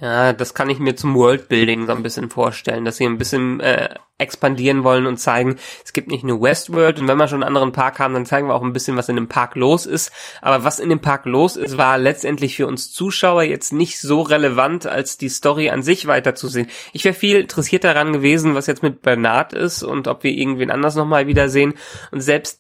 Ja, 0.04 0.34
das 0.34 0.54
kann 0.54 0.70
ich 0.70 0.80
mir 0.80 0.98
zum 0.98 1.16
Worldbuilding 1.16 1.86
so 1.86 1.94
ein 1.94 2.04
bisschen 2.04 2.30
vorstellen, 2.30 2.84
dass 2.84 2.98
sie 2.98 3.06
ein 3.06 3.18
bisschen 3.18 3.62
äh, 3.62 3.88
expandieren 4.18 4.84
wollen 4.84 5.06
und 5.06 5.16
zeigen, 5.16 5.56
es 5.86 5.94
gibt 5.94 6.10
nicht 6.10 6.26
nur 6.26 6.42
Westworld 6.42 7.00
und 7.00 7.08
wenn 7.08 7.16
wir 7.16 7.30
schon 7.30 7.42
einen 7.42 7.48
anderen 7.48 7.72
Park 7.72 8.00
haben, 8.00 8.14
dann 8.14 8.26
zeigen 8.26 8.50
wir 8.50 8.56
auch 8.56 8.64
ein 8.64 8.74
bisschen, 8.74 8.98
was 8.98 9.08
in 9.08 9.16
dem 9.16 9.30
Park 9.30 9.56
los 9.56 9.86
ist. 9.86 10.12
Aber 10.42 10.66
was 10.66 10.80
in 10.80 10.90
dem 10.90 11.00
Park 11.00 11.26
los 11.26 11.56
ist, 11.56 11.78
war 11.78 11.98
letztendlich 11.98 12.58
für 12.58 12.68
uns 12.68 12.92
Zuschauer 12.92 13.44
jetzt 13.44 13.72
nicht 13.72 14.02
so 14.02 14.20
relevant, 14.24 14.88
als 14.88 15.18
die 15.18 15.30
Story 15.30 15.70
an 15.70 15.84
sich 15.84 16.06
weiterzusehen. 16.06 16.68
Ich 16.92 17.06
wäre 17.06 17.16
viel 17.16 17.40
interessiert 17.40 17.86
daran 17.86 18.12
gewesen, 18.12 18.56
was 18.56 18.68
jetzt 18.68 18.84
mit 18.84 19.04
Bernard 19.04 19.54
ist 19.54 19.84
und 19.84 20.10
ob 20.10 20.26
wir 20.26 20.32
irgendwen 20.32 20.70
anders 20.70 20.96
nochmal 20.96 21.28
wiedersehen. 21.28 21.76
Und 22.12 22.20
selbst 22.20 22.60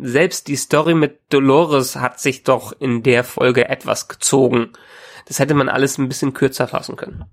selbst 0.00 0.48
die 0.48 0.56
Story 0.56 0.94
mit 0.94 1.18
Dolores 1.28 1.96
hat 1.96 2.18
sich 2.18 2.44
doch 2.44 2.72
in 2.80 3.02
der 3.02 3.24
Folge 3.24 3.68
etwas 3.68 4.08
gezogen. 4.08 4.70
Das 5.26 5.38
hätte 5.38 5.54
man 5.54 5.68
alles 5.68 5.98
ein 5.98 6.08
bisschen 6.08 6.32
kürzer 6.32 6.66
fassen 6.66 6.96
können. 6.96 7.24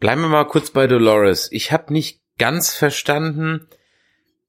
Bleiben 0.00 0.22
wir 0.22 0.28
mal 0.28 0.44
kurz 0.44 0.70
bei 0.70 0.86
Dolores. 0.86 1.48
Ich 1.52 1.70
habe 1.70 1.92
nicht 1.92 2.20
ganz 2.38 2.74
verstanden, 2.74 3.68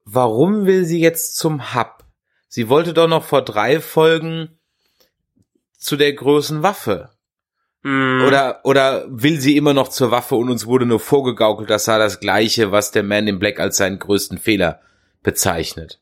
warum 0.04 0.66
will 0.66 0.86
sie 0.86 1.00
jetzt 1.00 1.38
zum 1.38 1.76
Hub? 1.76 2.04
Sie 2.48 2.70
wollte 2.70 2.94
doch 2.94 3.08
noch 3.08 3.24
vor 3.24 3.44
drei 3.44 3.80
Folgen 3.80 4.58
zu 5.78 5.98
der 5.98 6.14
großen 6.14 6.64
Waffe. 6.64 7.12
Mm. 7.84 8.24
Oder, 8.26 8.62
oder 8.64 9.06
will 9.10 9.40
sie 9.40 9.58
immer 9.58 9.74
noch 9.74 9.90
zur 9.90 10.10
Waffe 10.10 10.36
und 10.36 10.50
uns 10.50 10.66
wurde 10.66 10.86
nur 10.86 11.00
vorgegaukelt, 11.00 11.70
das 11.70 11.86
sei 11.86 11.98
das 11.98 12.20
Gleiche, 12.20 12.72
was 12.72 12.92
der 12.92 13.04
Man 13.04 13.28
in 13.28 13.38
Black 13.38 13.60
als 13.60 13.78
seinen 13.78 14.00
größten 14.00 14.38
Fehler 14.38 14.82
bezeichnet? 15.22 16.02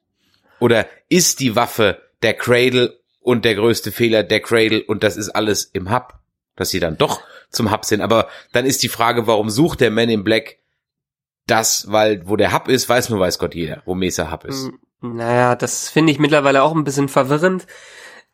Oder 0.59 0.85
ist 1.09 1.39
die 1.39 1.55
Waffe 1.55 2.01
der 2.21 2.35
Cradle 2.35 2.99
und 3.19 3.43
der 3.43 3.55
größte 3.55 3.91
Fehler 3.91 4.23
der 4.23 4.39
Cradle 4.39 4.83
und 4.83 5.03
das 5.03 5.17
ist 5.17 5.29
alles 5.29 5.65
im 5.65 5.91
Hub? 5.91 6.22
Dass 6.55 6.69
sie 6.69 6.79
dann 6.79 6.97
doch 6.97 7.21
zum 7.49 7.71
Hub 7.71 7.85
sind. 7.85 8.01
Aber 8.01 8.27
dann 8.51 8.65
ist 8.65 8.83
die 8.83 8.89
Frage, 8.89 9.27
warum 9.27 9.49
sucht 9.49 9.81
der 9.81 9.91
Man 9.91 10.09
in 10.09 10.23
Black 10.23 10.59
das, 11.47 11.91
weil 11.91 12.27
wo 12.27 12.35
der 12.35 12.53
Hub 12.53 12.67
ist, 12.67 12.87
weiß 12.87 13.09
nur 13.09 13.19
weiß 13.19 13.37
Gott 13.39 13.55
jeder, 13.55 13.81
wo 13.85 13.95
Mesa 13.95 14.31
Hub 14.31 14.45
ist. 14.45 14.69
Naja, 15.01 15.55
das 15.55 15.89
finde 15.89 16.13
ich 16.13 16.19
mittlerweile 16.19 16.63
auch 16.63 16.73
ein 16.73 16.85
bisschen 16.85 17.09
verwirrend. 17.09 17.67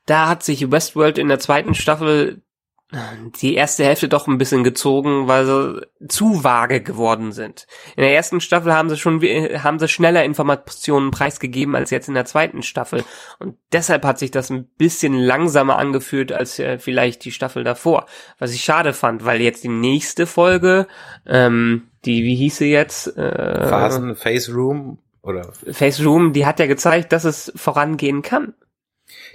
Da 0.05 0.27
hat 0.27 0.43
sich 0.43 0.71
Westworld 0.71 1.17
in 1.17 1.27
der 1.27 1.39
zweiten 1.39 1.73
Staffel 1.73 2.43
die 2.91 3.53
erste 3.53 3.83
Hälfte 3.83 4.09
doch 4.09 4.25
ein 4.25 4.39
bisschen 4.39 4.63
gezogen, 4.63 5.27
weil 5.27 5.45
sie 5.45 5.87
zu 6.07 6.43
vage 6.43 6.81
geworden 6.81 7.31
sind. 7.31 7.67
In 7.95 8.01
der 8.01 8.15
ersten 8.15 8.41
Staffel 8.41 8.73
haben 8.73 8.89
sie 8.89 8.97
schon 8.97 9.21
haben 9.21 9.77
sie 9.77 9.87
schneller 9.87 10.23
Informationen 10.23 11.11
preisgegeben 11.11 11.75
als 11.75 11.91
jetzt 11.91 12.07
in 12.07 12.15
der 12.15 12.25
zweiten 12.25 12.63
Staffel 12.63 13.03
und 13.37 13.57
deshalb 13.71 14.05
hat 14.05 14.17
sich 14.17 14.31
das 14.31 14.49
ein 14.49 14.65
bisschen 14.65 15.13
langsamer 15.13 15.77
angefühlt 15.77 16.31
als 16.31 16.57
äh, 16.57 16.79
vielleicht 16.79 17.23
die 17.25 17.31
Staffel 17.31 17.63
davor, 17.63 18.07
was 18.39 18.53
ich 18.53 18.63
schade 18.63 18.93
fand, 18.93 19.23
weil 19.23 19.39
jetzt 19.39 19.63
die 19.63 19.67
nächste 19.67 20.25
Folge, 20.25 20.87
ähm, 21.27 21.89
die 22.05 22.23
wie 22.23 22.35
hieß 22.35 22.57
sie 22.57 22.71
jetzt? 22.71 23.15
Äh, 23.15 23.67
Phasen, 23.67 24.15
Face 24.15 24.49
Room 24.51 24.97
oder 25.21 25.51
Face 25.53 26.03
Room, 26.03 26.33
die 26.33 26.47
hat 26.47 26.59
ja 26.59 26.65
gezeigt, 26.65 27.11
dass 27.11 27.23
es 27.23 27.51
vorangehen 27.55 28.23
kann. 28.23 28.55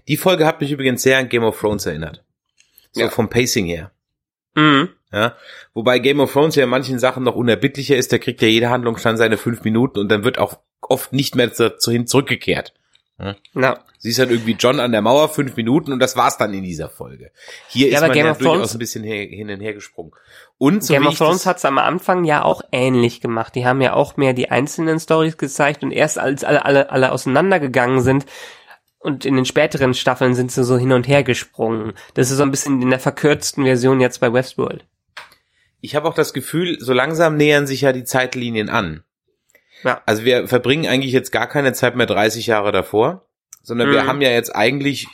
die 0.09 0.17
Folge 0.17 0.45
hat 0.45 0.61
mich 0.61 0.73
übrigens 0.73 1.03
sehr 1.03 1.19
an 1.19 1.29
Game 1.29 1.45
of 1.45 1.61
Thrones 1.61 1.87
erinnert. 1.87 2.25
So 2.95 3.03
Ja. 3.03 3.11
vom 3.11 3.29
Pacing 3.29 3.67
her. 3.67 3.91
Mhm. 4.55 4.89
Ja, 5.13 5.37
wobei 5.75 5.99
Game 6.01 6.19
of 6.21 6.33
Thrones 6.33 6.57
ja 6.57 6.65
in 6.65 6.71
manchen 6.71 6.99
Sachen 6.99 7.23
noch 7.23 7.37
unerbittlicher 7.37 7.97
ist, 7.97 8.13
da 8.13 8.19
kriegt 8.19 8.43
ja 8.43 8.49
jede 8.49 8.71
Handlung 8.71 8.97
schon 8.97 9.17
seine 9.17 9.37
fünf 9.37 9.63
Minuten 9.63 9.99
und 10.01 10.09
dann 10.09 10.25
wird 10.25 10.39
auch 10.39 10.59
oft 10.81 11.13
nicht 11.13 11.37
mehr 11.37 11.53
zu, 11.53 11.71
hin 11.91 12.07
zurückgekehrt. 12.07 12.73
Na, 13.53 13.79
Siehst 13.99 14.19
dann 14.19 14.29
irgendwie 14.29 14.57
John 14.59 14.81
an 14.81 14.91
der 14.91 15.01
Mauer 15.03 15.29
fünf 15.29 15.57
Minuten 15.57 15.93
und 15.93 16.01
das 16.01 16.17
war's 16.17 16.37
dann 16.37 16.53
in 16.53 16.65
dieser 16.65 16.89
Folge. 16.91 17.31
Hier 17.69 17.89
Ja, 17.89 17.99
ist 17.99 18.01
man 18.03 18.13
Game 18.13 18.27
ja 18.27 18.33
of 18.33 18.39
durchaus 18.39 18.57
Thrones- 18.57 18.75
ein 18.75 18.79
bisschen 18.81 19.05
her, 19.05 19.25
hin 19.29 19.49
und 19.51 19.61
her 19.61 19.73
gesprungen. 19.73 20.11
Und 20.59 20.83
so 20.85 20.93
Game 20.93 21.07
of 21.07 21.17
Thrones 21.17 21.47
hat's 21.47 21.65
am 21.65 21.79
Anfang 21.79 22.25
ja 22.25 22.43
auch 22.43 22.61
ähnlich 22.73 23.21
gemacht. 23.21 23.55
Die 23.55 23.65
haben 23.67 23.81
ja 23.81 23.95
auch 23.95 24.17
mehr 24.17 24.33
die 24.35 24.51
einzelnen 24.51 24.99
Stories 24.99 25.39
gezeigt 25.39 25.85
und 25.85 25.93
erst 25.93 26.19
als 26.19 26.43
alle, 26.45 26.65
alle, 26.65 26.91
alle 26.91 27.13
auseinandergegangen 27.13 28.01
sind 28.03 28.27
und 29.05 29.25
in 29.25 29.37
den 29.37 29.45
späteren 29.45 29.95
Staffeln 29.95 30.35
sind 30.35 30.51
sie 30.51 30.64
so 30.64 30.77
hin 30.79 30.93
und 30.93 31.07
her 31.07 31.23
gesprungen. 31.23 31.93
Das 32.14 32.31
ist 32.31 32.37
so 32.38 32.43
ein 32.43 32.51
bisschen 32.51 32.81
in 32.83 32.90
der 32.90 32.99
verkürzten 33.01 33.64
Version 33.64 34.01
jetzt 34.01 34.19
bei 34.21 34.33
Westworld. 34.33 34.85
ich 35.81 35.95
habe 35.95 36.09
auch 36.09 36.14
das 36.14 36.33
Gefühl, 36.33 36.79
so 36.81 36.93
langsam 36.95 37.37
nähern 37.37 37.67
sich 37.67 37.83
ja 37.83 37.93
die 37.93 38.05
Zeitlinien 38.05 38.71
an. 38.71 39.05
Ja. 39.83 40.01
Also 40.07 40.25
wir 40.25 40.49
verbringen 40.49 40.87
eigentlich 40.87 41.12
jetzt 41.12 41.31
gar 41.31 41.47
keine 41.47 41.75
Zeit 41.75 41.95
mehr 41.95 42.07
30 42.07 42.47
Jahre 42.47 42.73
davor, 42.73 43.27
sondern 43.62 43.90
wir 43.90 44.03
Mhm. 44.05 44.07
haben 44.09 44.21
ja 44.23 44.31
jetzt 44.31 44.55
eigentlich, 44.57 45.07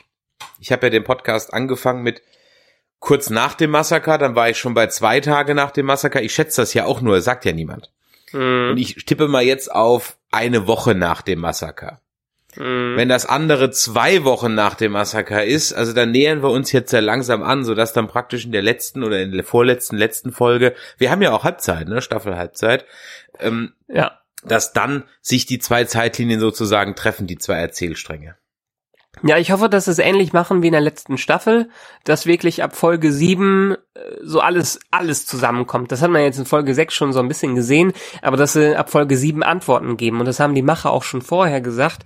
ich 0.60 0.70
habe 0.70 0.86
ja 0.86 0.90
den 0.90 1.02
Podcast 1.02 1.52
angefangen 1.52 2.02
mit 2.04 2.22
kurz 3.00 3.30
nach 3.30 3.54
dem 3.54 3.70
Massaker, 3.70 4.16
dann 4.18 4.36
war 4.36 4.48
ich 4.48 4.58
schon 4.58 4.74
bei 4.74 4.86
zwei 4.86 5.18
Tage 5.20 5.54
nach 5.56 5.72
dem 5.72 5.86
Massaker. 5.86 6.22
Ich 6.22 6.32
schätze 6.34 6.60
das 6.62 6.72
ja 6.74 6.84
auch 6.84 7.00
nur, 7.00 7.20
sagt 7.20 7.44
ja 7.44 7.52
niemand. 7.52 7.90
Und 8.32 8.70
Mhm. 8.72 8.76
ich 8.76 8.94
tippe 9.06 9.26
mal 9.26 9.42
jetzt 9.42 9.72
auf 9.72 10.18
eine 10.30 10.68
Woche 10.68 10.94
nach 10.94 11.22
dem 11.22 11.40
Massaker. 11.40 12.00
Mhm. 12.56 12.96
Wenn 12.96 13.08
das 13.08 13.26
andere 13.26 13.70
zwei 13.70 14.24
Wochen 14.24 14.54
nach 14.54 14.74
dem 14.74 14.92
Massaker 14.92 15.44
ist, 15.44 15.72
also 15.72 15.92
dann 15.92 16.10
nähern 16.10 16.42
wir 16.42 16.50
uns 16.50 16.72
jetzt 16.72 16.90
sehr 16.90 17.00
langsam 17.00 17.42
an, 17.42 17.64
sodass 17.64 17.92
dann 17.92 18.08
praktisch 18.08 18.44
in 18.44 18.52
der 18.52 18.62
letzten 18.62 19.04
oder 19.04 19.20
in 19.20 19.32
der 19.32 19.44
vorletzten, 19.44 19.96
letzten 19.96 20.32
Folge, 20.32 20.74
wir 20.98 21.10
haben 21.10 21.22
ja 21.22 21.32
auch 21.32 21.44
Halbzeit, 21.44 21.88
ne, 21.88 22.02
Staffel 22.02 22.36
Halbzeit, 22.36 22.84
ähm, 23.38 23.72
Ja. 23.88 24.20
dass 24.44 24.72
dann 24.72 25.04
sich 25.20 25.46
die 25.46 25.58
zwei 25.58 25.84
Zeitlinien 25.84 26.40
sozusagen 26.40 26.94
treffen, 26.96 27.26
die 27.26 27.38
zwei 27.38 27.56
Erzählstränge. 27.56 28.36
Ja, 29.22 29.36
ich 29.38 29.50
hoffe, 29.50 29.68
dass 29.68 29.86
sie 29.86 29.90
es 29.90 29.98
ähnlich 29.98 30.32
machen 30.32 30.62
wie 30.62 30.68
in 30.68 30.72
der 30.72 30.80
letzten 30.80 31.18
Staffel, 31.18 31.68
dass 32.04 32.26
wirklich 32.26 32.62
ab 32.62 32.76
Folge 32.76 33.12
7 33.12 33.74
äh, 33.94 34.00
so 34.22 34.40
alles, 34.40 34.78
alles 34.92 35.26
zusammenkommt. 35.26 35.90
Das 35.90 36.00
hat 36.00 36.10
man 36.10 36.22
jetzt 36.22 36.38
in 36.38 36.46
Folge 36.46 36.74
6 36.74 36.94
schon 36.94 37.12
so 37.12 37.18
ein 37.18 37.26
bisschen 37.28 37.54
gesehen, 37.56 37.92
aber 38.22 38.36
dass 38.36 38.52
sie 38.52 38.76
ab 38.76 38.88
Folge 38.88 39.16
7 39.16 39.42
Antworten 39.42 39.96
geben. 39.96 40.20
Und 40.20 40.26
das 40.26 40.38
haben 40.40 40.54
die 40.54 40.62
Macher 40.62 40.90
auch 40.90 41.02
schon 41.02 41.22
vorher 41.22 41.60
gesagt, 41.60 42.04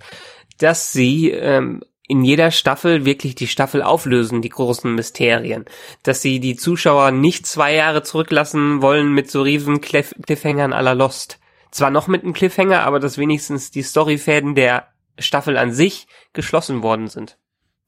dass 0.57 0.91
sie 0.91 1.31
ähm, 1.31 1.81
in 2.07 2.23
jeder 2.23 2.51
Staffel 2.51 3.05
wirklich 3.05 3.35
die 3.35 3.47
Staffel 3.47 3.81
auflösen, 3.81 4.41
die 4.41 4.49
großen 4.49 4.93
Mysterien. 4.93 5.65
Dass 6.03 6.21
sie 6.21 6.39
die 6.39 6.55
Zuschauer 6.55 7.11
nicht 7.11 7.47
zwei 7.47 7.73
Jahre 7.73 8.03
zurücklassen 8.03 8.81
wollen 8.81 9.11
mit 9.13 9.31
so 9.31 9.41
riesen 9.41 9.81
Cliff 9.81 10.13
Cliffhangern 10.25 10.73
à 10.73 10.81
la 10.81 10.93
Lost. 10.93 11.39
Zwar 11.71 11.89
noch 11.89 12.07
mit 12.07 12.23
einem 12.23 12.33
Cliffhanger, 12.33 12.81
aber 12.83 12.99
dass 12.99 13.17
wenigstens 13.17 13.71
die 13.71 13.83
Storyfäden 13.83 14.55
der 14.55 14.87
Staffel 15.17 15.57
an 15.57 15.73
sich 15.73 16.07
geschlossen 16.33 16.83
worden 16.83 17.07
sind. 17.07 17.37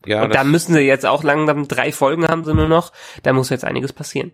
Ja, 0.06 0.24
Und 0.24 0.34
da 0.34 0.44
müssen 0.44 0.74
sie 0.74 0.82
jetzt 0.82 1.06
auch 1.06 1.24
langsam 1.24 1.68
drei 1.68 1.92
Folgen 1.92 2.28
haben 2.28 2.44
sie 2.44 2.54
nur 2.54 2.68
noch. 2.68 2.92
Da 3.24 3.34
muss 3.34 3.50
jetzt 3.50 3.66
einiges 3.66 3.94
passieren. 3.94 4.32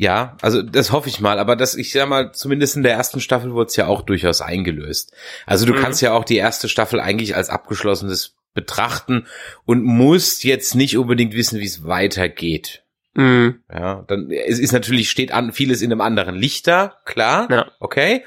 Ja, 0.00 0.36
also 0.40 0.62
das 0.62 0.92
hoffe 0.92 1.08
ich 1.08 1.18
mal, 1.20 1.38
aber 1.40 1.56
das, 1.56 1.74
ich 1.74 1.90
sag 1.92 2.08
mal, 2.08 2.32
zumindest 2.32 2.76
in 2.76 2.84
der 2.84 2.92
ersten 2.92 3.20
Staffel 3.20 3.52
wurde 3.52 3.66
es 3.68 3.76
ja 3.76 3.88
auch 3.88 4.02
durchaus 4.02 4.40
eingelöst. 4.40 5.12
Also 5.44 5.66
du 5.66 5.74
Mhm. 5.74 5.78
kannst 5.80 6.00
ja 6.02 6.12
auch 6.12 6.24
die 6.24 6.36
erste 6.36 6.68
Staffel 6.68 7.00
eigentlich 7.00 7.34
als 7.34 7.50
abgeschlossenes 7.50 8.36
betrachten 8.54 9.26
und 9.66 9.82
musst 9.84 10.44
jetzt 10.44 10.74
nicht 10.76 10.96
unbedingt 10.96 11.34
wissen, 11.34 11.58
wie 11.58 11.66
es 11.66 11.84
weitergeht. 11.84 12.84
Mhm. 13.14 13.60
Ja, 13.72 14.04
dann 14.06 14.30
es 14.30 14.60
ist 14.60 14.72
natürlich 14.72 15.10
steht 15.10 15.32
an 15.32 15.52
vieles 15.52 15.82
in 15.82 15.90
einem 15.90 16.00
anderen 16.00 16.36
Licht 16.36 16.68
da, 16.68 16.96
klar, 17.04 17.48
Ja. 17.50 17.70
okay. 17.80 18.24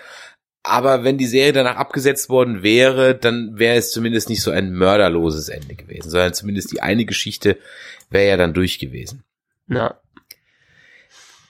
Aber 0.64 1.04
wenn 1.04 1.18
die 1.18 1.26
Serie 1.26 1.54
danach 1.54 1.78
abgesetzt 1.78 2.30
worden 2.30 2.62
wäre, 2.64 3.16
dann 3.16 3.58
wäre 3.58 3.78
es 3.78 3.92
zumindest 3.92 4.30
nicht 4.30 4.42
so 4.44 4.52
ein 4.52 4.74
mörderloses 4.74 5.50
Ende 5.50 5.74
gewesen, 5.76 6.10
sondern 6.10 6.34
zumindest 6.34 6.72
die 6.72 6.82
eine 6.82 7.06
Geschichte 7.06 7.58
wäre 8.10 8.28
ja 8.28 8.38
dann 8.38 8.54
durch 8.54 8.78
gewesen. 8.78 9.24
Ja. 9.68 9.96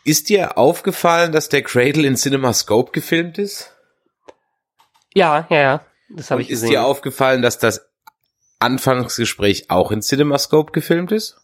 Ist 0.03 0.29
dir 0.29 0.57
aufgefallen, 0.57 1.31
dass 1.31 1.49
der 1.49 1.61
Cradle 1.61 2.07
in 2.07 2.15
CinemaScope 2.15 2.91
gefilmt 2.91 3.37
ist? 3.37 3.75
Ja, 5.13 5.45
ja, 5.49 5.59
ja. 5.59 5.85
Das 6.09 6.31
habe 6.31 6.41
ich 6.41 6.49
ist 6.49 6.61
gesehen. 6.61 6.71
dir 6.71 6.85
aufgefallen, 6.85 7.41
dass 7.41 7.59
das 7.59 7.89
Anfangsgespräch 8.59 9.69
auch 9.69 9.91
in 9.91 10.01
CinemaScope 10.01 10.71
gefilmt 10.71 11.11
ist? 11.11 11.37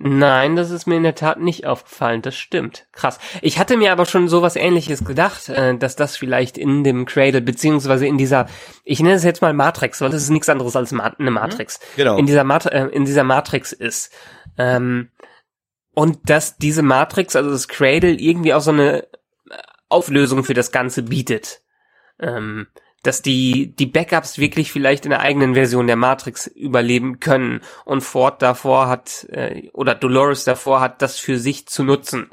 Nein, 0.00 0.54
das 0.54 0.70
ist 0.70 0.86
mir 0.86 0.96
in 0.96 1.02
der 1.02 1.16
Tat 1.16 1.40
nicht 1.40 1.66
aufgefallen. 1.66 2.22
Das 2.22 2.36
stimmt. 2.36 2.86
Krass. 2.92 3.18
Ich 3.42 3.58
hatte 3.58 3.76
mir 3.76 3.90
aber 3.90 4.06
schon 4.06 4.28
sowas 4.28 4.54
ähnliches 4.54 5.04
gedacht, 5.04 5.48
äh, 5.48 5.76
dass 5.76 5.96
das 5.96 6.16
vielleicht 6.16 6.56
in 6.56 6.84
dem 6.84 7.04
Cradle, 7.04 7.40
beziehungsweise 7.40 8.06
in 8.06 8.16
dieser, 8.16 8.46
ich 8.84 9.00
nenne 9.00 9.16
es 9.16 9.24
jetzt 9.24 9.42
mal 9.42 9.52
Matrix, 9.52 10.00
weil 10.00 10.10
das 10.10 10.22
ist 10.22 10.30
nichts 10.30 10.48
anderes 10.48 10.76
als 10.76 10.92
eine 10.92 11.30
Matrix. 11.32 11.80
Genau. 11.96 12.16
In 12.16 12.26
dieser, 12.26 12.44
Mat 12.44 12.66
äh, 12.66 12.86
in 12.86 13.06
dieser 13.06 13.24
Matrix 13.24 13.72
ist. 13.72 14.12
Ähm, 14.56 15.10
und 15.98 16.30
dass 16.30 16.58
diese 16.58 16.82
Matrix, 16.82 17.34
also 17.34 17.50
das 17.50 17.66
Cradle, 17.66 18.12
irgendwie 18.12 18.54
auch 18.54 18.60
so 18.60 18.70
eine 18.70 19.08
Auflösung 19.88 20.44
für 20.44 20.54
das 20.54 20.70
Ganze 20.70 21.02
bietet. 21.02 21.60
Ähm, 22.20 22.68
dass 23.02 23.20
die, 23.20 23.74
die 23.74 23.86
Backups 23.86 24.38
wirklich 24.38 24.70
vielleicht 24.70 25.06
in 25.06 25.10
der 25.10 25.22
eigenen 25.22 25.54
Version 25.54 25.88
der 25.88 25.96
Matrix 25.96 26.46
überleben 26.46 27.18
können 27.18 27.62
und 27.84 28.02
Ford 28.02 28.42
davor 28.42 28.86
hat, 28.86 29.26
äh, 29.30 29.70
oder 29.72 29.96
Dolores 29.96 30.44
davor 30.44 30.80
hat, 30.80 31.02
das 31.02 31.18
für 31.18 31.36
sich 31.36 31.66
zu 31.66 31.82
nutzen 31.82 32.30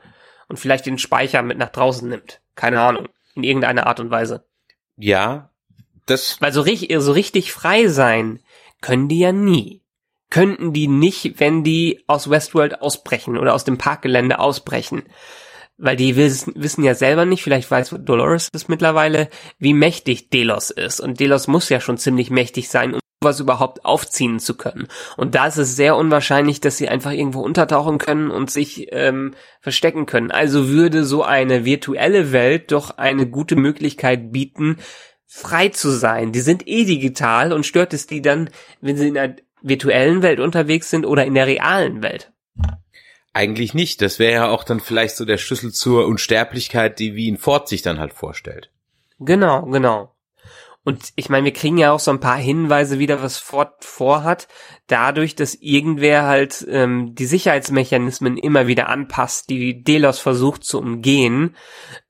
und 0.47 0.59
vielleicht 0.59 0.85
den 0.85 0.99
Speicher 0.99 1.41
mit 1.41 1.57
nach 1.57 1.69
draußen 1.69 2.07
nimmt. 2.07 2.41
Keine 2.53 2.81
Ahnung. 2.81 3.09
In 3.33 3.43
irgendeiner 3.43 3.87
Art 3.87 3.99
und 3.99 4.11
Weise. 4.11 4.45
Ja, 4.95 5.49
das 6.05 6.39
Weil 6.39 6.53
so, 6.53 6.61
richtig 6.61 6.95
so 6.99 7.13
richtig 7.13 7.51
frei 7.51 7.87
sein 7.87 8.41
können 8.81 9.07
die 9.07 9.17
ja 9.17 9.31
nie. 9.31 9.81
Könnten 10.35 10.73
die 10.73 10.89
nicht, 10.89 11.39
wenn 11.39 11.63
die 11.63 12.03
aus 12.07 12.29
Westworld 12.29 12.81
ausbrechen 12.81 13.37
oder 13.37 13.53
aus 13.53 13.63
dem 13.63 13.77
Parkgelände 13.77 14.37
ausbrechen. 14.37 15.03
Weil 15.77 15.95
die 15.95 16.17
wissen, 16.17 16.83
ja 16.83 16.93
selber 16.93 17.23
nicht, 17.25 17.41
vielleicht 17.41 17.71
weiß 17.71 17.95
Dolores 17.99 18.49
das 18.51 18.67
mittlerweile, 18.67 19.29
wie 19.59 19.73
mächtig 19.73 20.29
Delos 20.31 20.71
ist. 20.71 20.99
Und 20.99 21.21
Delos 21.21 21.47
muss 21.47 21.69
ja 21.69 21.79
schon 21.79 21.97
ziemlich 21.97 22.31
mächtig 22.31 22.67
sein, 22.67 22.95
um 22.95 22.99
was 23.21 23.39
überhaupt 23.39 23.85
aufziehen 23.85 24.39
zu 24.39 24.57
können. 24.57 24.89
Und 25.15 25.35
da 25.35 25.47
ist 25.47 25.57
es 25.57 25.77
sehr 25.77 25.95
unwahrscheinlich, 25.95 26.59
dass 26.59 26.75
sie 26.75 26.89
einfach 26.89 27.11
irgendwo 27.11 27.39
untertauchen 27.39 27.97
können 27.97 28.29
und 28.29 28.51
sich 28.51 28.89
ähm, 28.91 29.35
verstecken 29.61 30.05
können. 30.05 30.31
Also 30.31 30.67
würde 30.67 31.05
so 31.05 31.23
eine 31.23 31.63
virtuelle 31.63 32.33
Welt 32.33 32.73
doch 32.73 32.97
eine 32.97 33.25
gute 33.25 33.55
Möglichkeit 33.55 34.33
bieten, 34.33 34.79
frei 35.25 35.69
zu 35.69 35.91
sein. 35.91 36.33
Die 36.33 36.41
sind 36.41 36.67
eh 36.67 36.83
digital 36.83 37.53
und 37.53 37.65
stört 37.65 37.93
es 37.93 38.05
die 38.05 38.21
dann, 38.21 38.49
wenn 38.81 38.97
sie 38.97 39.07
in 39.07 39.17
virtuellen 39.67 40.21
Welt 40.21 40.39
unterwegs 40.39 40.89
sind 40.89 41.05
oder 41.05 41.25
in 41.25 41.33
der 41.33 41.47
realen 41.47 42.01
Welt? 42.01 42.31
Eigentlich 43.33 43.73
nicht. 43.73 44.01
Das 44.01 44.17
wäre 44.17 44.33
ja 44.33 44.47
auch 44.49 44.63
dann 44.63 44.79
vielleicht 44.79 45.17
so 45.17 45.25
der 45.25 45.37
Schlüssel 45.37 45.73
zur 45.73 46.07
Unsterblichkeit, 46.07 46.99
die 46.99 47.15
Wien 47.15 47.37
Ford 47.37 47.67
sich 47.67 47.81
dann 47.81 47.99
halt 47.99 48.13
vorstellt. 48.13 48.71
Genau, 49.19 49.63
genau. 49.63 50.14
Und 50.85 51.13
ich 51.15 51.29
meine, 51.29 51.45
wir 51.45 51.53
kriegen 51.53 51.79
ja 51.79 51.91
auch 51.91 51.99
so 51.99 52.11
ein 52.11 52.19
paar 52.19 52.37
Hinweise 52.37 52.99
wieder, 52.99 53.23
was 53.23 53.39
Ford 53.39 53.83
vorhat, 53.83 54.47
dadurch, 54.85 55.35
dass 55.35 55.55
irgendwer 55.55 56.27
halt 56.27 56.63
ähm, 56.69 57.15
die 57.15 57.25
Sicherheitsmechanismen 57.25 58.37
immer 58.37 58.67
wieder 58.67 58.87
anpasst, 58.87 59.49
die 59.49 59.83
Delos 59.83 60.19
versucht 60.19 60.63
zu 60.63 60.77
umgehen. 60.77 61.55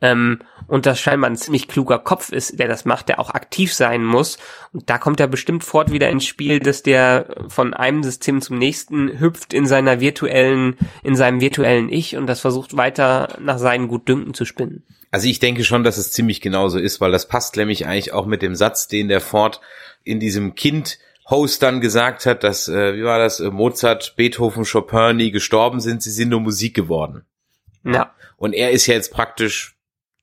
Ähm, 0.01 0.39
und 0.67 0.85
das 0.85 0.99
scheinbar 0.99 1.29
ein 1.29 1.37
ziemlich 1.37 1.69
kluger 1.69 1.99
Kopf 1.99 2.33
ist, 2.33 2.59
der 2.59 2.67
das 2.67 2.83
macht, 2.83 3.07
der 3.07 3.21
auch 3.21 3.29
aktiv 3.29 3.73
sein 3.73 4.03
muss. 4.03 4.37
Und 4.73 4.89
da 4.89 4.97
kommt 4.97 5.21
ja 5.21 5.27
bestimmt 5.27 5.63
Ford 5.63 5.93
wieder 5.93 6.09
ins 6.09 6.25
Spiel, 6.25 6.59
dass 6.59 6.83
der 6.83 7.45
von 7.47 7.73
einem 7.73 8.03
System 8.03 8.41
zum 8.41 8.57
nächsten 8.57 9.21
hüpft 9.21 9.53
in 9.53 9.67
seiner 9.67 10.01
virtuellen, 10.01 10.75
in 11.01 11.15
seinem 11.15 11.39
virtuellen 11.39 11.87
Ich 11.87 12.17
und 12.17 12.27
das 12.27 12.41
versucht 12.41 12.75
weiter 12.75 13.37
nach 13.39 13.57
seinen 13.57 13.87
Gutdünken 13.87 14.33
zu 14.33 14.43
spinnen. 14.43 14.83
Also 15.15 15.29
ich 15.29 15.39
denke 15.39 15.63
schon, 15.63 15.85
dass 15.85 15.95
es 15.95 16.11
ziemlich 16.11 16.41
genauso 16.41 16.77
ist, 16.77 16.99
weil 16.99 17.13
das 17.13 17.29
passt 17.29 17.55
nämlich 17.55 17.87
eigentlich 17.87 18.11
auch 18.11 18.25
mit 18.25 18.41
dem 18.41 18.53
Satz, 18.53 18.89
den 18.89 19.07
der 19.07 19.21
Ford 19.21 19.61
in 20.03 20.19
diesem 20.19 20.55
Kind 20.55 20.99
Host 21.29 21.63
dann 21.63 21.79
gesagt 21.79 22.25
hat, 22.25 22.43
dass, 22.43 22.67
äh, 22.67 22.97
wie 22.97 23.05
war 23.05 23.17
das, 23.17 23.39
äh, 23.39 23.49
Mozart, 23.49 24.17
Beethoven, 24.17 24.65
Chopin 24.65 25.15
nie 25.15 25.31
gestorben 25.31 25.79
sind, 25.79 26.03
sie 26.03 26.11
sind 26.11 26.27
nur 26.27 26.41
Musik 26.41 26.75
geworden. 26.75 27.23
Ja. 27.85 28.13
Und 28.35 28.51
er 28.51 28.71
ist 28.71 28.87
ja 28.87 28.95
jetzt 28.95 29.13
praktisch 29.13 29.77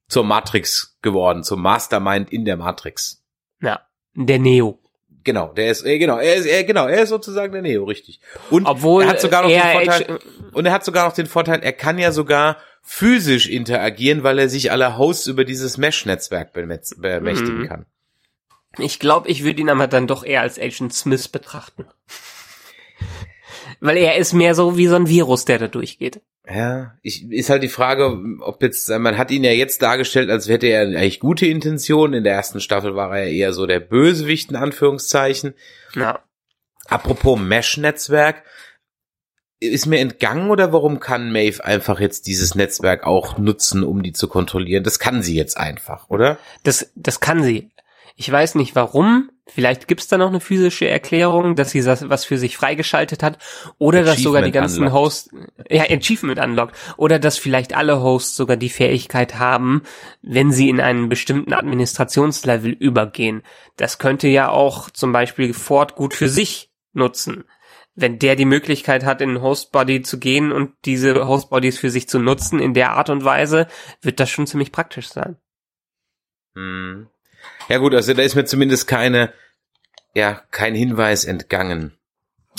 zur 0.09 0.25
Matrix 0.25 0.99
geworden, 1.01 1.43
zum 1.43 1.63
Mastermind 1.63 2.31
in 2.31 2.45
der 2.45 2.59
Matrix. 2.59 3.23
Ja. 3.63 3.81
Der 4.13 4.41
Neo. 4.41 4.79
Genau, 5.25 5.55
der 5.55 5.71
ist, 5.71 5.87
äh, 5.87 5.99
genau, 5.99 6.19
er 6.19 6.35
ist, 6.35 6.45
er, 6.45 6.65
genau, 6.65 6.87
er 6.87 7.05
ist 7.05 7.09
sozusagen 7.09 7.51
der 7.55 7.63
Neo, 7.63 7.85
richtig. 7.85 8.21
Und 8.51 8.67
Obwohl 8.67 9.05
er 9.05 9.09
hat 9.09 9.23
sogar 9.23 9.41
noch 9.41 9.49
den 9.49 9.59
Vorteil, 9.59 10.19
und 10.53 10.67
er 10.67 10.73
hat 10.73 10.85
sogar 10.85 11.07
noch 11.07 11.15
den 11.15 11.27
Vorteil, 11.27 11.61
er 11.63 11.73
kann 11.73 11.99
ja 11.99 12.13
sogar 12.13 12.59
physisch 12.83 13.49
interagieren, 13.49 14.23
weil 14.23 14.39
er 14.39 14.49
sich 14.49 14.71
alle 14.73 14.99
Hosts 14.99 15.27
über 15.29 15.45
dieses 15.45 15.79
Mesh-Netzwerk 15.79 16.53
bemächtigen 16.53 17.61
Mhm. 17.63 17.69
kann. 17.69 17.87
Ich 18.79 18.99
glaube, 18.99 19.29
ich 19.29 19.45
würde 19.45 19.61
ihn 19.61 19.69
aber 19.69 19.87
dann 19.87 20.07
doch 20.07 20.25
eher 20.25 20.41
als 20.41 20.59
Agent 20.59 20.95
Smith 20.95 21.29
betrachten. 21.29 21.87
Weil 23.81 23.97
er 23.97 24.17
ist 24.17 24.33
mehr 24.33 24.55
so 24.55 24.77
wie 24.77 24.87
so 24.87 24.95
ein 24.97 25.09
Virus, 25.09 25.45
der 25.45 25.59
da 25.59 25.69
durchgeht. 25.69 26.21
Ja, 26.49 26.95
ich, 27.03 27.31
ist 27.31 27.51
halt 27.51 27.63
die 27.63 27.69
Frage, 27.69 28.19
ob 28.41 28.63
jetzt, 28.63 28.89
man 28.89 29.17
hat 29.19 29.31
ihn 29.31 29.45
ja 29.45 29.53
jetzt 29.53 29.83
dargestellt, 29.83 30.29
als 30.31 30.49
hätte 30.49 30.67
er 30.67 30.83
eigentlich 30.83 31.21
gute 31.21 31.47
Intentionen. 31.47 32.15
In 32.15 32.25
der 32.25 32.35
ersten 32.35 32.61
Staffel 32.61 32.97
war 32.97 33.17
er 33.17 33.27
ja 33.27 33.31
eher 33.33 33.53
so 33.53 33.67
der 33.67 33.81
Bösewicht, 33.81 34.51
in 34.51 34.57
Anführungszeichen. 34.57 35.55
Ja. 35.95 36.21
Apropos 36.87 37.39
Mesh-Netzwerk, 37.39 38.43
ist 39.63 39.87
mir 39.87 40.01
entgangen 40.01 40.51
oder 40.51 40.73
warum 40.73 41.01
kann 41.01 41.33
Maeve 41.33 41.65
einfach 41.65 42.01
jetzt 42.01 42.27
dieses 42.27 42.55
Netzwerk 42.55 43.05
auch 43.05 43.39
nutzen, 43.39 43.85
um 43.85 44.03
die 44.03 44.13
zu 44.13 44.29
kontrollieren? 44.29 44.85
Das 44.85 44.99
kann 44.99 45.23
sie 45.23 45.37
jetzt 45.37 45.57
einfach, 45.57 46.11
oder? 46.11 46.39
Das, 46.65 46.91
das 46.97 47.21
kann 47.21 47.43
sie. 47.43 47.71
Ich 48.17 48.31
weiß 48.31 48.57
nicht 48.57 48.75
warum. 48.75 49.31
Vielleicht 49.47 49.89
gibt's 49.89 50.07
da 50.07 50.19
noch 50.19 50.29
eine 50.29 50.41
physische 50.41 50.89
Erklärung, 50.89 51.57
dass 51.57 51.71
sie 51.71 51.83
das 51.83 52.09
was 52.09 52.25
für 52.25 52.39
sich 52.39 52.57
freigeschaltet 52.57 53.23
hat. 53.23 53.39
Oder 53.79 54.03
dass 54.05 54.23
sogar 54.23 54.43
die 54.43 54.53
ganzen 54.53 54.85
unlocked. 54.85 54.95
Hosts, 54.95 55.31
ja, 55.69 55.83
Achievement 55.85 56.39
unlocked. 56.39 56.75
Oder 56.97 57.19
dass 57.19 57.39
vielleicht 57.39 57.75
alle 57.75 58.03
Hosts 58.03 58.37
sogar 58.37 58.57
die 58.57 58.71
Fähigkeit 58.71 59.39
haben, 59.39 59.83
wenn 60.23 60.53
sie 60.53 60.69
in 60.69 60.81
einen 60.81 61.09
bestimmten 61.09 61.53
Administrationslevel 61.53 62.73
übergehen. 62.73 63.43
Das 63.77 63.99
könnte 63.99 64.29
ja 64.29 64.49
auch 64.49 64.91
zum 64.91 65.13
Beispiel 65.13 65.55
Ford 65.55 65.97
gut 65.97 66.15
für 66.15 66.29
sich 66.29 66.71
nutzen. 66.93 67.45
Wenn 67.95 68.19
der 68.19 68.37
die 68.37 68.47
Möglichkeit 68.47 69.05
hat, 69.05 69.21
in 69.21 69.31
einen 69.31 69.43
Hostbody 69.43 70.03
zu 70.03 70.19
gehen 70.19 70.51
und 70.51 70.73
diese 70.87 71.27
Hostbodies 71.27 71.79
für 71.79 71.91
sich 71.91 72.09
zu 72.09 72.19
nutzen 72.19 72.59
in 72.59 72.73
der 72.73 72.93
Art 72.93 73.11
und 73.11 73.25
Weise, 73.25 73.67
wird 74.01 74.19
das 74.19 74.31
schon 74.31 74.47
ziemlich 74.47 74.73
praktisch 74.73 75.09
sein. 75.09 75.37
Hm. 76.55 77.09
Ja 77.69 77.79
gut, 77.79 77.95
also 77.95 78.15
da 78.15 78.23
ist 78.23 78.35
mir 78.35 78.45
zumindest 78.45 78.87
keine, 78.87 79.33
ja, 80.15 80.43
kein 80.51 80.75
Hinweis 80.75 81.25
entgangen. 81.25 81.93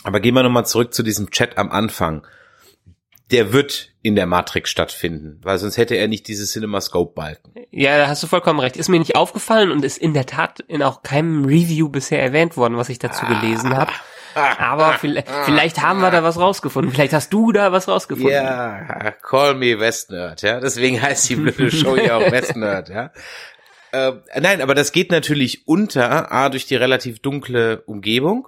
Aber 0.03 0.19
gehen 0.19 0.35
wir 0.35 0.43
nochmal 0.43 0.65
zurück 0.65 0.93
zu 0.93 1.03
diesem 1.03 1.31
Chat 1.31 1.57
am 1.57 1.71
Anfang. 1.71 2.27
Der 3.31 3.53
wird 3.53 3.91
in 4.01 4.15
der 4.15 4.25
Matrix 4.25 4.69
stattfinden, 4.69 5.39
weil 5.43 5.57
sonst 5.57 5.77
hätte 5.77 5.95
er 5.95 6.07
nicht 6.07 6.27
diese 6.27 6.45
CinemaScope-Balken. 6.45 7.53
Ja, 7.71 7.97
da 7.97 8.07
hast 8.07 8.21
du 8.21 8.27
vollkommen 8.27 8.59
recht. 8.59 8.77
Ist 8.77 8.89
mir 8.89 8.99
nicht 8.99 9.15
aufgefallen 9.15 9.71
und 9.71 9.83
ist 9.83 9.97
in 9.97 10.13
der 10.13 10.25
Tat 10.25 10.59
in 10.59 10.83
auch 10.83 11.01
keinem 11.03 11.45
Review 11.45 11.89
bisher 11.89 12.21
erwähnt 12.21 12.57
worden, 12.57 12.77
was 12.77 12.89
ich 12.89 12.99
dazu 12.99 13.25
gelesen 13.25 13.75
habe. 13.75 13.91
Aber 14.35 14.93
vielleicht, 14.93 15.81
haben 15.81 15.99
wir 16.01 16.11
da 16.11 16.23
was 16.23 16.39
rausgefunden. 16.39 16.91
Vielleicht 16.93 17.13
hast 17.13 17.31
du 17.31 17.51
da 17.51 17.71
was 17.71 17.87
rausgefunden. 17.87 18.33
Ja, 18.33 19.11
call 19.21 19.55
me 19.55 19.79
Westnerd, 19.79 20.41
ja. 20.41 20.59
Deswegen 20.59 21.01
heißt 21.01 21.29
die 21.29 21.35
blöde 21.35 21.71
Show 21.71 21.95
ja 21.95 22.17
auch 22.17 22.31
Westnerd, 22.31 22.89
ja. 22.89 23.11
Äh, 23.91 24.13
nein, 24.39 24.61
aber 24.61 24.73
das 24.73 24.91
geht 24.91 25.11
natürlich 25.11 25.67
unter, 25.67 26.31
A, 26.31 26.49
durch 26.49 26.65
die 26.65 26.75
relativ 26.75 27.19
dunkle 27.19 27.81
Umgebung 27.81 28.47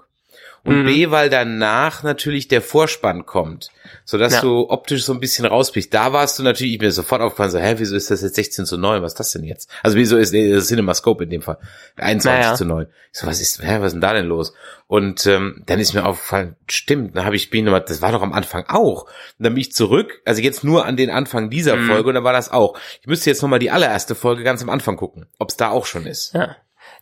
und 0.65 0.81
Mhm. 0.81 0.85
B, 0.85 1.11
weil 1.11 1.29
danach 1.29 2.03
natürlich 2.03 2.47
der 2.47 2.61
Vorspann 2.61 3.25
kommt, 3.25 3.69
sodass 4.03 4.33
Ja. 4.33 4.41
du 4.41 4.69
optisch 4.69 5.03
so 5.05 5.13
ein 5.13 5.19
bisschen 5.19 5.45
rausbrichst. 5.45 5.93
Da 5.93 6.11
warst 6.11 6.39
du 6.39 6.43
natürlich, 6.43 6.73
ich 6.73 6.79
bin 6.79 6.91
sofort 6.91 7.21
aufgefallen, 7.21 7.51
so, 7.51 7.59
hä, 7.59 7.75
wieso 7.77 7.95
ist 7.95 8.09
das 8.11 8.21
jetzt 8.23 8.35
16 8.35 8.65
zu 8.65 8.77
9? 8.77 9.01
Was 9.01 9.13
ist 9.13 9.19
das 9.19 9.31
denn 9.31 9.43
jetzt? 9.43 9.69
Also 9.83 9.95
wieso 9.97 10.17
ist 10.17 10.33
äh, 10.33 10.51
das 10.51 10.67
CinemaScope 10.67 11.23
in 11.25 11.29
dem 11.29 11.41
Fall 11.43 11.57
21 11.97 12.43
Naja. 12.45 12.55
zu 12.55 12.65
9? 12.65 12.87
Ich 13.13 13.19
so, 13.19 13.27
was 13.27 13.39
ist, 13.39 13.61
hä, 13.61 13.77
was 13.79 13.87
ist 13.87 13.93
denn 13.93 14.01
da 14.01 14.13
denn 14.13 14.25
los? 14.25 14.53
Und 14.87 15.25
ähm, 15.27 15.63
dann 15.67 15.79
ist 15.79 15.93
mir 15.93 16.05
aufgefallen, 16.05 16.55
stimmt, 16.67 17.15
dann 17.15 17.25
habe 17.25 17.35
ich 17.35 17.49
bin 17.49 17.65
nochmal, 17.65 17.81
das 17.87 18.01
war 18.01 18.11
doch 18.11 18.21
am 18.21 18.33
Anfang 18.33 18.65
auch. 18.67 19.03
Und 19.05 19.11
dann 19.45 19.53
bin 19.53 19.61
ich 19.61 19.71
zurück, 19.73 20.21
also 20.25 20.41
jetzt 20.41 20.63
nur 20.63 20.85
an 20.85 20.97
den 20.97 21.09
Anfang 21.09 21.49
dieser 21.49 21.75
Mhm. 21.75 21.87
Folge 21.87 22.09
und 22.09 22.15
dann 22.15 22.23
war 22.23 22.33
das 22.33 22.51
auch. 22.51 22.77
Ich 23.01 23.07
müsste 23.07 23.29
jetzt 23.29 23.41
nochmal 23.41 23.59
die 23.59 23.71
allererste 23.71 24.15
Folge 24.15 24.43
ganz 24.43 24.61
am 24.63 24.69
Anfang 24.69 24.97
gucken, 24.97 25.27
ob 25.39 25.49
es 25.49 25.57
da 25.57 25.69
auch 25.69 25.85
schon 25.85 26.05
ist. 26.05 26.33
Ja. 26.33 26.55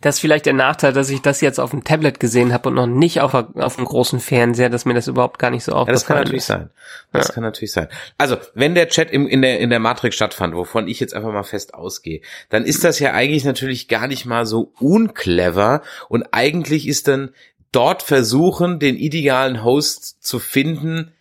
Das 0.04 0.16
ist 0.16 0.20
vielleicht 0.22 0.46
der 0.46 0.54
Nachteil, 0.54 0.92
dass 0.92 1.10
ich 1.10 1.22
das 1.22 1.40
jetzt 1.40 1.60
auf 1.60 1.72
dem 1.72 1.84
Tablet 1.86 2.20
gesehen 2.20 2.52
habe 2.52 2.68
und 2.70 2.76
noch 2.76 2.88
nicht 2.88 3.22
auf, 3.22 3.34
auf 3.34 3.76
dem 3.78 3.86
großen 3.86 4.20
Fernseher, 4.20 4.70
dass 4.70 4.84
mir 4.84 4.94
das 4.94 5.08
überhaupt 5.08 5.40
gar 5.40 5.50
nicht 5.50 5.64
so 5.64 5.72
Ja, 5.72 5.78
aufgefallen 5.78 5.96
das 5.96 6.06
kann 6.06 6.18
natürlich 6.18 6.38
ist. 6.42 6.48
sein. 6.48 6.70
Das 7.14 7.34
kann 7.34 7.44
natürlich 7.44 7.72
sein. 7.72 7.88
Also, 8.18 8.38
wenn 8.54 8.76
der 8.76 8.90
Chat 8.90 9.10
im, 9.12 9.28
in, 9.28 9.42
der, 9.42 9.60
in 9.62 9.70
der 9.70 9.80
Matrix 9.80 10.16
stattfand, 10.16 10.56
wovon 10.56 10.88
ich 10.90 11.00
jetzt 11.00 11.14
einfach 11.16 11.32
mal 11.32 11.44
fest 11.44 11.74
ausgehe, 11.74 12.20
dann 12.50 12.66
ist 12.66 12.84
das 12.84 13.00
ja 13.00 13.14
eigentlich 13.14 13.46
natürlich 13.46 13.88
gar 13.88 14.08
nicht 14.08 14.26
mal 14.26 14.46
so 14.46 14.74
unclever 14.80 15.82
und 16.10 16.26
eigentlich 16.32 16.88
ist 16.88 17.08
dann 17.08 17.32
dort 17.72 18.04
versuchen, 18.04 18.80
den 18.80 18.98
idealen 18.98 19.64
Host 19.64 20.18
zu 20.24 20.40
finden, 20.40 21.14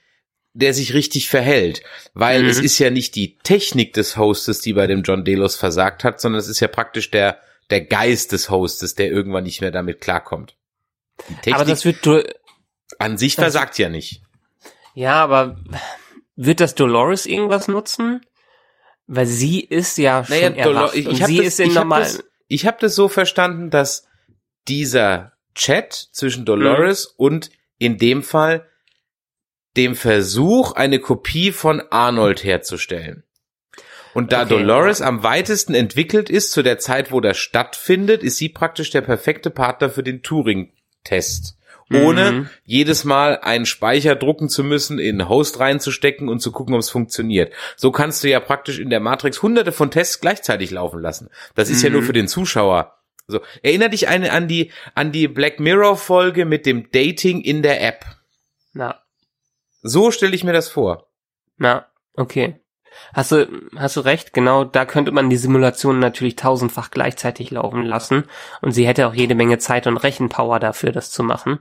der 0.55 0.75
sich 0.75 0.93
richtig 0.93 1.29
verhält. 1.29 1.83
Weil 2.15 2.43
Mhm. 2.43 2.49
es 2.49 2.59
ist 2.59 2.79
ja 2.79 2.91
nicht 2.91 3.15
die 3.15 3.39
Technik 3.39 3.95
des 3.95 4.17
Hostes, 4.17 4.61
die 4.61 4.73
bei 4.73 4.87
dem 4.87 5.03
John 5.03 5.25
Delos 5.25 5.57
versagt 5.57 6.05
hat, 6.05 6.21
sondern 6.21 6.41
es 6.41 6.49
ist 6.49 6.61
ja 6.61 6.69
praktisch 6.69 7.11
der, 7.11 7.39
der 7.71 7.83
Geist 7.83 8.33
des 8.33 8.51
Hostes, 8.51 8.95
der 8.95 9.11
irgendwann 9.11 9.45
nicht 9.45 9.61
mehr 9.61 9.71
damit 9.71 10.01
klarkommt. 10.01 10.57
Die 11.29 11.35
Technik 11.37 11.55
Aber 11.55 11.65
das 11.65 11.85
wird, 11.85 12.05
du- 12.07 12.25
an 12.99 13.17
sich 13.19 13.35
versagt 13.37 13.79
ja 13.79 13.89
nicht. 13.89 14.23
ja, 14.95 15.15
aber 15.23 15.57
wird 16.37 16.61
das 16.61 16.75
Dolores 16.75 17.27
irgendwas 17.27 17.69
nutzen? 17.69 18.21
Weil 19.07 19.27
sie 19.27 19.61
ist 19.61 19.99
ja 19.99 20.25
schon 20.25 20.37
Naja, 20.37 20.51
erwacht 20.51 20.95
ich, 20.95 21.07
ich 21.07 21.23
habe 21.23 21.31
sie 21.33 21.39
das, 21.39 21.47
ist 21.47 21.61
in 21.61 21.75
das, 21.75 22.25
ich 22.49 22.67
hab 22.67 22.79
das 22.79 22.95
so 22.95 23.09
verstanden, 23.09 23.71
dass 23.71 24.07
dieser 24.69 25.33
Chat 25.55 25.93
zwischen 26.13 26.45
Dolores 26.45 27.09
Mhm. 27.19 27.25
und 27.25 27.51
in 27.79 27.99
dem 27.99 28.23
Fall 28.23 28.69
dem 29.77 29.97
Versuch, 29.97 30.73
eine 30.73 30.99
Kopie 30.99 31.51
von 31.53 31.81
Arnold 31.91 32.45
herzustellen. 32.45 33.25
Und 34.15 34.33
da 34.33 34.43
Okay, 34.43 34.51
Dolores 34.51 35.01
am 35.01 35.23
weitesten 35.23 35.75
entwickelt 35.75 36.29
ist 36.31 36.53
zu 36.53 36.63
der 36.63 36.79
Zeit, 36.79 37.13
wo 37.13 37.21
das 37.21 37.39
stattfindet, 37.39 38.23
ist 38.23 38.37
sie 38.37 38.49
praktisch 38.51 38.91
der 38.91 39.01
perfekte 39.01 39.51
Partner 39.51 39.89
für 39.91 40.03
den 40.03 40.23
Turing-Test. 40.23 41.57
Ohne 41.93 42.33
Mhm. 42.33 42.51
jedes 42.65 43.05
Mal 43.05 43.39
einen 43.41 43.67
Speicher 43.67 44.15
drucken 44.15 44.49
zu 44.49 44.65
müssen, 44.65 44.99
in 44.99 45.21
einen 45.21 45.29
Host 45.29 45.61
reinzustecken 45.61 46.29
und 46.31 46.41
zu 46.41 46.51
gucken, 46.51 46.75
ob 46.75 46.81
es 46.81 46.89
funktioniert. 46.89 47.53
So 47.77 47.91
kannst 47.91 48.25
du 48.25 48.31
ja 48.31 48.41
praktisch 48.41 48.79
in 48.79 48.89
der 48.89 49.01
Matrix 49.01 49.43
hunderte 49.43 49.73
von 49.73 49.91
Tests 49.91 50.21
gleichzeitig 50.21 50.71
laufen 50.71 51.01
lassen. 51.01 51.29
Das 51.55 51.69
ist 51.69 51.83
ja 51.83 51.91
Mhm. 51.91 51.97
nur 51.97 52.03
für 52.05 52.15
den 52.15 52.29
Zuschauer. 52.29 52.97
So, 53.27 53.41
erinner 53.63 53.89
dich 53.91 54.09
eine, 54.09 54.33
an 54.33 54.49
die, 54.49 54.73
an 54.95 55.13
die 55.13 55.29
Black 55.29 55.61
Mirror 55.61 55.97
Folge 55.97 56.45
mit 56.47 56.65
dem 56.67 56.91
Dating 56.93 57.41
in 57.43 57.63
der 57.63 57.83
App. 57.83 58.05
Na, 58.73 59.03
So 59.83 60.11
stelle 60.11 60.35
ich 60.35 60.45
mir 60.45 60.53
das 60.55 60.69
vor. 60.69 61.09
na, 61.59 61.87
okay. 62.15 62.57
Hast 63.15 63.33
du, 63.33 63.47
hast 63.77 63.97
du 63.97 64.01
recht, 64.01 64.33
genau, 64.33 64.65
da 64.65 64.85
könnte 64.85 65.13
man 65.13 65.29
die 65.31 65.37
Simulation 65.37 65.99
natürlich 65.99 66.37
tausendfach 66.37 66.91
gleichzeitig 66.91 67.51
laufen 67.51 67.83
lassen 67.85 68.25
und 68.61 68.73
sie 68.73 68.87
hätte 68.87 69.07
auch 69.07 69.15
jede 69.15 69.35
Menge 69.35 69.59
Zeit 69.59 69.87
und 69.87 69.97
Rechenpower 69.99 70.59
dafür, 70.61 70.93
das 70.93 71.11
zu 71.11 71.23
machen. 71.23 71.59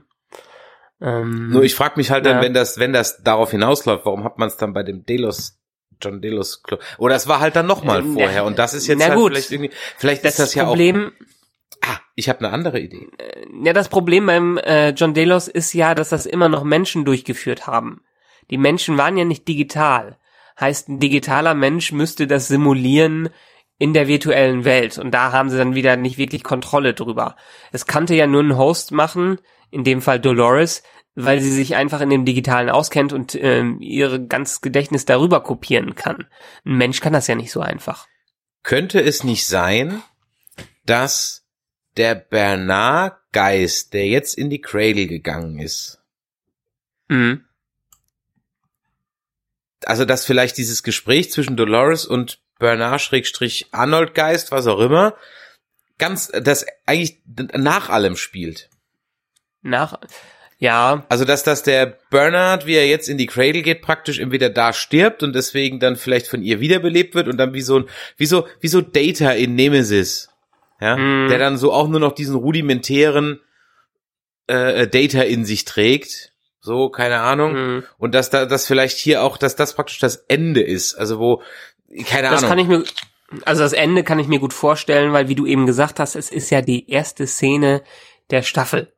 Ähm, 1.00 1.50
Nur 1.50 1.62
ich 1.64 1.74
frage 1.74 1.94
mich 1.96 2.10
halt 2.10 2.24
dann, 2.26 2.36
Ja. 2.36 2.42
wenn 2.42 2.54
das, 2.54 2.78
wenn 2.78 2.92
das 2.92 3.22
darauf 3.22 3.50
hinausläuft, 3.50 4.04
warum 4.06 4.24
hat 4.24 4.38
man 4.38 4.48
es 4.48 4.56
dann 4.56 4.72
bei 4.72 4.82
dem 4.82 5.04
Delos, 5.04 5.58
John 6.00 6.20
Delos 6.20 6.62
Club? 6.62 6.80
Oder 6.98 7.16
es 7.16 7.26
war 7.28 7.40
halt 7.40 7.56
dann 7.56 7.66
nochmal 7.66 8.00
Ähm, 8.00 8.14
vorher 8.14 8.44
und 8.44 8.58
das 8.58 8.72
ist 8.74 8.86
jetzt 8.86 9.02
halt 9.04 9.14
gut. 9.14 9.32
vielleicht 9.32 9.50
irgendwie, 9.50 9.70
vielleicht 9.96 10.24
das 10.24 10.32
ist 10.34 10.38
das 10.38 10.54
ja 10.54 10.64
Problem, 10.64 11.12
auch. 11.20 11.26
Ah, 11.88 11.98
ich 12.14 12.28
habe 12.28 12.38
eine 12.40 12.50
andere 12.50 12.78
Idee. 12.78 13.08
Ja, 13.64 13.72
das 13.72 13.88
Problem 13.88 14.26
beim 14.26 14.56
äh, 14.58 14.90
John 14.90 15.14
Delos 15.14 15.48
ist 15.48 15.72
ja, 15.72 15.96
dass 15.96 16.10
das 16.10 16.26
immer 16.26 16.48
noch 16.48 16.62
Menschen 16.62 17.04
durchgeführt 17.04 17.66
haben. 17.66 18.02
Die 18.50 18.58
Menschen 18.58 18.96
waren 18.98 19.16
ja 19.16 19.24
nicht 19.24 19.48
digital. 19.48 20.16
Heißt, 20.60 20.88
ein 20.88 20.98
digitaler 21.00 21.54
Mensch 21.54 21.92
müsste 21.92 22.26
das 22.26 22.48
simulieren 22.48 23.28
in 23.78 23.94
der 23.94 24.08
virtuellen 24.08 24.64
Welt. 24.64 24.98
Und 24.98 25.12
da 25.12 25.32
haben 25.32 25.50
sie 25.50 25.58
dann 25.58 25.74
wieder 25.74 25.96
nicht 25.96 26.18
wirklich 26.18 26.44
Kontrolle 26.44 26.94
drüber. 26.94 27.36
Es 27.72 27.86
kannte 27.86 28.14
ja 28.14 28.26
nur 28.26 28.42
ein 28.42 28.56
Host 28.56 28.92
machen, 28.92 29.38
in 29.70 29.84
dem 29.84 30.02
Fall 30.02 30.20
Dolores, 30.20 30.82
weil 31.14 31.40
sie 31.40 31.50
sich 31.50 31.74
einfach 31.74 32.00
in 32.00 32.10
dem 32.10 32.24
Digitalen 32.24 32.70
auskennt 32.70 33.12
und 33.12 33.34
ähm, 33.34 33.80
ihre 33.80 34.24
ganzes 34.24 34.60
Gedächtnis 34.60 35.04
darüber 35.04 35.42
kopieren 35.42 35.94
kann. 35.94 36.26
Ein 36.64 36.76
Mensch 36.76 37.00
kann 37.00 37.12
das 37.12 37.26
ja 37.26 37.34
nicht 37.34 37.50
so 37.50 37.60
einfach. 37.60 38.06
Könnte 38.62 39.02
es 39.02 39.24
nicht 39.24 39.46
sein, 39.46 40.02
dass 40.86 41.44
der 41.96 42.14
Bernard-Geist, 42.14 43.92
der 43.92 44.06
jetzt 44.06 44.38
in 44.38 44.48
die 44.48 44.60
Cradle 44.60 45.06
gegangen 45.06 45.58
ist, 45.58 46.02
Mhm. 47.12 47.44
Also 49.88 50.04
dass 50.04 50.24
vielleicht 50.24 50.56
dieses 50.58 50.82
Gespräch 50.82 51.30
zwischen 51.30 51.56
Dolores 51.56 52.04
und 52.06 52.40
Bernard-Arnold 52.58 54.14
Geist, 54.14 54.52
was 54.52 54.66
auch 54.66 54.80
immer, 54.80 55.14
ganz, 55.98 56.28
das 56.28 56.66
eigentlich 56.86 57.20
nach 57.26 57.88
allem 57.90 58.16
spielt. 58.16 58.68
Nach, 59.62 59.98
ja, 60.58 61.04
Also 61.08 61.24
dass, 61.24 61.42
dass 61.42 61.64
der 61.64 61.98
Bernard, 62.10 62.66
wie 62.66 62.74
er 62.74 62.86
jetzt 62.86 63.08
in 63.08 63.18
die 63.18 63.26
Cradle 63.26 63.62
geht, 63.62 63.82
praktisch 63.82 64.20
entweder 64.20 64.48
da 64.48 64.72
stirbt 64.72 65.24
und 65.24 65.34
deswegen 65.34 65.80
dann 65.80 65.96
vielleicht 65.96 66.28
von 66.28 66.42
ihr 66.42 66.60
wiederbelebt 66.60 67.16
wird 67.16 67.26
und 67.26 67.36
dann 67.36 67.52
wie 67.52 67.62
so 67.62 67.80
ein, 67.80 67.88
wie 68.16 68.26
so, 68.26 68.46
wie 68.60 68.68
so 68.68 68.80
Data 68.80 69.32
in 69.32 69.56
Nemesis. 69.56 70.28
Ja, 70.80 70.96
Mhm. 70.96 71.28
der 71.28 71.38
dann 71.38 71.58
so 71.58 71.72
auch 71.72 71.88
nur 71.88 72.00
noch 72.00 72.12
diesen 72.12 72.34
rudimentären 72.36 73.40
äh, 74.46 74.86
Data 74.88 75.22
in 75.22 75.44
sich 75.44 75.64
trägt. 75.64 76.31
So, 76.64 76.90
keine 76.90 77.20
Ahnung. 77.20 77.52
Mhm. 77.54 77.84
Und 77.98 78.14
dass 78.14 78.30
da, 78.30 78.46
dass 78.46 78.66
vielleicht 78.66 78.96
hier 78.96 79.22
auch, 79.24 79.36
dass 79.36 79.56
das 79.56 79.74
praktisch 79.74 79.98
das 79.98 80.16
Ende 80.28 80.62
ist. 80.62 80.94
Also 80.94 81.18
wo, 81.18 81.42
keine 82.06 82.30
Das 82.30 82.44
Ahnung. 82.44 82.48
kann 82.48 82.58
ich 82.58 82.68
mir, 82.68 82.84
also 83.44 83.62
das 83.62 83.72
Ende 83.72 84.04
kann 84.04 84.20
ich 84.20 84.28
mir 84.28 84.38
gut 84.38 84.52
vorstellen, 84.52 85.12
weil 85.12 85.28
wie 85.28 85.34
du 85.34 85.44
eben 85.44 85.66
gesagt 85.66 85.98
hast, 85.98 86.14
es 86.14 86.30
ist 86.30 86.50
ja 86.50 86.62
die 86.62 86.88
erste 86.88 87.26
Szene 87.26 87.82
der 88.30 88.42
Staffel. 88.42 88.92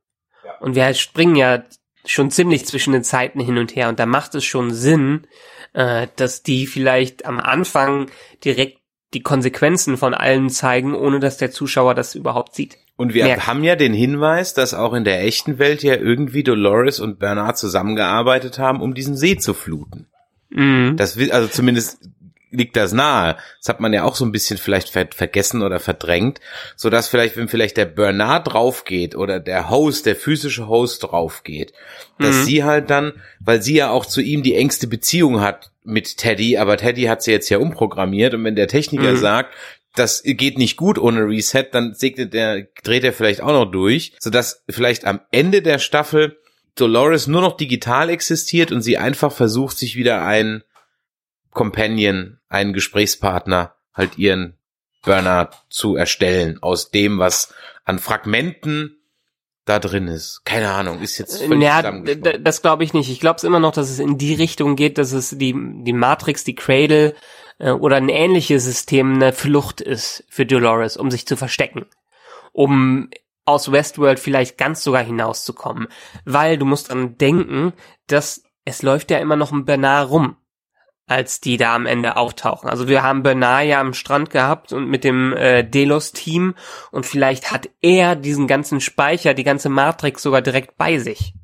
Und 0.61 0.75
wir 0.75 0.93
springen 0.93 1.37
ja 1.37 1.65
schon 2.05 2.31
ziemlich 2.31 2.67
zwischen 2.67 2.93
den 2.93 3.03
Zeiten 3.03 3.41
hin 3.41 3.57
und 3.57 3.75
her 3.75 3.89
und 3.89 3.99
da 3.99 4.05
macht 4.05 4.35
es 4.35 4.45
schon 4.45 4.71
Sinn, 4.71 5.27
äh, 5.73 6.07
dass 6.17 6.43
die 6.43 6.67
vielleicht 6.67 7.25
am 7.25 7.41
Anfang 7.41 8.11
direkt 8.45 8.79
die 9.15 9.23
Konsequenzen 9.23 9.97
von 9.97 10.13
allem 10.13 10.51
zeigen, 10.51 10.95
ohne 10.95 11.19
dass 11.19 11.39
der 11.39 11.51
Zuschauer 11.51 11.95
das 11.95 12.15
überhaupt 12.15 12.55
sieht. 12.55 12.77
Und 12.97 13.13
wir 13.15 13.25
merken. 13.25 13.47
haben 13.47 13.65
ja 13.65 13.75
den 13.77 13.93
Hinweis, 13.93 14.55
dass 14.55 14.73
auch 14.75 14.93
in 14.95 15.05
der 15.05 15.23
echten 15.25 15.59
Welt 15.59 15.83
ja 15.83 15.97
irgendwie 15.97 16.45
Dolores 16.45 17.01
und 17.01 17.19
Bernard 17.19 17.59
zusammengearbeitet 17.59 18.59
haben, 18.59 18.81
um 18.81 18.95
diesen 18.95 19.17
See 19.17 19.37
zu 19.37 19.53
fluten. 19.55 20.07
Mhm. 20.51 20.97
Das 20.97 21.19
also 21.31 21.49
zumindest 21.49 21.99
liegt 22.53 22.77
das 22.77 22.93
nahe. 22.93 23.37
Das 23.59 23.69
hat 23.69 23.81
man 23.81 23.93
ja 23.93 24.05
auch 24.05 24.15
so 24.15 24.25
ein 24.25 24.31
bisschen 24.31 24.59
vielleicht 24.59 24.91
ver 24.91 25.09
vergessen 25.13 25.61
oder 25.63 25.81
verdrängt, 25.81 26.39
so 26.77 26.89
dass 26.89 27.09
vielleicht, 27.09 27.37
wenn 27.37 27.49
vielleicht 27.49 27.77
der 27.77 27.87
Bernard 27.87 28.53
draufgeht 28.53 29.17
oder 29.17 29.41
der 29.41 29.71
Host, 29.71 30.07
der 30.07 30.15
physische 30.15 30.69
Host 30.69 31.03
draufgeht, 31.03 31.73
dass 32.21 32.37
Mhm. 32.37 32.43
sie 32.45 32.63
halt 32.63 32.91
dann, 32.91 33.15
weil 33.41 33.61
sie 33.61 33.75
ja 33.75 33.91
auch 33.91 34.07
zu 34.07 34.21
ihm 34.21 34.45
die 34.45 34.55
engste 34.55 34.87
Beziehung 34.87 35.41
hat 35.41 35.73
mit 35.83 36.17
Teddy, 36.17 36.57
aber 36.57 36.77
Teddy 36.77 37.03
hat 37.07 37.23
sie 37.25 37.33
jetzt 37.33 37.49
ja 37.51 37.59
umprogrammiert 37.59 38.35
und 38.35 38.45
wenn 38.45 38.55
der 38.55 38.69
Techniker 38.69 39.11
Mhm. 39.13 39.17
sagt, 39.17 39.53
das 39.95 40.23
geht 40.25 40.59
nicht 40.59 40.77
gut 40.77 40.99
ohne 40.99 41.21
Reset, 41.29 41.67
dann 41.73 41.95
segnet 41.95 42.33
der, 42.35 42.67
dreht 42.83 43.05
er 43.05 43.13
vielleicht 43.13 43.41
auch 43.41 43.53
noch 43.53 43.71
durch, 43.71 44.13
sodass 44.19 44.65
vielleicht 44.69 45.05
am 45.05 45.21
Ende 45.31 45.63
der 45.63 45.79
Staffel 45.79 46.39
Dolores 46.75 47.29
nur 47.29 47.41
noch 47.41 47.57
digital 47.57 48.11
existiert 48.11 48.73
und 48.73 48.83
sie 48.83 48.99
einfach 48.99 49.31
versucht, 49.33 49.79
sich 49.79 49.95
wieder 49.95 50.25
ein 50.27 50.65
Companion, 51.51 52.39
einen 52.49 52.73
Gesprächspartner, 52.73 53.75
halt 53.93 54.19
ihren 54.19 54.59
Bernard 55.05 55.55
zu 55.69 55.95
erstellen 55.97 56.59
aus 56.63 56.91
dem, 56.91 57.19
was 57.19 57.53
an 57.85 57.99
Fragmenten 57.99 58.97
da 59.67 59.79
drin 59.79 60.09
ist. 60.09 60.43
Keine 60.45 60.71
Ahnung, 60.71 61.01
ist 61.01 61.17
jetzt 61.19 61.43
völlig 61.43 61.63
Ja, 61.63 61.77
zusammengesponnen. 61.79 62.33
d- 62.39 62.43
das 62.43 62.61
glaube 62.61 62.85
ich 62.85 62.93
nicht. 62.93 63.11
Ich 63.11 63.21
glaube 63.21 63.37
es 63.37 63.45
immer 63.45 63.61
noch, 63.61 63.73
dass 63.73 63.89
es 63.91 63.99
in 63.99 64.19
die 64.19 64.35
Richtung 64.35 64.77
geht, 64.77 64.99
dass 64.99 65.13
es 65.13 65.31
die, 65.31 65.55
die 65.85 65.93
Matrix, 65.93 66.45
die 66.45 66.55
Cradle 66.55 67.15
äh, 67.59 67.71
oder 67.71 67.97
ein 67.97 68.09
ähnliches 68.09 68.65
System 68.65 69.15
eine 69.15 69.33
Flucht 69.33 69.81
ist 69.81 70.25
für 70.29 70.47
Dolores, 70.47 70.97
um 70.97 71.11
sich 71.11 71.27
zu 71.27 71.37
verstecken. 71.37 71.87
Um 72.53 73.11
aus 73.47 73.71
Westworld 73.71 74.19
vielleicht 74.19 74.57
ganz 74.57 74.83
sogar 74.83 75.03
hinauszukommen. 75.03 75.89
Weil 76.25 76.59
du 76.59 76.65
musst 76.65 76.91
dran 76.91 77.19
denken, 77.19 77.73
dass 78.07 78.43
es 78.65 78.83
läuft 78.83 79.11
ja 79.11 79.19
immer 79.19 79.37
noch 79.37 79.53
ein 79.53 79.67
Bernard 79.67 80.09
rum, 80.09 80.37
als 81.07 81.41
die 81.41 81.59
da 81.59 81.75
am 81.75 81.85
Ende 81.85 82.17
auftauchen. 82.17 82.71
Also 82.71 82.89
wir 82.89 83.03
haben 83.03 83.23
Bernard 83.23 83.67
ja 83.67 83.81
am 83.81 83.93
Strand 83.93 84.31
gehabt 84.31 84.73
und 84.73 84.89
mit 84.89 85.05
dem 85.05 85.35
äh, 85.35 85.63
Delos-Team 85.63 86.55
und 86.91 87.05
vielleicht 87.05 87.53
hat 87.53 87.69
er 87.83 88.17
diesen 88.17 88.47
ganzen 88.47 88.81
Speicher, 88.81 89.35
die 89.35 89.45
ganze 89.45 89.69
Matrix 89.69 90.23
sogar 90.23 90.41
direkt 90.41 90.79
bei 90.79 90.99
sich. 90.99 91.35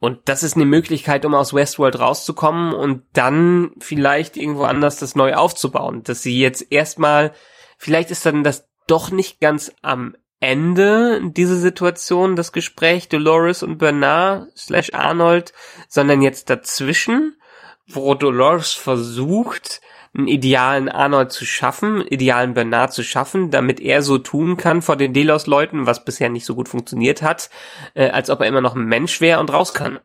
Und 0.00 0.28
das 0.28 0.42
ist 0.42 0.54
eine 0.54 0.64
Möglichkeit, 0.64 1.24
um 1.24 1.34
aus 1.34 1.52
Westworld 1.52 1.98
rauszukommen 1.98 2.72
und 2.72 3.02
dann 3.12 3.72
vielleicht 3.80 4.36
irgendwo 4.36 4.62
anders 4.62 4.98
das 4.98 5.16
neu 5.16 5.34
aufzubauen. 5.34 6.02
Dass 6.04 6.22
sie 6.22 6.38
jetzt 6.38 6.70
erstmal, 6.70 7.32
vielleicht 7.76 8.10
ist 8.10 8.24
dann 8.24 8.44
das 8.44 8.68
doch 8.86 9.10
nicht 9.10 9.40
ganz 9.40 9.72
am 9.82 10.14
Ende 10.40 11.20
diese 11.32 11.56
Situation, 11.56 12.36
das 12.36 12.52
Gespräch 12.52 13.08
Dolores 13.08 13.64
und 13.64 13.78
Bernard 13.78 14.56
slash 14.56 14.94
Arnold, 14.94 15.52
sondern 15.88 16.22
jetzt 16.22 16.48
dazwischen, 16.48 17.36
wo 17.88 18.14
Dolores 18.14 18.72
versucht, 18.72 19.80
einen 20.14 20.28
idealen 20.28 20.88
Arnold 20.88 21.32
zu 21.32 21.44
schaffen, 21.44 22.00
einen 22.00 22.08
idealen 22.08 22.54
Bernard 22.54 22.92
zu 22.92 23.02
schaffen, 23.02 23.50
damit 23.50 23.80
er 23.80 24.02
so 24.02 24.18
tun 24.18 24.56
kann 24.56 24.82
vor 24.82 24.96
den 24.96 25.12
Delos-Leuten, 25.12 25.86
was 25.86 26.04
bisher 26.04 26.28
nicht 26.28 26.44
so 26.44 26.54
gut 26.54 26.68
funktioniert 26.68 27.22
hat, 27.22 27.50
äh, 27.94 28.08
als 28.08 28.30
ob 28.30 28.40
er 28.40 28.46
immer 28.46 28.60
noch 28.60 28.74
ein 28.74 28.86
Mensch 28.86 29.20
wäre 29.20 29.40
und 29.40 29.52
raus 29.52 29.74
kann. 29.74 29.98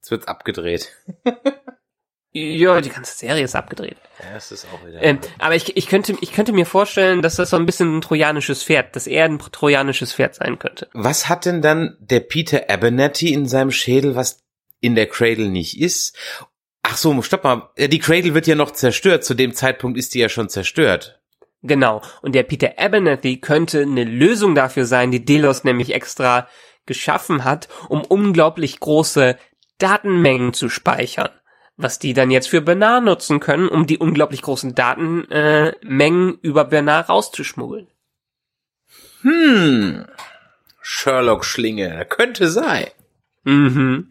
Jetzt 0.00 0.10
wird's 0.10 0.28
abgedreht. 0.28 0.92
Ja, 2.32 2.80
die 2.80 2.90
ganze 2.90 3.16
Serie 3.16 3.42
ist 3.42 3.56
abgedreht. 3.56 3.96
Ja, 4.20 4.34
das 4.34 4.52
ist 4.52 4.66
auch 4.72 4.86
wieder. 4.86 5.02
Ähm, 5.02 5.18
aber 5.38 5.56
ich, 5.56 5.76
ich, 5.76 5.88
könnte, 5.88 6.14
ich 6.20 6.32
könnte 6.32 6.52
mir 6.52 6.66
vorstellen, 6.66 7.22
dass 7.22 7.36
das 7.36 7.50
so 7.50 7.56
ein 7.56 7.64
bisschen 7.64 7.96
ein 7.96 8.00
trojanisches 8.02 8.62
Pferd, 8.62 8.94
dass 8.94 9.06
er 9.06 9.24
ein 9.24 9.38
trojanisches 9.38 10.12
Pferd 10.12 10.34
sein 10.34 10.58
könnte. 10.58 10.88
was 10.92 11.28
hat 11.28 11.46
denn 11.46 11.62
dann 11.62 11.96
der 12.00 12.20
Peter 12.20 12.68
Abernathy 12.68 13.32
in 13.32 13.46
seinem 13.46 13.70
Schädel, 13.70 14.14
was 14.14 14.44
in 14.80 14.94
der 14.94 15.06
Cradle 15.06 15.48
nicht 15.48 15.80
ist? 15.80 16.16
Ach 16.82 16.96
so, 16.96 17.20
stopp 17.22 17.44
mal. 17.44 17.70
Die 17.76 17.98
Cradle 17.98 18.34
wird 18.34 18.46
ja 18.46 18.54
noch 18.54 18.70
zerstört. 18.70 19.24
Zu 19.24 19.34
dem 19.34 19.54
Zeitpunkt 19.54 19.98
ist 19.98 20.14
die 20.14 20.20
ja 20.20 20.28
schon 20.28 20.48
zerstört. 20.48 21.20
Genau. 21.62 22.02
Und 22.22 22.34
der 22.34 22.44
Peter 22.44 22.78
Abernathy 22.78 23.40
könnte 23.40 23.82
eine 23.82 24.04
Lösung 24.04 24.54
dafür 24.54 24.84
sein, 24.84 25.10
die 25.10 25.24
Delos 25.24 25.64
nämlich 25.64 25.94
extra 25.94 26.48
geschaffen 26.86 27.44
hat, 27.44 27.68
um 27.88 28.04
unglaublich 28.04 28.80
große 28.80 29.36
Datenmengen 29.78 30.52
zu 30.54 30.68
speichern. 30.68 31.30
Was 31.76 31.98
die 31.98 32.12
dann 32.12 32.30
jetzt 32.30 32.48
für 32.48 32.60
Bernard 32.60 33.04
nutzen 33.04 33.38
können, 33.38 33.68
um 33.68 33.86
die 33.86 33.98
unglaublich 33.98 34.42
großen 34.42 34.74
Datenmengen 34.74 36.34
äh, 36.34 36.38
über 36.42 36.64
Bernard 36.64 37.08
rauszuschmuggeln. 37.08 37.88
Hm. 39.22 40.06
Sherlock 40.80 41.44
Schlinge. 41.44 42.04
Könnte 42.08 42.48
sein. 42.48 42.86
Mhm. 43.44 44.10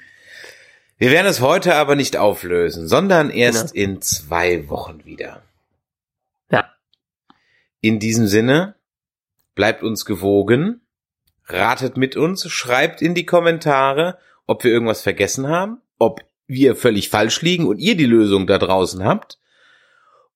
Wir 0.97 1.11
werden 1.11 1.27
es 1.27 1.41
heute 1.41 1.75
aber 1.75 1.95
nicht 1.95 2.17
auflösen, 2.17 2.87
sondern 2.87 3.29
erst 3.29 3.73
Genau. 3.73 3.91
in 3.91 4.01
zwei 4.01 4.67
Wochen 4.69 5.05
wieder. 5.05 5.43
Ja. 6.51 6.71
In 7.81 7.99
diesem 7.99 8.27
Sinne, 8.27 8.75
bleibt 9.53 9.83
uns 9.83 10.05
gewogen, 10.05 10.81
ratet 11.45 11.97
mit 11.97 12.15
uns, 12.15 12.49
schreibt 12.49 13.01
in 13.01 13.13
die 13.13 13.25
Kommentare, 13.25 14.17
ob 14.47 14.63
wir 14.63 14.71
irgendwas 14.71 15.01
vergessen 15.01 15.47
haben, 15.47 15.81
ob 15.99 16.21
wir 16.47 16.75
völlig 16.75 17.09
falsch 17.09 17.41
liegen 17.41 17.67
und 17.67 17.77
ihr 17.77 17.95
die 17.95 18.05
Lösung 18.05 18.47
da 18.47 18.57
draußen 18.57 19.03
habt. 19.03 19.37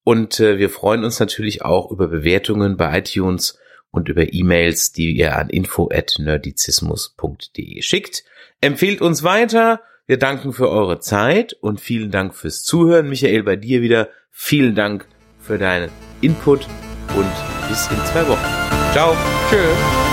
Und 0.04 0.40
äh, 0.40 0.58
wir 0.58 0.70
freuen 0.70 1.04
uns 1.04 1.20
natürlich 1.20 1.64
auch 1.64 1.92
über 1.92 2.08
Bewertungen 2.08 2.78
bei 2.78 3.00
iTunes 3.00 3.58
und 3.92 4.10
über 4.10 4.34
E-Mails, 4.34 4.92
die 4.92 5.16
ihr 5.16 5.38
an 5.38 5.50
info@nerdizismus.de 5.50 7.82
schickt. 7.82 8.24
Empfehlt 8.62 9.02
uns 9.02 9.24
weiter. 9.24 9.82
Wir 10.08 10.18
danken 10.18 10.54
für 10.54 10.70
eure 10.70 11.00
Zeit 11.00 11.54
und 11.54 11.80
vielen 11.80 12.12
Dank 12.12 12.36
fürs 12.36 12.64
Zuhören. 12.64 13.10
Michael, 13.10 13.44
bei 13.44 13.56
dir 13.56 13.82
wieder 13.82 14.10
vielen 14.30 14.76
Dank 14.76 15.08
für 15.40 15.58
deinen 15.58 15.90
Input 16.22 16.68
und 17.16 17.32
bis 17.70 17.90
in 17.90 17.98
zwei 18.06 18.28
Wochen. 18.28 18.94
Ciao. 18.94 19.16
Tschüss. 19.50 20.11